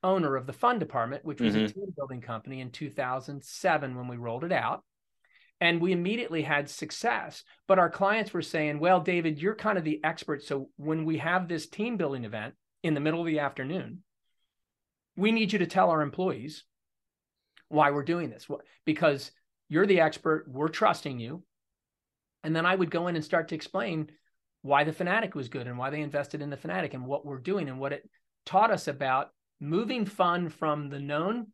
owner 0.03 0.37
of 0.37 0.47
the 0.47 0.53
fun 0.53 0.78
department, 0.78 1.24
which 1.24 1.41
was 1.41 1.55
mm-hmm. 1.55 1.64
a 1.64 1.68
team 1.68 1.95
building 1.97 2.20
company 2.20 2.61
in 2.61 2.70
2007 2.70 3.97
when 3.97 4.09
we 4.09 4.16
rolled 4.16 4.45
it 4.45 4.53
out. 4.53 4.82
And 5.61 5.80
we 5.80 5.92
immediately 5.92 6.42
had 6.42 6.68
success. 6.68 7.44
But 7.66 7.78
our 7.78 7.88
clients 7.88 8.32
were 8.32 8.42
saying, 8.42 8.80
well, 8.80 9.00
David, 9.00 9.40
you're 9.40 9.55
kind 9.55 9.78
of 9.78 9.84
the 9.84 10.02
expert. 10.05 10.42
So 10.42 10.68
when 10.76 11.05
we 11.05 11.18
have 11.18 11.48
this 11.48 11.66
team 11.66 11.96
building 11.96 12.24
event, 12.24 12.55
in 12.84 12.92
the 12.92 13.00
middle 13.00 13.20
of 13.20 13.26
the 13.26 13.40
afternoon, 13.40 14.02
we 15.16 15.32
need 15.32 15.52
you 15.52 15.59
to 15.61 15.66
tell 15.66 15.90
our 15.90 16.02
employees 16.02 16.64
why 17.70 17.90
we're 17.90 18.05
doing 18.05 18.28
this 18.28 18.46
because 18.84 19.32
you're 19.70 19.86
the 19.86 20.00
expert, 20.00 20.44
we're 20.46 20.68
trusting 20.68 21.18
you. 21.18 21.42
And 22.44 22.55
then 22.55 22.66
I 22.66 22.74
would 22.74 22.90
go 22.90 23.09
in 23.09 23.16
and 23.16 23.24
start 23.24 23.48
to 23.48 23.55
explain 23.55 24.11
why 24.61 24.84
the 24.84 24.92
Phanatic 24.92 25.34
was 25.34 25.48
good 25.48 25.66
and 25.66 25.78
why 25.78 25.88
they 25.88 26.02
invested 26.02 26.42
in 26.42 26.50
the 26.50 26.59
Phanatic 26.59 26.92
and 26.92 27.07
what 27.07 27.24
we're 27.24 27.38
doing 27.38 27.70
and 27.70 27.80
what 27.80 27.94
it 27.94 28.09
taught 28.44 28.70
us 28.70 28.86
about 28.86 29.30
moving 29.61 30.05
fun 30.05 30.50
from 30.50 30.90
the 30.90 31.00
known 31.00 31.46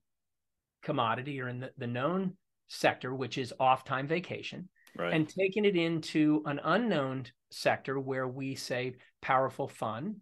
commodity 0.82 1.40
or 1.40 1.48
in 1.48 1.61
the, 1.61 1.70
the 1.78 1.86
known 1.86 2.36
sector, 2.70 3.12
which 3.12 3.36
is 3.36 3.52
off 3.58 3.84
time 3.84 4.06
vacation, 4.06 4.68
right. 4.96 5.12
and 5.12 5.28
taking 5.28 5.64
it 5.64 5.76
into 5.76 6.42
an 6.46 6.60
unknown 6.62 7.26
sector 7.50 7.98
where 7.98 8.28
we 8.28 8.54
say 8.54 8.94
powerful 9.20 9.66
fun 9.68 10.16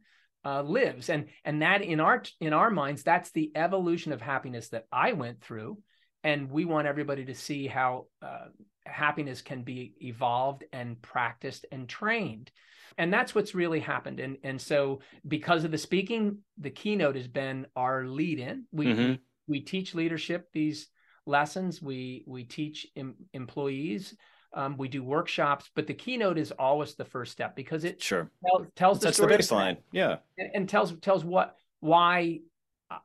uh, 0.45 0.63
lives. 0.63 1.11
And 1.11 1.27
and 1.45 1.63
that 1.63 1.83
in 1.83 2.01
our 2.01 2.23
in 2.41 2.53
our 2.53 2.71
minds 2.71 3.03
that's 3.03 3.31
the 3.31 3.53
evolution 3.55 4.13
of 4.13 4.21
happiness 4.21 4.71
that 4.71 4.87
i 4.91 5.13
went 5.13 5.41
through. 5.43 5.79
And 6.25 6.51
we 6.51 6.65
want 6.65 6.89
everybody 6.89 7.27
to 7.27 7.35
see 7.35 7.67
how 7.67 8.07
uh, 8.23 8.47
happiness 8.85 9.41
can 9.43 9.63
be 9.63 9.95
evolved 10.01 10.65
and 10.73 11.01
practiced 11.01 11.67
and 11.71 11.89
trained. 11.89 12.51
And 12.97 13.13
that's 13.13 13.35
what's 13.35 13.55
really 13.55 13.81
happened. 13.81 14.21
And 14.21 14.39
and 14.43 14.61
so 14.61 15.01
because 15.27 15.65
of 15.65 15.71
the 15.71 15.79
speaking 15.79 16.39
the 16.57 16.71
keynote 16.71 17.17
has 17.17 17.29
been 17.29 17.67
our 17.77 18.07
lead 18.07 18.39
in 18.39 18.65
we 18.73 18.87
mm-hmm. 18.87 19.15
we 19.47 19.61
teach 19.61 19.95
leadership 19.95 20.49
these 20.55 20.89
lessons 21.29 21.81
we 21.81 22.25
we 22.27 22.45
teach 22.45 22.87
em- 22.97 23.15
employees 23.33 24.17
um, 24.55 24.77
we 24.79 24.89
do 24.89 25.03
workshops, 25.03 25.71
but 25.75 25.87
the 25.87 25.95
keynote 25.95 26.39
is 26.39 26.53
always 26.53 26.95
the 26.95 27.05
first 27.05 27.33
step 27.33 27.55
because 27.55 27.85
it 27.85 28.03
sure 28.03 28.31
tells, 28.47 28.67
tells 28.75 29.01
the 29.01 29.13
story 29.13 29.37
the 29.37 29.43
baseline, 29.43 29.77
yeah, 29.93 30.17
and, 30.39 30.51
and, 30.55 30.69
tells 30.69 30.93
tells 31.01 31.25
what 31.25 31.55
why 31.81 32.41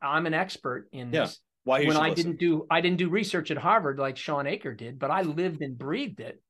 I'm 0.01 0.25
an 0.25 0.33
expert 0.33 0.87
in 0.91 1.11
this. 1.11 1.31
Yeah. 1.31 1.49
Why 1.65 1.85
when 1.85 1.95
I 1.95 2.09
listen. 2.09 2.25
didn't 2.25 2.39
do 2.39 2.65
I 2.69 2.81
didn't 2.81 2.97
do 2.97 3.09
research 3.09 3.51
at 3.51 3.57
Harvard 3.57 3.99
like 3.99 4.17
Shawn 4.17 4.47
Achor 4.47 4.73
did, 4.73 4.99
but 4.99 5.11
I 5.11 5.21
lived 5.21 5.61
and 5.61 5.77
breathed 5.77 6.19
it. 6.19 6.41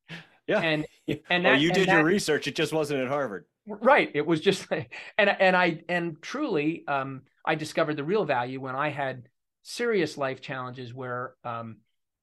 Yeah, 0.47 0.59
and 0.59 0.85
and 1.29 1.45
that, 1.45 1.59
you 1.59 1.71
did 1.71 1.87
your 1.87 2.03
research; 2.03 2.47
it 2.47 2.55
just 2.55 2.73
wasn't 2.73 3.01
at 3.01 3.07
Harvard. 3.07 3.45
Right. 3.67 4.11
It 4.13 4.25
was 4.25 4.41
just 4.41 4.67
and 4.71 4.87
and 5.17 5.55
I 5.55 5.81
and 5.89 6.21
truly, 6.21 6.83
um, 6.87 7.21
I 7.45 7.55
discovered 7.55 7.95
the 7.95 8.03
real 8.03 8.25
value 8.25 8.59
when 8.59 8.75
I 8.75 8.89
had 8.89 9.27
serious 9.63 10.17
life 10.17 10.41
challenges 10.41 10.93
where 10.93 11.35
um, 11.43 11.77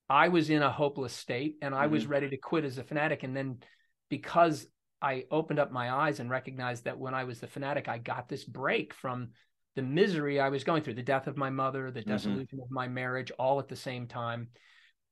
I 0.09 0.29
was 0.29 0.51
in 0.51 0.63
a 0.63 0.71
hopeless 0.71 1.13
state 1.13 1.57
and 1.63 1.75
I 1.75 1.85
mm-hmm. 1.85 1.95
was 1.95 2.07
ready 2.07 2.29
to 2.29 2.37
quit 2.37 2.65
as 2.65 2.79
a 2.79 2.85
Phanatic. 2.85 3.23
And 3.23 3.37
then 3.37 3.59
because 4.09 4.67
I 5.03 5.25
opened 5.31 5.59
up 5.59 5.73
my 5.73 5.91
eyes 5.91 6.21
and 6.21 6.31
recognized 6.31 6.85
that 6.85 6.99
when 6.99 7.15
I 7.15 7.25
was 7.25 7.41
the 7.41 7.47
Phanatic, 7.47 7.89
I 7.89 7.99
got 7.99 8.29
this 8.29 8.45
break 8.45 8.93
from 8.93 9.31
the 9.77 9.83
misery 9.83 10.39
I 10.41 10.51
was 10.51 10.65
going 10.65 10.83
through 10.83 10.95
the 10.95 11.03
death 11.03 11.27
of 11.27 11.37
my 11.37 11.49
mother, 11.49 11.91
the 11.91 12.01
mm-hmm. 12.01 12.11
dissolution 12.11 12.61
of 12.61 12.71
my 12.71 12.89
marriage, 12.89 13.31
all 13.39 13.59
at 13.59 13.69
the 13.69 13.77
same 13.77 14.07
time. 14.07 14.49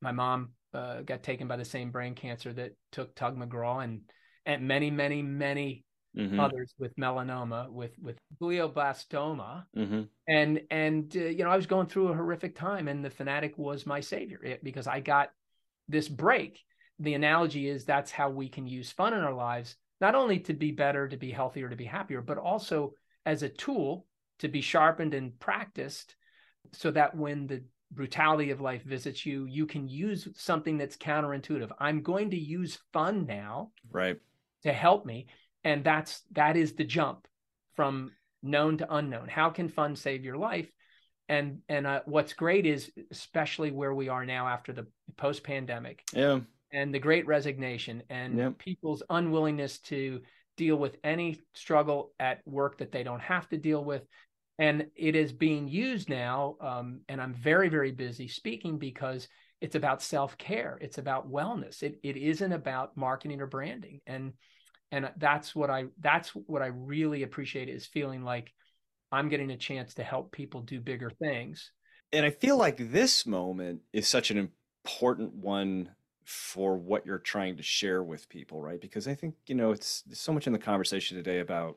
My 0.00 0.12
mom 0.12 0.50
uh, 0.74 1.00
got 1.02 1.22
taken 1.22 1.48
by 1.48 1.56
the 1.56 1.64
same 1.64 1.90
brain 1.90 2.14
cancer 2.14 2.52
that 2.52 2.72
took 2.92 3.14
Tug 3.14 3.38
McGraw 3.38 3.82
and, 3.82 4.02
and 4.44 4.68
many, 4.68 4.90
many, 4.90 5.22
many 5.22 5.84
mm-hmm. 6.18 6.40
others 6.40 6.74
with 6.78 6.94
melanoma, 6.96 7.70
with 7.70 7.92
with 8.02 8.18
glioblastoma, 8.40 9.64
mm-hmm. 9.76 10.02
and 10.26 10.60
and 10.70 11.16
uh, 11.16 11.20
you 11.20 11.44
know 11.44 11.50
I 11.50 11.56
was 11.56 11.66
going 11.66 11.86
through 11.86 12.08
a 12.08 12.14
horrific 12.14 12.56
time, 12.56 12.88
and 12.88 13.04
the 13.04 13.10
Phanatic 13.10 13.56
was 13.56 13.86
my 13.86 14.00
savior 14.00 14.42
it, 14.42 14.64
because 14.64 14.86
I 14.86 15.00
got 15.00 15.30
this 15.88 16.08
break. 16.08 16.60
The 16.98 17.14
analogy 17.14 17.68
is 17.68 17.84
that's 17.84 18.10
how 18.10 18.28
we 18.30 18.48
can 18.48 18.66
use 18.66 18.90
fun 18.90 19.14
in 19.14 19.20
our 19.20 19.32
lives, 19.32 19.76
not 20.00 20.16
only 20.16 20.40
to 20.40 20.52
be 20.52 20.72
better, 20.72 21.08
to 21.08 21.16
be 21.16 21.30
healthier, 21.30 21.68
to 21.68 21.76
be 21.76 21.84
happier, 21.84 22.20
but 22.20 22.38
also 22.38 22.92
as 23.24 23.42
a 23.42 23.48
tool 23.48 24.04
to 24.40 24.48
be 24.48 24.60
sharpened 24.60 25.14
and 25.14 25.38
practiced, 25.38 26.16
so 26.72 26.90
that 26.90 27.16
when 27.16 27.46
the 27.46 27.62
brutality 27.92 28.50
of 28.50 28.60
life 28.60 28.82
visits 28.82 29.24
you, 29.24 29.46
you 29.46 29.66
can 29.66 29.88
use 29.88 30.28
something 30.36 30.76
that's 30.76 30.96
counterintuitive. 30.96 31.70
I'm 31.78 32.02
going 32.02 32.30
to 32.30 32.38
use 32.38 32.78
fun 32.92 33.26
now, 33.26 33.70
right, 33.90 34.18
to 34.62 34.72
help 34.72 35.06
me 35.06 35.28
and 35.68 35.84
that's 35.84 36.22
that 36.32 36.56
is 36.56 36.72
the 36.72 36.84
jump 36.84 37.28
from 37.76 38.10
known 38.42 38.78
to 38.78 38.94
unknown. 38.94 39.28
How 39.28 39.50
can 39.50 39.68
fun 39.68 39.96
save 39.96 40.24
your 40.24 40.38
life? 40.38 40.70
And 41.28 41.58
and 41.68 41.86
uh, 41.86 42.00
what's 42.06 42.32
great 42.32 42.64
is 42.64 42.90
especially 43.10 43.70
where 43.70 43.92
we 43.92 44.08
are 44.08 44.24
now 44.24 44.48
after 44.48 44.72
the 44.72 44.86
post 45.18 45.44
pandemic 45.44 46.02
yeah. 46.14 46.40
and 46.72 46.94
the 46.94 46.98
great 46.98 47.26
resignation 47.26 48.02
and 48.08 48.38
yeah. 48.38 48.50
people's 48.58 49.02
unwillingness 49.10 49.80
to 49.80 50.22
deal 50.56 50.76
with 50.76 50.96
any 51.04 51.38
struggle 51.52 52.12
at 52.18 52.40
work 52.46 52.78
that 52.78 52.90
they 52.90 53.02
don't 53.02 53.20
have 53.20 53.46
to 53.50 53.58
deal 53.58 53.84
with. 53.84 54.02
And 54.58 54.86
it 54.96 55.14
is 55.14 55.32
being 55.32 55.68
used 55.68 56.08
now 56.08 56.56
um, 56.62 57.02
and 57.10 57.20
i'm 57.20 57.34
very 57.34 57.68
very 57.68 57.92
busy 57.92 58.26
speaking 58.26 58.78
because 58.78 59.28
it's 59.60 59.74
about 59.74 60.02
self-care. 60.02 60.78
It's 60.80 60.98
about 60.98 61.30
wellness. 61.30 61.82
It, 61.82 61.98
it 62.04 62.16
isn't 62.16 62.52
about 62.52 62.96
marketing 62.96 63.40
or 63.40 63.48
branding. 63.48 64.00
And 64.06 64.34
and 64.92 65.10
that's 65.16 65.54
what 65.54 65.70
i 65.70 65.84
that's 66.00 66.30
what 66.30 66.62
i 66.62 66.66
really 66.66 67.22
appreciate 67.22 67.68
is 67.68 67.86
feeling 67.86 68.22
like 68.22 68.52
i'm 69.12 69.28
getting 69.28 69.50
a 69.50 69.56
chance 69.56 69.94
to 69.94 70.02
help 70.02 70.32
people 70.32 70.60
do 70.60 70.80
bigger 70.80 71.10
things. 71.10 71.72
And 72.12 72.24
i 72.24 72.30
feel 72.30 72.56
like 72.56 72.76
this 72.90 73.26
moment 73.26 73.80
is 73.92 74.08
such 74.08 74.30
an 74.30 74.50
important 74.84 75.34
one 75.34 75.90
for 76.24 76.76
what 76.76 77.06
you're 77.06 77.18
trying 77.18 77.56
to 77.56 77.62
share 77.62 78.02
with 78.02 78.28
people 78.28 78.60
right? 78.60 78.80
Because 78.80 79.08
i 79.08 79.14
think 79.14 79.34
you 79.46 79.54
know 79.54 79.72
it's 79.72 80.04
so 80.12 80.32
much 80.32 80.46
in 80.46 80.52
the 80.52 80.58
conversation 80.58 81.16
today 81.16 81.40
about 81.40 81.76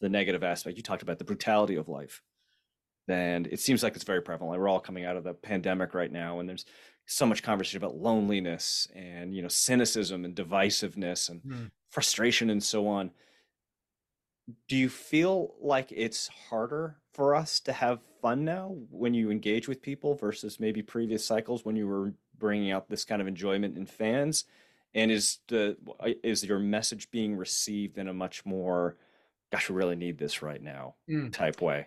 the 0.00 0.08
negative 0.08 0.44
aspect. 0.44 0.76
You 0.76 0.82
talked 0.82 1.02
about 1.02 1.18
the 1.18 1.24
brutality 1.24 1.76
of 1.76 1.88
life. 1.88 2.22
And 3.08 3.46
it 3.46 3.60
seems 3.60 3.82
like 3.82 3.94
it's 3.94 4.04
very 4.04 4.20
prevalent. 4.20 4.60
We're 4.60 4.68
all 4.68 4.80
coming 4.80 5.04
out 5.04 5.16
of 5.16 5.24
the 5.24 5.32
pandemic 5.32 5.94
right 5.94 6.10
now 6.10 6.40
and 6.40 6.48
there's 6.48 6.66
so 7.06 7.24
much 7.24 7.42
conversation 7.42 7.78
about 7.78 7.96
loneliness 7.96 8.88
and 8.94 9.34
you 9.34 9.40
know 9.40 9.48
cynicism 9.48 10.24
and 10.24 10.34
divisiveness 10.34 11.30
and 11.30 11.40
mm 11.42 11.70
frustration 11.96 12.50
and 12.50 12.62
so 12.62 12.86
on 12.86 13.10
do 14.68 14.76
you 14.76 14.86
feel 14.86 15.54
like 15.62 15.90
it's 15.90 16.28
harder 16.50 16.98
for 17.14 17.34
us 17.34 17.58
to 17.58 17.72
have 17.72 18.00
fun 18.20 18.44
now 18.44 18.76
when 18.90 19.14
you 19.14 19.30
engage 19.30 19.66
with 19.66 19.80
people 19.80 20.14
versus 20.14 20.60
maybe 20.60 20.82
previous 20.82 21.24
cycles 21.24 21.64
when 21.64 21.74
you 21.74 21.88
were 21.88 22.12
bringing 22.36 22.70
out 22.70 22.90
this 22.90 23.06
kind 23.06 23.22
of 23.22 23.26
enjoyment 23.26 23.78
in 23.78 23.86
fans 23.86 24.44
and 24.94 25.10
is 25.10 25.38
the 25.48 25.74
is 26.22 26.44
your 26.44 26.58
message 26.58 27.10
being 27.10 27.34
received 27.34 27.96
in 27.96 28.08
a 28.08 28.12
much 28.12 28.44
more 28.44 28.98
gosh 29.50 29.70
we 29.70 29.74
really 29.74 29.96
need 29.96 30.18
this 30.18 30.42
right 30.42 30.62
now 30.62 30.94
mm. 31.08 31.32
type 31.32 31.62
way 31.62 31.86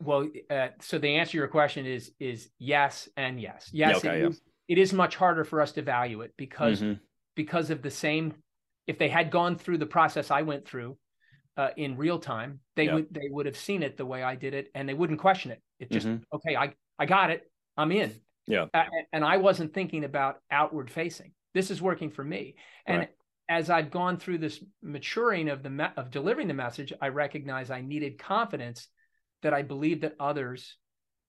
well 0.00 0.28
uh, 0.50 0.66
so 0.80 0.98
the 0.98 1.14
answer 1.14 1.30
to 1.30 1.38
your 1.38 1.46
question 1.46 1.86
is 1.86 2.10
is 2.18 2.50
yes 2.58 3.08
and 3.16 3.40
yes 3.40 3.70
yes 3.72 3.98
okay, 3.98 4.16
it, 4.16 4.20
yeah. 4.22 4.28
is, 4.30 4.40
it 4.66 4.78
is 4.78 4.92
much 4.92 5.14
harder 5.14 5.44
for 5.44 5.60
us 5.60 5.70
to 5.70 5.80
value 5.80 6.22
it 6.22 6.34
because 6.36 6.80
mm-hmm. 6.80 6.94
because 7.36 7.70
of 7.70 7.82
the 7.82 7.90
same 7.90 8.34
if 8.92 8.98
they 8.98 9.08
had 9.08 9.30
gone 9.30 9.56
through 9.56 9.78
the 9.78 9.86
process 9.86 10.30
I 10.30 10.42
went 10.42 10.66
through 10.68 10.98
uh, 11.56 11.70
in 11.78 11.96
real 11.96 12.18
time, 12.18 12.60
they 12.76 12.84
yep. 12.84 12.94
would 12.94 13.06
they 13.10 13.28
would 13.30 13.46
have 13.46 13.56
seen 13.56 13.82
it 13.82 13.96
the 13.96 14.04
way 14.04 14.22
I 14.22 14.36
did 14.36 14.52
it, 14.52 14.70
and 14.74 14.86
they 14.86 14.92
wouldn't 14.94 15.18
question 15.18 15.50
it. 15.50 15.62
It 15.80 15.90
just 15.90 16.06
mm-hmm. 16.06 16.22
okay, 16.36 16.56
I 16.56 16.74
I 16.98 17.06
got 17.06 17.30
it, 17.30 17.50
I'm 17.76 17.90
in. 17.90 18.12
Yeah, 18.46 18.66
uh, 18.74 18.84
and 19.12 19.24
I 19.24 19.38
wasn't 19.38 19.72
thinking 19.72 20.04
about 20.04 20.40
outward 20.50 20.90
facing. 20.90 21.32
This 21.54 21.70
is 21.70 21.80
working 21.80 22.10
for 22.10 22.22
me, 22.22 22.56
and 22.86 22.98
right. 22.98 23.10
as 23.48 23.70
I've 23.70 23.90
gone 23.90 24.18
through 24.18 24.38
this 24.38 24.62
maturing 24.82 25.48
of 25.48 25.62
the 25.62 25.70
me- 25.70 25.96
of 25.96 26.10
delivering 26.10 26.48
the 26.48 26.54
message, 26.54 26.92
I 27.00 27.08
recognize 27.08 27.70
I 27.70 27.80
needed 27.80 28.18
confidence 28.18 28.88
that 29.42 29.54
I 29.54 29.62
believed 29.62 30.02
that 30.02 30.16
others 30.20 30.76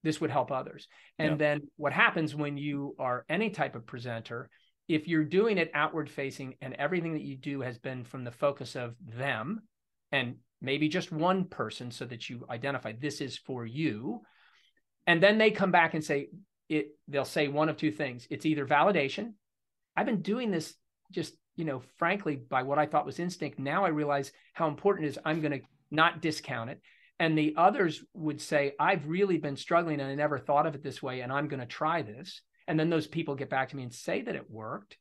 this 0.04 0.20
would 0.20 0.32
help 0.32 0.52
others. 0.52 0.90
And 1.18 1.32
yeah. 1.32 1.38
then 1.38 1.62
what 1.78 1.94
happens 1.94 2.36
when 2.36 2.58
you 2.58 2.94
are 3.00 3.24
any 3.30 3.50
type 3.52 3.74
of 3.76 3.86
presenter, 3.86 4.50
if 4.88 5.08
you're 5.08 5.24
doing 5.24 5.58
it 5.58 5.72
outward 5.74 6.10
facing 6.10 6.56
and 6.62 6.74
everything 6.74 7.14
that 7.14 7.22
you 7.22 7.36
do 7.36 7.62
has 7.62 7.78
been 7.78 8.04
from 8.04 8.24
the 8.24 8.32
focus 8.32 8.76
of 8.76 8.96
them 9.00 9.64
and 10.12 10.36
maybe 10.62 10.90
just 10.90 11.12
one 11.12 11.46
person 11.46 11.92
so 11.92 12.06
that 12.06 12.30
you 12.30 12.46
identify 12.50 12.94
this 12.94 13.22
is 13.22 13.38
for 13.38 13.66
you 13.66 14.22
and 15.08 15.22
then 15.22 15.38
they 15.38 15.52
come 15.52 15.72
back 15.72 15.94
and 15.94 16.04
say 16.04 16.30
it 16.70 16.96
they'll 17.08 17.26
say 17.26 17.48
one 17.48 17.70
of 17.70 17.78
two 17.78 17.92
things. 17.92 18.28
It's 18.30 18.46
either 18.46 18.66
validation. 18.66 19.34
I've 19.96 20.06
been 20.06 20.22
doing 20.22 20.52
this 20.52 20.74
just 21.12 21.34
you 21.56 21.66
know 21.66 21.82
frankly 21.98 22.36
by 22.36 22.64
what 22.64 22.80
i 22.80 22.86
thought 22.86 23.06
was 23.06 23.20
instinct. 23.20 23.60
Now 23.60 23.86
i 23.86 23.90
realize 23.90 24.32
how 24.54 24.68
important 24.68 25.06
it 25.06 25.10
is. 25.10 25.20
I'm 25.26 25.42
going 25.42 25.60
to 25.60 25.62
not 25.92 26.22
discount 26.22 26.70
it. 26.70 26.82
And 27.20 27.38
the 27.38 27.54
others 27.58 28.04
would 28.14 28.42
say 28.42 28.74
i've 28.80 29.08
really 29.08 29.38
been 29.38 29.56
struggling 29.56 30.00
and 30.00 30.10
i 30.10 30.16
never 30.16 30.40
thought 30.40 30.66
of 30.66 30.76
it 30.76 30.84
this 30.84 31.02
way 31.02 31.22
and 31.22 31.32
i'm 31.32 31.48
going 31.48 31.60
to 31.60 31.66
try 31.66 32.02
this 32.02 32.42
and 32.68 32.80
then 32.80 32.90
those 32.90 33.08
people 33.08 33.36
get 33.36 33.50
back 33.50 33.70
to 33.70 33.76
me 33.76 33.84
and 33.84 33.94
say 33.94 34.22
that 34.22 34.36
it 34.36 34.50
worked. 34.50 34.98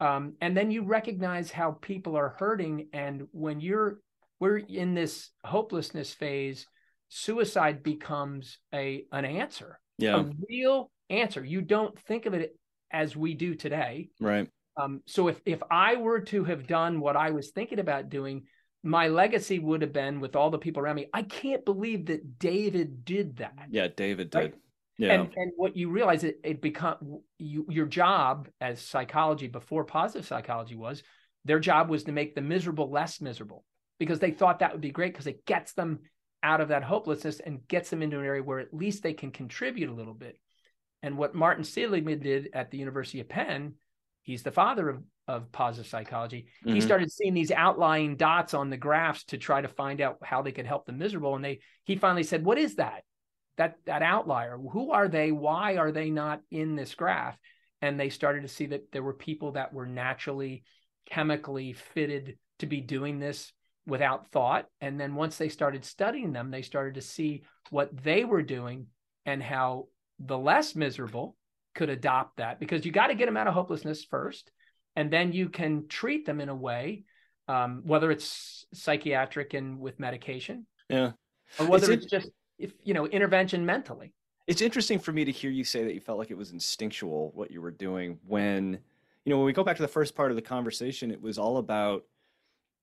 Um, 0.00 0.34
and 0.40 0.56
then 0.56 0.70
you 0.70 0.84
recognize 0.84 1.50
how 1.50 1.72
people 1.72 2.16
are 2.16 2.36
hurting. 2.38 2.88
And 2.92 3.28
when 3.32 3.60
you're 3.60 4.00
we're 4.40 4.58
in 4.58 4.94
this 4.94 5.30
hopelessness 5.44 6.12
phase 6.12 6.66
suicide 7.08 7.82
becomes 7.82 8.58
a 8.74 9.04
an 9.12 9.24
answer 9.24 9.78
yeah. 9.98 10.20
a 10.20 10.24
real 10.48 10.90
answer. 11.10 11.44
You 11.44 11.60
don't 11.60 11.98
think 12.00 12.26
of 12.26 12.34
it 12.34 12.56
as 12.90 13.16
we 13.16 13.34
do 13.34 13.54
today. 13.54 14.10
Right. 14.20 14.48
Um, 14.76 15.02
so 15.06 15.28
if 15.28 15.40
if 15.46 15.62
i 15.70 15.94
were 15.94 16.18
to 16.18 16.42
have 16.42 16.66
done 16.66 16.98
what 16.98 17.16
i 17.16 17.30
was 17.30 17.52
thinking 17.52 17.78
about 17.78 18.08
doing 18.08 18.42
my 18.82 19.06
legacy 19.06 19.60
would 19.60 19.82
have 19.82 19.92
been 19.92 20.18
with 20.18 20.34
all 20.34 20.50
the 20.50 20.58
people 20.58 20.82
around 20.82 20.96
me. 20.96 21.06
I 21.14 21.22
can't 21.22 21.64
believe 21.64 22.06
that 22.06 22.40
david 22.40 23.04
did 23.04 23.36
that. 23.36 23.68
Yeah 23.70 23.86
david 23.86 24.30
did? 24.30 24.56
Yeah 24.98 25.12
and, 25.12 25.32
and 25.36 25.52
what 25.56 25.76
you 25.76 25.90
realize 25.90 26.24
it, 26.24 26.38
it 26.44 26.60
become 26.60 27.20
you, 27.38 27.66
your 27.68 27.86
job 27.86 28.48
as 28.60 28.80
psychology 28.80 29.48
before 29.48 29.84
positive 29.84 30.26
psychology 30.26 30.76
was 30.76 31.02
their 31.44 31.60
job 31.60 31.90
was 31.90 32.04
to 32.04 32.12
make 32.12 32.34
the 32.34 32.40
miserable 32.40 32.90
less 32.90 33.20
miserable 33.20 33.64
because 33.98 34.18
they 34.18 34.30
thought 34.30 34.58
that 34.58 34.72
would 34.72 34.80
be 34.80 34.90
great 34.90 35.12
because 35.12 35.26
it 35.26 35.44
gets 35.46 35.72
them 35.74 36.00
out 36.42 36.60
of 36.60 36.68
that 36.68 36.84
hopelessness 36.84 37.40
and 37.40 37.66
gets 37.68 37.90
them 37.90 38.02
into 38.02 38.18
an 38.18 38.24
area 38.24 38.42
where 38.42 38.60
at 38.60 38.74
least 38.74 39.02
they 39.02 39.14
can 39.14 39.30
contribute 39.30 39.88
a 39.88 39.94
little 39.94 40.14
bit. 40.14 40.38
And 41.02 41.16
what 41.16 41.34
Martin 41.34 41.64
Seligman 41.64 42.20
did 42.20 42.50
at 42.52 42.70
the 42.70 42.78
University 42.78 43.20
of 43.20 43.28
Penn, 43.28 43.74
he's 44.22 44.42
the 44.42 44.50
father 44.50 44.88
of, 44.88 45.02
of 45.26 45.52
positive 45.52 45.88
psychology. 45.88 46.46
Mm-hmm. 46.64 46.74
He 46.74 46.80
started 46.80 47.10
seeing 47.10 47.34
these 47.34 47.50
outlying 47.50 48.16
dots 48.16 48.52
on 48.52 48.70
the 48.70 48.76
graphs 48.76 49.24
to 49.24 49.38
try 49.38 49.60
to 49.60 49.68
find 49.68 50.00
out 50.00 50.18
how 50.22 50.42
they 50.42 50.52
could 50.52 50.66
help 50.66 50.86
the 50.86 50.92
miserable. 50.92 51.34
And 51.34 51.44
they 51.44 51.60
he 51.84 51.96
finally 51.96 52.22
said, 52.22 52.44
What 52.44 52.58
is 52.58 52.76
that? 52.76 53.04
That 53.56 53.76
that 53.86 54.02
outlier. 54.02 54.58
Who 54.58 54.92
are 54.92 55.08
they? 55.08 55.30
Why 55.32 55.76
are 55.76 55.92
they 55.92 56.10
not 56.10 56.40
in 56.50 56.76
this 56.76 56.94
graph? 56.94 57.38
And 57.80 58.00
they 58.00 58.08
started 58.08 58.42
to 58.42 58.48
see 58.48 58.66
that 58.66 58.90
there 58.92 59.02
were 59.02 59.12
people 59.12 59.52
that 59.52 59.72
were 59.72 59.86
naturally 59.86 60.64
chemically 61.08 61.72
fitted 61.72 62.38
to 62.60 62.66
be 62.66 62.80
doing 62.80 63.18
this 63.18 63.52
without 63.86 64.30
thought. 64.30 64.66
And 64.80 64.98
then 64.98 65.14
once 65.14 65.36
they 65.36 65.50
started 65.50 65.84
studying 65.84 66.32
them, 66.32 66.50
they 66.50 66.62
started 66.62 66.94
to 66.94 67.02
see 67.02 67.44
what 67.70 67.94
they 68.02 68.24
were 68.24 68.42
doing 68.42 68.86
and 69.26 69.42
how 69.42 69.88
the 70.18 70.38
less 70.38 70.74
miserable 70.74 71.36
could 71.74 71.90
adopt 71.90 72.38
that 72.38 72.58
because 72.58 72.86
you 72.86 72.92
got 72.92 73.08
to 73.08 73.14
get 73.14 73.26
them 73.26 73.36
out 73.36 73.48
of 73.48 73.54
hopelessness 73.54 74.04
first. 74.04 74.50
And 74.96 75.10
then 75.10 75.32
you 75.32 75.48
can 75.48 75.88
treat 75.88 76.24
them 76.24 76.40
in 76.40 76.48
a 76.48 76.54
way, 76.54 77.04
um, 77.48 77.82
whether 77.84 78.10
it's 78.10 78.64
psychiatric 78.72 79.52
and 79.52 79.78
with 79.78 79.98
medication. 79.98 80.66
Yeah. 80.88 81.12
Or 81.58 81.66
whether 81.66 81.92
it's, 81.92 82.04
it's 82.04 82.12
just, 82.12 82.30
if, 82.58 82.72
you 82.84 82.94
know, 82.94 83.06
intervention 83.06 83.64
mentally. 83.64 84.12
It's 84.46 84.60
interesting 84.60 84.98
for 84.98 85.12
me 85.12 85.24
to 85.24 85.32
hear 85.32 85.50
you 85.50 85.64
say 85.64 85.84
that 85.84 85.94
you 85.94 86.00
felt 86.00 86.18
like 86.18 86.30
it 86.30 86.36
was 86.36 86.52
instinctual 86.52 87.32
what 87.34 87.50
you 87.50 87.60
were 87.62 87.70
doing 87.70 88.18
when, 88.26 88.78
you 89.24 89.30
know, 89.30 89.38
when 89.38 89.46
we 89.46 89.52
go 89.52 89.64
back 89.64 89.76
to 89.76 89.82
the 89.82 89.88
first 89.88 90.14
part 90.14 90.30
of 90.30 90.36
the 90.36 90.42
conversation, 90.42 91.10
it 91.10 91.20
was 91.20 91.38
all 91.38 91.56
about 91.56 92.04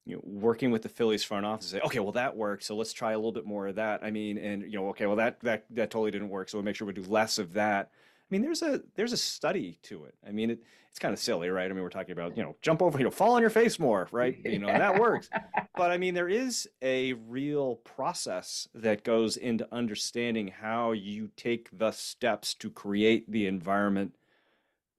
you 0.06 0.16
know, 0.16 0.22
working 0.24 0.72
with 0.72 0.82
the 0.82 0.90
Phillies 0.90 1.24
front 1.24 1.46
office, 1.46 1.68
say, 1.68 1.80
okay, 1.82 2.00
well 2.00 2.12
that 2.14 2.36
worked, 2.36 2.64
so 2.64 2.76
let's 2.76 2.94
try 2.94 3.12
a 3.12 3.18
little 3.18 3.32
bit 3.32 3.46
more 3.46 3.68
of 3.68 3.76
that. 3.76 4.04
I 4.04 4.10
mean, 4.10 4.38
and 4.38 4.64
you 4.64 4.80
know, 4.80 4.90
okay, 4.90 5.06
well 5.06 5.16
that 5.18 5.40
that 5.42 5.66
that 5.72 5.92
totally 5.92 6.12
didn't 6.12 6.30
work, 6.30 6.50
so 6.50 6.58
we'll 6.58 6.66
make 6.66 6.76
sure 6.76 6.88
we 6.88 6.94
do 6.94 7.04
less 7.04 7.38
of 7.38 7.54
that. 7.54 7.92
I 8.32 8.34
mean, 8.34 8.42
there's 8.44 8.62
a 8.62 8.82
there's 8.96 9.12
a 9.12 9.18
study 9.18 9.78
to 9.84 10.06
it. 10.06 10.16
I 10.26 10.32
mean, 10.32 10.52
it, 10.52 10.64
it's 10.90 11.00
kind 11.00 11.14
of 11.14 11.20
silly, 11.20 11.50
right? 11.50 11.70
I 11.70 11.74
mean, 11.74 11.84
we're 11.84 11.90
talking 11.90 12.14
about 12.14 12.38
you 12.38 12.44
know, 12.44 12.56
jump 12.62 12.82
over, 12.82 12.98
you 12.98 13.04
know, 13.04 13.12
fall 13.12 13.34
on 13.34 13.42
your 13.42 13.50
face 13.50 13.78
more, 13.78 14.08
right? 14.14 14.38
You 14.46 14.60
know, 14.60 14.68
that 14.68 15.00
works. 15.00 15.30
But 15.76 15.92
I 15.92 15.98
mean, 15.98 16.14
there 16.14 16.30
is 16.30 16.68
a 16.82 17.14
real 17.14 17.76
process 17.78 18.70
that 18.74 19.04
goes 19.04 19.36
into 19.36 19.68
understanding 19.74 20.48
how 20.48 20.94
you 20.94 21.30
take 21.36 21.70
the 21.78 21.92
steps 21.92 22.54
to 22.56 22.70
create 22.70 23.30
the 23.30 23.48
environment 23.48 24.16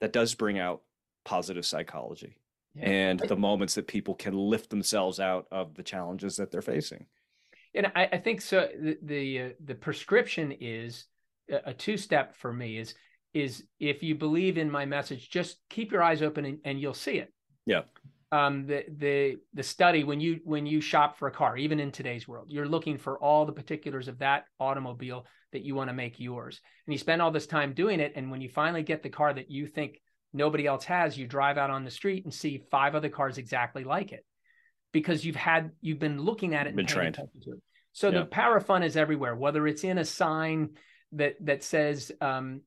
that 0.00 0.12
does 0.12 0.34
bring 0.34 0.58
out 0.58 0.82
positive 1.24 1.64
psychology 1.64 2.36
yeah. 2.74 2.88
and 2.88 3.20
the 3.20 3.36
moments 3.36 3.74
that 3.76 3.86
people 3.86 4.14
can 4.14 4.36
lift 4.36 4.68
themselves 4.68 5.20
out 5.20 5.46
of 5.50 5.74
the 5.74 5.82
challenges 5.82 6.36
that 6.36 6.50
they're 6.50 6.60
facing. 6.60 7.06
And 7.74 7.86
I, 7.94 8.08
I 8.12 8.18
think 8.18 8.42
so. 8.42 8.68
The 8.78 8.98
the, 9.02 9.40
uh, 9.40 9.48
the 9.64 9.74
prescription 9.74 10.52
is 10.60 11.06
a, 11.50 11.70
a 11.70 11.74
two 11.74 11.96
step 11.96 12.36
for 12.36 12.52
me. 12.52 12.78
Is 12.78 12.94
is 13.34 13.64
if 13.80 14.02
you 14.02 14.14
believe 14.14 14.58
in 14.58 14.70
my 14.70 14.84
message, 14.84 15.30
just 15.30 15.58
keep 15.70 15.92
your 15.92 16.02
eyes 16.02 16.22
open 16.22 16.44
and, 16.44 16.58
and 16.64 16.80
you'll 16.80 16.94
see 16.94 17.18
it. 17.18 17.32
Yeah. 17.66 17.82
Um, 18.30 18.66
the 18.66 18.84
the 18.96 19.36
the 19.52 19.62
study 19.62 20.04
when 20.04 20.20
you 20.20 20.40
when 20.44 20.64
you 20.64 20.80
shop 20.80 21.18
for 21.18 21.28
a 21.28 21.32
car, 21.32 21.56
even 21.56 21.78
in 21.78 21.92
today's 21.92 22.26
world, 22.26 22.46
you're 22.48 22.68
looking 22.68 22.96
for 22.96 23.18
all 23.18 23.44
the 23.44 23.52
particulars 23.52 24.08
of 24.08 24.18
that 24.20 24.44
automobile 24.58 25.26
that 25.52 25.62
you 25.62 25.74
want 25.74 25.90
to 25.90 25.94
make 25.94 26.18
yours, 26.18 26.60
and 26.86 26.94
you 26.94 26.98
spend 26.98 27.20
all 27.20 27.30
this 27.30 27.46
time 27.46 27.74
doing 27.74 28.00
it. 28.00 28.12
And 28.16 28.30
when 28.30 28.40
you 28.40 28.48
finally 28.48 28.82
get 28.82 29.02
the 29.02 29.10
car 29.10 29.34
that 29.34 29.50
you 29.50 29.66
think 29.66 30.00
nobody 30.32 30.66
else 30.66 30.84
has, 30.86 31.18
you 31.18 31.26
drive 31.26 31.58
out 31.58 31.68
on 31.68 31.84
the 31.84 31.90
street 31.90 32.24
and 32.24 32.32
see 32.32 32.64
five 32.70 32.94
other 32.94 33.10
cars 33.10 33.36
exactly 33.36 33.84
like 33.84 34.12
it 34.12 34.24
because 34.92 35.24
you've 35.24 35.36
had 35.36 35.70
you've 35.80 35.98
been 35.98 36.20
looking 36.20 36.54
at 36.54 36.66
it 36.66 36.74
been 36.76 36.86
trained. 36.86 37.18
So 37.92 38.08
yeah. 38.08 38.20
the 38.20 38.24
power 38.26 38.56
of 38.56 38.66
fun 38.66 38.82
is 38.82 38.96
everywhere, 38.96 39.34
whether 39.34 39.66
it's 39.66 39.84
in 39.84 39.98
a 39.98 40.04
sign 40.04 40.70
that 41.12 41.34
that 41.40 41.62
says 41.62 42.12
um, 42.20 42.62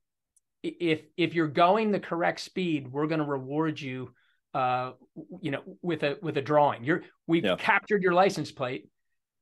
if 0.80 1.02
if 1.18 1.34
you're 1.34 1.48
going 1.48 1.92
the 1.92 2.00
correct 2.00 2.40
speed, 2.40 2.92
we're 2.92 3.08
going 3.08 3.20
to 3.20 3.26
reward 3.26 3.80
you. 3.80 4.14
Uh, 4.54 4.94
you 5.42 5.52
know, 5.52 5.62
with 5.82 6.04
a 6.04 6.18
with 6.22 6.38
a 6.38 6.42
drawing, 6.42 6.84
you're 6.84 7.04
we've 7.28 7.44
yeah. 7.44 7.56
captured 7.58 8.02
your 8.02 8.14
license 8.14 8.52
plate, 8.52 8.88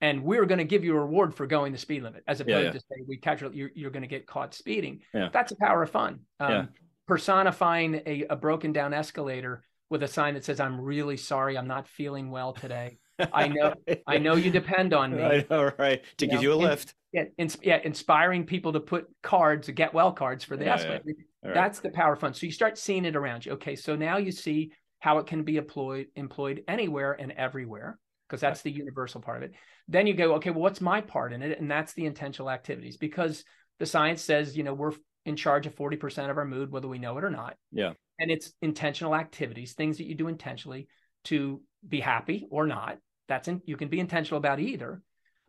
and 0.01 0.24
we're 0.24 0.45
going 0.45 0.57
to 0.57 0.63
give 0.63 0.84
you 0.84 0.95
a 0.95 0.99
reward 0.99 1.36
for 1.36 1.45
going 1.45 1.71
the 1.71 1.78
speed 1.78 2.01
limit, 2.01 2.24
as 2.28 2.41
opposed 2.41 2.65
yeah, 2.65 2.71
to 2.71 2.80
say 2.80 3.03
we 3.07 3.17
capture 3.17 3.49
you're 3.53 3.69
you're 3.76 3.91
going 3.91 4.01
to 4.01 4.07
get 4.07 4.26
caught 4.26 4.55
speeding. 4.55 5.01
That's 5.32 5.51
the 5.51 5.57
power 5.57 5.84
of 5.84 5.91
fun. 5.91 6.21
Um, 6.39 6.69
personifying 7.07 8.01
a, 8.05 8.26
a 8.30 8.36
broken 8.36 8.74
down 8.74 8.93
escalator 8.93 9.63
with 9.89 10.03
a 10.03 10.07
sign 10.07 10.34
that 10.34 10.45
says, 10.45 10.59
I'm 10.59 10.80
really 10.82 11.17
sorry, 11.17 11.57
I'm 11.57 11.67
not 11.67 11.88
feeling 11.88 12.32
well 12.32 12.53
today. 12.53 12.97
I 13.34 13.47
know, 13.47 13.74
I 14.07 14.18
know 14.18 14.36
you 14.36 14.49
depend 14.49 14.93
on 14.93 15.16
me. 15.16 15.24
I 15.24 15.45
know, 15.49 15.72
right? 15.78 16.01
To 16.18 16.26
you 16.26 16.32
give 16.32 16.38
know, 16.38 16.41
you 16.41 16.53
a 16.53 16.55
lift. 16.55 16.93
Yeah, 17.11 17.26
ins- 17.38 17.57
yeah, 17.61 17.80
inspiring 17.84 18.45
people 18.45 18.74
to 18.74 18.80
put 18.80 19.07
cards, 19.22 19.70
get 19.70 19.93
well 19.93 20.11
cards 20.11 20.43
for 20.43 20.57
the 20.57 20.66
yeah, 20.66 20.74
escalator. 20.74 21.03
Yeah. 21.05 21.14
Right. 21.43 21.53
That's 21.53 21.80
the 21.80 21.91
power 21.91 22.16
fund. 22.16 22.36
So 22.36 22.45
you 22.45 22.51
start 22.51 22.78
seeing 22.78 23.05
it 23.05 23.16
around 23.16 23.45
you. 23.45 23.53
Okay, 23.53 23.76
so 23.76 23.95
now 23.95 24.18
you 24.18 24.32
see 24.32 24.72
how 24.99 25.20
it 25.20 25.28
can 25.28 25.43
be 25.43 25.57
employed 25.57 26.07
employed 26.16 26.64
anywhere 26.68 27.14
and 27.14 27.32
everywhere 27.34 27.99
because 28.28 28.41
that's 28.41 28.61
the 28.61 28.72
universal 28.72 29.22
part 29.22 29.38
of 29.38 29.43
it. 29.43 29.55
Then 29.88 30.07
you 30.07 30.14
go, 30.14 30.36
okay, 30.36 30.49
well, 30.49 30.61
what's 30.61 30.82
my 30.82 31.01
part 31.01 31.34
in 31.34 31.43
it? 31.43 31.59
And 31.59 31.70
that's 31.70 31.93
the 31.93 32.05
intentional 32.05 32.49
activities 32.49 32.97
because 32.97 33.43
the 33.80 33.86
science 33.86 34.22
says, 34.22 34.57
you 34.57 34.64
know, 34.64 34.74
we're 34.74 34.93
in 35.26 35.36
charge 35.36 35.68
of 35.68 35.76
40% 35.76 36.30
of 36.30 36.38
our 36.38 36.45
mood, 36.45 36.72
whether 36.72 36.88
we 36.88 36.99
know 36.99 37.18
it 37.18 37.24
or 37.24 37.30
not. 37.30 37.57
Yeah. 37.72 37.93
And 38.20 38.32
it's 38.32 38.53
intentional 38.61 39.16
activities, 39.16 39.74
things 39.74 39.97
that 39.97 40.07
you 40.07 40.16
do 40.16 40.28
intentionally 40.28 40.88
to 41.26 41.61
be 41.88 41.99
happy 41.99 42.47
or 42.49 42.67
not. 42.67 42.97
That's 43.28 43.47
in, 43.47 43.61
you 43.65 43.78
can 43.78 43.88
be 43.88 43.99
intentional 43.99 44.38
about 44.38 44.59
either. 44.59 45.01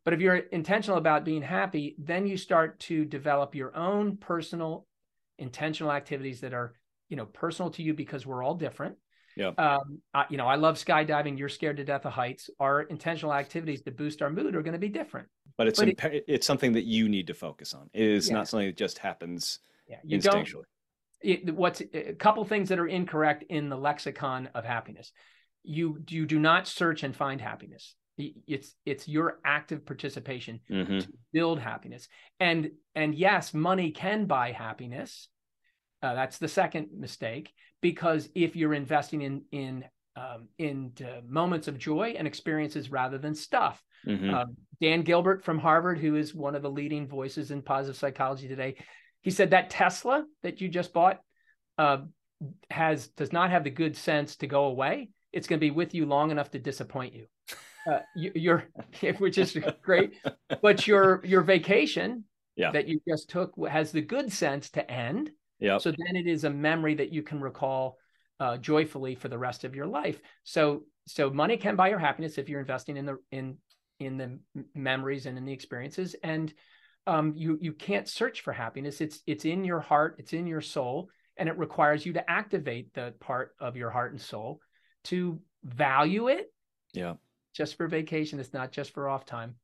But 0.05 0.15
if 0.15 0.21
you're 0.21 0.37
intentional 0.37 0.99
about 0.99 1.25
being 1.25 1.43
happy, 1.43 1.97
then 1.99 2.27
you 2.27 2.37
start 2.37 2.79
to 2.81 3.05
develop 3.05 3.55
your 3.55 3.75
own 3.75 4.19
personal 4.19 4.87
intentional 5.39 5.91
activities 5.91 6.41
that 6.41 6.53
are, 6.53 6.75
you 7.09 7.17
know, 7.17 7.27
personal 7.27 7.71
to 7.73 7.83
you 7.83 7.95
because 7.95 8.27
we're 8.27 8.43
all 8.43 8.55
different. 8.55 8.97
Yeah. 9.37 9.49
Um, 9.59 10.01
I, 10.13 10.27
you 10.29 10.37
know, 10.37 10.47
I 10.47 10.55
love 10.57 10.77
skydiving. 10.77 11.39
You're 11.39 11.49
scared 11.49 11.79
to 11.79 11.85
death 11.85 12.07
of 12.07 12.13
heights. 12.13 12.51
Our 12.61 12.83
intentional 12.83 13.35
activities 13.35 13.83
to 13.83 13.91
boost 13.91 14.23
our 14.23 14.31
mood 14.31 14.55
are 14.55 14.63
going 14.63 14.75
to 14.75 14.79
be 14.79 14.89
different. 14.89 15.29
But 15.57 15.67
it's 15.67 15.79
but 15.79 15.89
imp- 15.89 16.05
it, 16.05 16.25
it's 16.29 16.47
something 16.47 16.73
that 16.75 16.85
you 16.85 17.09
need 17.09 17.27
to 17.29 17.35
focus 17.35 17.75
on. 17.75 17.91
It 17.93 18.09
is 18.09 18.29
yeah. 18.29 18.37
not 18.37 18.49
something 18.49 18.69
that 18.69 18.77
just 18.77 18.99
happens 18.99 19.59
yeah, 19.89 19.97
you 20.05 20.19
instinctually. 20.19 20.53
Don't, 20.53 20.67
it, 21.21 21.55
what's 21.55 21.81
a 21.81 22.13
couple 22.13 22.45
things 22.45 22.69
that 22.69 22.79
are 22.79 22.87
incorrect 22.87 23.45
in 23.49 23.71
the 23.71 23.77
lexicon 23.77 24.51
of 24.55 24.65
happiness. 24.65 25.13
You 25.65 26.03
you 26.09 26.27
do 26.27 26.39
not 26.39 26.69
search 26.69 27.03
and 27.03 27.15
find 27.15 27.41
happiness. 27.41 27.95
It's 28.17 28.75
it's 28.87 29.09
your 29.09 29.41
active 29.45 29.85
participation 29.85 30.61
mm-hmm. 30.71 30.99
to 30.99 31.09
build 31.33 31.59
happiness. 31.59 32.09
And 32.39 32.71
and 32.95 33.15
yes, 33.15 33.53
money 33.53 33.91
can 33.91 34.27
buy 34.27 34.53
happiness. 34.53 35.29
Uh, 36.03 36.15
that's 36.15 36.39
the 36.39 36.49
second 36.49 36.89
mistake 36.97 37.53
because 37.81 38.29
if 38.35 38.57
you're 38.57 38.75
investing 38.75 39.23
in 39.23 39.43
in 39.51 39.85
um, 40.17 40.49
into 40.59 41.23
moments 41.27 41.67
of 41.67 41.79
joy 41.79 42.15
and 42.17 42.27
experiences 42.27 42.91
rather 42.91 43.19
than 43.19 43.35
stuff. 43.35 43.83
Mhm. 44.07 44.33
Um, 44.33 44.57
Dan 44.81 45.03
Gilbert 45.03 45.45
from 45.45 45.59
Harvard, 45.59 45.99
who 45.99 46.15
is 46.15 46.35
one 46.35 46.55
of 46.55 46.63
the 46.63 46.71
leading 46.71 47.09
voices 47.09 47.51
in 47.51 47.63
positive 47.63 47.97
psychology 47.97 48.47
today, 48.47 48.77
he 49.23 49.31
said 49.31 49.51
that 49.51 49.71
Tesla 49.71 50.25
that 50.43 50.61
you 50.61 50.69
just 50.69 50.93
bought 50.93 51.21
uh, 51.79 52.03
has 52.71 53.09
does 53.09 53.33
not 53.33 53.51
have 53.51 53.65
the 53.65 53.71
good 53.71 53.97
sense 53.97 54.37
to 54.37 54.47
go 54.47 54.67
away. 54.67 55.11
It's 55.35 55.47
going 55.47 55.59
to 55.59 55.67
be 55.67 55.71
with 55.71 55.95
you 55.95 56.07
long 56.07 56.31
enough 56.31 56.51
to 56.53 56.59
disappoint 56.59 57.15
you. 57.15 57.27
Uh, 57.91 58.01
you 58.17 58.33
you're, 58.35 58.65
which 59.19 59.37
is 59.37 59.59
great, 59.83 60.15
but 60.63 60.87
your 60.87 61.21
your 61.25 61.43
vacation 61.43 62.25
Yeah. 62.57 62.71
that 62.71 62.89
you 62.89 63.01
just 63.07 63.29
took 63.29 63.53
has 63.69 63.93
the 63.93 64.01
good 64.01 64.33
sense 64.33 64.71
to 64.71 64.91
end. 64.91 65.31
Yep. 65.61 65.83
So 65.83 65.91
then 65.91 66.17
it 66.17 66.27
is 66.27 66.45
a 66.45 66.51
memory 66.51 66.95
that 66.95 67.13
you 67.13 67.23
can 67.23 67.41
recall 67.41 67.99
uh, 68.41 68.57
joyfully 68.57 69.15
for 69.15 69.29
the 69.29 69.39
rest 69.39 69.65
of 69.65 69.75
your 69.75 69.87
life. 69.87 70.21
So 70.45 70.85
so 71.07 71.31
money 71.31 71.57
can 71.57 71.77
buy 71.77 71.89
your 71.91 71.99
happiness 71.99 72.39
if 72.39 72.49
you're 72.49 72.61
investing 72.61 72.97
in 72.97 73.07
the 73.07 73.19
in 73.31 73.59
in 74.01 74.17
the 74.17 74.39
memories 74.75 75.27
and 75.27 75.37
in 75.39 75.45
the 75.45 75.53
experiences. 75.53 76.17
And 76.23 76.53
um, 77.07 77.35
you 77.37 77.59
you 77.61 77.73
can't 77.73 78.09
search 78.09 78.41
for 78.41 78.53
happiness. 78.53 79.01
It's 79.01 79.21
it's 79.27 79.45
in 79.45 79.65
your 79.65 79.81
heart. 79.81 80.17
It's 80.19 80.33
in 80.33 80.47
your 80.47 80.63
soul, 80.63 81.11
and 81.37 81.49
it 81.49 81.59
requires 81.59 82.07
you 82.07 82.15
to 82.15 82.31
activate 82.31 82.95
the 82.95 83.13
part 83.21 83.55
of 83.61 83.77
your 83.77 83.91
heart 83.91 84.13
and 84.13 84.21
soul 84.21 84.61
to 85.05 85.41
value 85.63 86.29
it. 86.29 86.53
Yeah. 86.93 87.15
Just 87.55 87.77
for 87.77 87.87
vacation, 87.87 88.41
it's 88.41 88.53
not 88.53 88.73
just 88.73 88.93
for 88.93 89.09
off 89.09 89.25
time. 89.27 89.55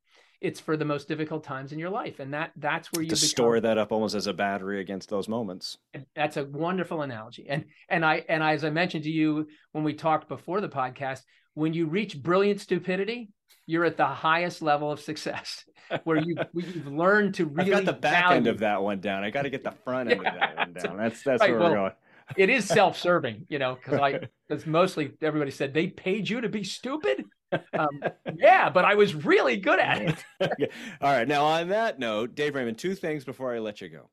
It's 0.41 0.59
for 0.59 0.77
the 0.77 0.87
most 0.87 1.07
difficult 1.07 1.45
times 1.45 1.73
in 1.73 1.79
your 1.79 1.91
life, 1.91 2.19
and 2.19 2.33
that 2.33 2.53
that's 2.57 2.91
where 2.93 3.03
you 3.03 3.11
to 3.11 3.15
become- 3.15 3.29
store 3.29 3.61
that 3.61 3.77
up 3.77 3.93
almost 3.93 4.15
as 4.15 4.27
a 4.27 4.33
battery 4.33 4.81
against 4.81 5.11
those 5.11 5.29
moments. 5.29 5.77
That's 6.17 6.39
a 6.39 6.45
wonderful 6.45 7.03
analogy. 7.03 7.47
And 7.49 7.67
and 7.91 8.05
I 8.07 8.25
and 8.27 8.43
I, 8.43 8.55
as 8.55 8.65
I 8.65 8.71
mentioned 8.71 9.05
to 9.05 9.11
you 9.11 9.49
when 9.73 9.85
we 9.85 9.93
talked 9.93 10.29
before 10.29 10.63
the 10.63 10.69
podcast, 10.71 11.21
when 11.53 11.75
you 11.75 11.87
reach 11.87 12.23
brilliant 12.23 12.61
stupidity, 12.63 13.33
you're 13.67 13.85
at 13.85 13.99
the 13.99 14.07
highest 14.07 14.63
level 14.63 14.91
of 14.91 15.01
success, 15.01 15.67
where 16.05 16.17
you 16.17 16.37
you've 16.55 16.87
learned 16.87 17.35
to 17.35 17.45
really 17.45 17.75
I've 17.75 17.85
got 17.85 17.95
the 17.95 18.01
back 18.01 18.23
value. 18.25 18.37
end 18.39 18.47
of 18.47 18.61
that 18.61 18.83
one 18.83 19.01
down. 19.01 19.25
I 19.25 19.29
got 19.31 19.43
to 19.43 19.51
get 19.51 19.63
the 19.63 19.75
front 19.85 20.11
end 20.11 20.27
of 20.27 20.33
that 20.41 20.57
one 20.57 20.73
down. 20.73 20.97
That's 20.97 21.23
that's 21.23 21.43
Right, 21.43 21.51
where 21.51 21.61
well, 21.61 21.71
we're 21.71 21.77
going. 21.77 21.93
It 22.37 22.51
is 22.51 22.65
self-serving, 22.67 23.47
you 23.49 23.59
know, 23.59 23.77
because 23.77 24.01
I 24.01 24.21
because 24.49 24.67
mostly 24.67 25.13
everybody 25.23 25.51
said 25.51 25.75
they 25.75 25.89
paid 25.89 26.29
you 26.29 26.41
to 26.41 26.49
be 26.49 26.65
stupid. 26.65 27.25
Um, 27.73 28.03
yeah, 28.37 28.71
but 28.71 28.85
I 28.85 28.95
was 28.95 29.15
really 29.15 29.57
good 29.57 29.79
at 29.79 30.03
it. 30.03 30.25
Okay. 30.43 30.71
All 31.01 31.13
right. 31.13 31.29
Now, 31.29 31.45
on 31.45 31.69
that 31.69 31.99
note, 31.99 32.35
Dave 32.35 32.55
Raymond, 32.55 32.79
two 32.79 32.95
things 32.95 33.25
before 33.25 33.55
I 33.55 33.59
let 33.59 33.81
you 33.81 33.89
go. 33.89 34.09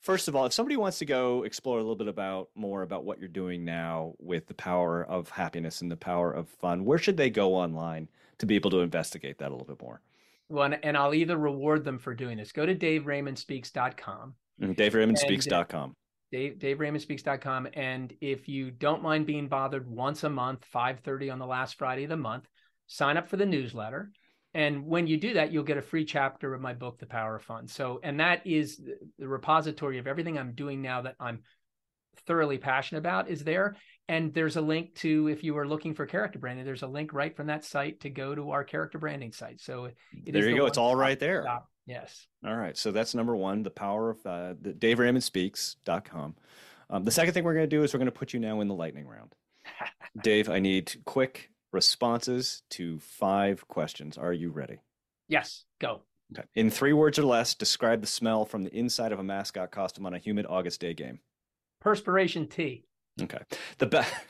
First 0.00 0.28
of 0.28 0.36
all, 0.36 0.46
if 0.46 0.52
somebody 0.52 0.76
wants 0.76 0.98
to 0.98 1.04
go 1.04 1.42
explore 1.44 1.78
a 1.78 1.82
little 1.82 1.96
bit 1.96 2.08
about 2.08 2.48
more 2.54 2.82
about 2.82 3.04
what 3.04 3.18
you're 3.18 3.28
doing 3.28 3.64
now 3.64 4.14
with 4.18 4.46
the 4.46 4.54
power 4.54 5.04
of 5.04 5.28
happiness 5.28 5.82
and 5.82 5.90
the 5.90 5.96
power 5.96 6.32
of 6.32 6.48
fun, 6.48 6.84
where 6.84 6.98
should 6.98 7.16
they 7.16 7.30
go 7.30 7.54
online 7.54 8.08
to 8.38 8.46
be 8.46 8.54
able 8.54 8.70
to 8.70 8.80
investigate 8.80 9.38
that 9.38 9.48
a 9.48 9.54
little 9.54 9.66
bit 9.66 9.82
more? 9.82 10.00
Well, 10.48 10.72
and, 10.82 10.96
I'll 10.96 11.14
either 11.14 11.36
reward 11.36 11.84
them 11.84 11.98
for 11.98 12.14
doing 12.14 12.38
this. 12.38 12.52
Go 12.52 12.64
to 12.64 12.74
daveraymondspeaks.com. 12.74 14.34
Mm, 14.62 14.76
DaveRaymondSpeaks.com. 14.76 15.94
Dave, 16.30 16.58
DaveRaymondSpeaks.com. 16.58 17.68
And 17.74 18.12
if 18.20 18.48
you 18.48 18.70
don't 18.70 19.02
mind 19.02 19.26
being 19.26 19.48
bothered 19.48 19.88
once 19.88 20.24
a 20.24 20.30
month, 20.30 20.64
5.30 20.74 21.32
on 21.32 21.38
the 21.38 21.46
last 21.46 21.78
Friday 21.78 22.04
of 22.04 22.10
the 22.10 22.16
month, 22.16 22.46
sign 22.86 23.16
up 23.16 23.28
for 23.28 23.36
the 23.36 23.46
newsletter. 23.46 24.10
And 24.54 24.86
when 24.86 25.06
you 25.06 25.18
do 25.18 25.34
that, 25.34 25.52
you'll 25.52 25.62
get 25.64 25.76
a 25.76 25.82
free 25.82 26.04
chapter 26.04 26.54
of 26.54 26.60
my 26.60 26.72
book, 26.74 26.98
The 26.98 27.06
Power 27.06 27.36
of 27.36 27.42
Fun. 27.42 27.68
So, 27.68 28.00
and 28.02 28.20
that 28.20 28.46
is 28.46 28.78
the- 29.18 29.28
repository 29.28 29.98
of 29.98 30.06
everything 30.06 30.38
I'm 30.38 30.54
doing 30.54 30.80
now 30.82 31.02
that 31.02 31.16
I'm 31.20 31.40
thoroughly 32.26 32.58
passionate 32.58 33.00
about 33.00 33.28
is 33.28 33.44
there. 33.44 33.76
And 34.08 34.32
there's 34.32 34.56
a 34.56 34.62
link 34.62 34.94
to, 34.96 35.28
if 35.28 35.44
you 35.44 35.56
are 35.58 35.68
looking 35.68 35.94
for 35.94 36.06
character 36.06 36.38
branding, 36.38 36.64
there's 36.64 36.82
a 36.82 36.86
link 36.88 37.12
right 37.12 37.36
from 37.36 37.48
that 37.48 37.64
site 37.64 38.00
to 38.00 38.10
go 38.10 38.34
to 38.34 38.50
our 38.50 38.64
character 38.64 38.98
branding 38.98 39.32
site. 39.32 39.60
So 39.60 39.84
it 39.84 39.94
is 40.24 40.32
There 40.32 40.48
you 40.48 40.56
go. 40.56 40.66
It's 40.66 40.78
all 40.78 40.96
right 40.96 41.20
there. 41.20 41.44
shop. 41.44 41.68
Yes. 41.88 42.26
All 42.46 42.54
right. 42.54 42.76
So 42.76 42.92
that's 42.92 43.14
number 43.14 43.34
one, 43.34 43.62
the 43.62 43.70
power 43.70 44.10
of 44.10 44.26
uh, 44.26 44.54
the 44.60 44.74
DaveRaymondSpeaks.com. 44.74 46.34
Um, 46.90 47.04
the 47.04 47.10
second 47.10 47.32
thing 47.32 47.44
we're 47.44 47.54
going 47.54 47.68
to 47.68 47.76
do 47.76 47.82
is 47.82 47.94
we're 47.94 47.98
going 47.98 48.06
to 48.06 48.12
put 48.12 48.34
you 48.34 48.40
now 48.40 48.60
in 48.60 48.68
the 48.68 48.74
lightning 48.74 49.06
round. 49.06 49.34
Dave, 50.22 50.50
I 50.50 50.58
need 50.58 51.02
quick 51.06 51.50
responses 51.72 52.62
to 52.70 52.98
five 52.98 53.66
questions. 53.68 54.18
Are 54.18 54.34
you 54.34 54.50
ready? 54.50 54.80
Yes. 55.28 55.64
Go. 55.80 56.02
Okay. 56.36 56.46
In 56.54 56.68
three 56.68 56.92
words 56.92 57.18
or 57.18 57.24
less, 57.24 57.54
describe 57.54 58.02
the 58.02 58.06
smell 58.06 58.44
from 58.44 58.64
the 58.64 58.76
inside 58.76 59.12
of 59.12 59.18
a 59.18 59.24
mascot 59.24 59.70
costume 59.70 60.04
on 60.04 60.12
a 60.12 60.18
humid 60.18 60.44
August 60.46 60.80
day 60.80 60.92
game. 60.92 61.20
Perspiration 61.80 62.48
tea. 62.48 62.84
Okay. 63.20 63.40
The 63.78 63.86
best. 63.86 64.12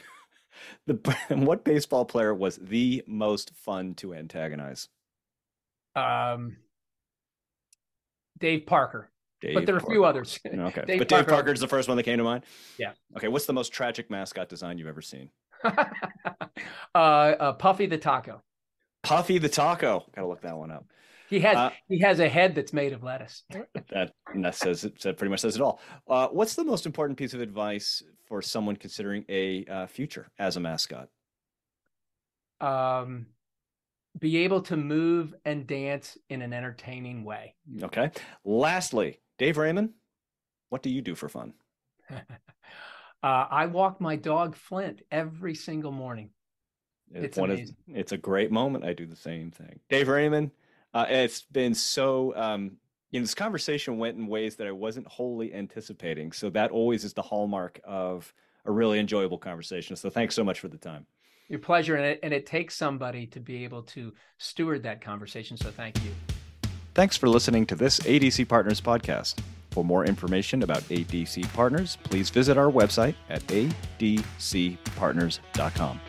The 0.87 0.95
what 1.29 1.65
baseball 1.65 2.05
player 2.05 2.35
was 2.35 2.57
the 2.57 3.05
most 3.07 3.53
fun 3.55 3.95
to 3.97 4.13
antagonize? 4.13 4.89
Um, 5.95 6.57
Dave 8.39 8.67
Parker. 8.67 9.11
Dave 9.41 9.55
but 9.55 9.67
there 9.67 9.77
are 9.77 9.79
a 9.79 9.87
few 9.87 10.05
others. 10.05 10.39
Okay, 10.47 10.85
Dave 10.85 10.99
but 10.99 11.09
Dave 11.09 11.27
Parker- 11.27 11.31
Parker's 11.33 11.61
the 11.61 11.69
first 11.69 11.89
one 11.89 11.97
that 11.97 12.03
came 12.03 12.19
to 12.19 12.25
mind. 12.25 12.45
Yeah. 12.79 12.93
Okay, 13.17 13.29
what's 13.29 13.47
the 13.47 13.53
most 13.53 13.73
tragic 13.73 14.11
mascot 14.11 14.49
design 14.49 14.79
you've 14.79 14.89
ever 14.89 15.03
seen? 15.03 15.31
uh, 15.65 15.75
uh, 16.95 17.53
Puffy 17.53 17.87
the 17.87 17.99
taco. 17.99 18.43
Puffy 19.03 19.39
the 19.39 19.49
Taco. 19.49 20.05
Got 20.15 20.23
to 20.23 20.29
look 20.29 20.43
that 20.43 20.57
one 20.57 20.71
up. 20.71 20.87
He 21.31 21.41
has 21.41 21.57
Uh, 21.57 21.71
he 21.89 22.01
has 22.01 22.21
a 22.21 22.29
head 22.29 22.55
that's 22.55 22.73
made 22.73 22.93
of 22.93 23.03
lettuce. 23.03 23.45
That 23.91 24.13
that 24.35 24.55
says 24.55 24.85
it. 24.85 25.01
That 25.03 25.17
pretty 25.19 25.31
much 25.31 25.41
says 25.41 25.57
it 25.57 25.63
all. 25.63 25.81
Uh, 26.09 26.29
what's 26.29 26.55
the 26.55 26.65
most 26.65 26.85
important 26.87 27.19
piece 27.19 27.33
of 27.35 27.41
advice 27.41 28.03
for 28.27 28.43
someone 28.43 28.77
considering 28.77 29.25
a 29.29 29.65
uh, 29.67 29.87
future 29.87 30.31
as 30.39 30.57
a 30.57 30.61
mascot? 30.61 31.09
Um, 32.61 33.27
be 34.19 34.39
able 34.39 34.63
to 34.63 34.77
move 34.77 35.35
and 35.45 35.67
dance 35.67 36.19
in 36.29 36.43
an 36.43 36.53
entertaining 36.53 37.25
way. 37.25 37.55
Okay. 37.83 38.11
Lastly, 38.45 39.21
Dave 39.39 39.57
Raymond, 39.57 39.91
what 40.69 40.83
do 40.83 40.91
you 40.91 41.03
do 41.03 41.15
for 41.15 41.29
fun? 41.29 41.55
uh, 42.11 42.23
I 43.23 43.67
walk 43.67 44.01
my 44.01 44.17
dog 44.17 44.57
Flint 44.57 45.03
every 45.11 45.55
single 45.55 45.93
morning. 45.93 46.31
It's 47.13 47.39
amazing. 47.39 47.77
It's 47.87 48.13
a 48.13 48.19
great 48.19 48.51
moment. 48.51 48.85
I 48.85 48.93
do 48.93 49.07
the 49.07 49.17
same 49.17 49.51
thing. 49.51 49.81
Dave 49.89 50.09
Raymond, 50.09 50.51
uh, 50.95 51.07
it's 51.09 51.43
been 51.43 51.75
so. 51.75 52.35
Um, 52.37 52.77
you 53.11 53.21
know, 53.21 53.25
this 53.25 53.35
conversation 53.35 53.97
went 53.97 54.19
in 54.19 54.27
ways 54.27 54.57
that 54.57 54.67
I 54.67 54.73
wasn't 54.73 55.07
wholly 55.07 55.55
anticipating. 55.55 56.31
So 56.33 56.51
that 56.51 56.71
always 56.71 57.05
is 57.05 57.15
the 57.15 57.23
hallmark 57.23 57.81
of 57.85 58.35
a 58.67 58.71
really 58.71 58.99
enjoyable 58.99 59.39
conversation. 59.39 59.97
So 59.97 60.11
thanks 60.11 60.35
so 60.35 60.45
much 60.45 60.61
for 60.61 60.69
the 60.69 60.77
time. 60.77 61.07
Your 61.49 61.61
pleasure, 61.61 61.97
and 61.97 62.05
it, 62.05 62.21
and 62.23 62.35
it 62.35 62.47
takes 62.47 62.77
somebody 62.77 63.27
to 63.29 63.41
be 63.41 63.65
able 63.65 63.83
to 63.83 64.13
steward 64.37 64.83
that 64.83 65.01
conversation. 65.01 65.57
So 65.57 65.71
thank 65.71 65.97
you. 66.05 66.11
Thanks 66.95 67.17
for 67.17 67.29
listening 67.29 67.67
to 67.67 67.75
this 67.75 67.99
ADC 68.01 68.47
Partners 68.49 68.81
podcast. 68.81 69.41
For 69.71 69.85
more 69.85 70.05
information 70.05 70.63
about 70.63 70.83
ADC 70.85 71.53
Partners, 71.53 71.99
please 72.03 72.31
visit 72.31 72.57
our 72.59 72.71
website 72.71 73.15
at 73.31 73.43
adcpartners.com. 73.47 76.01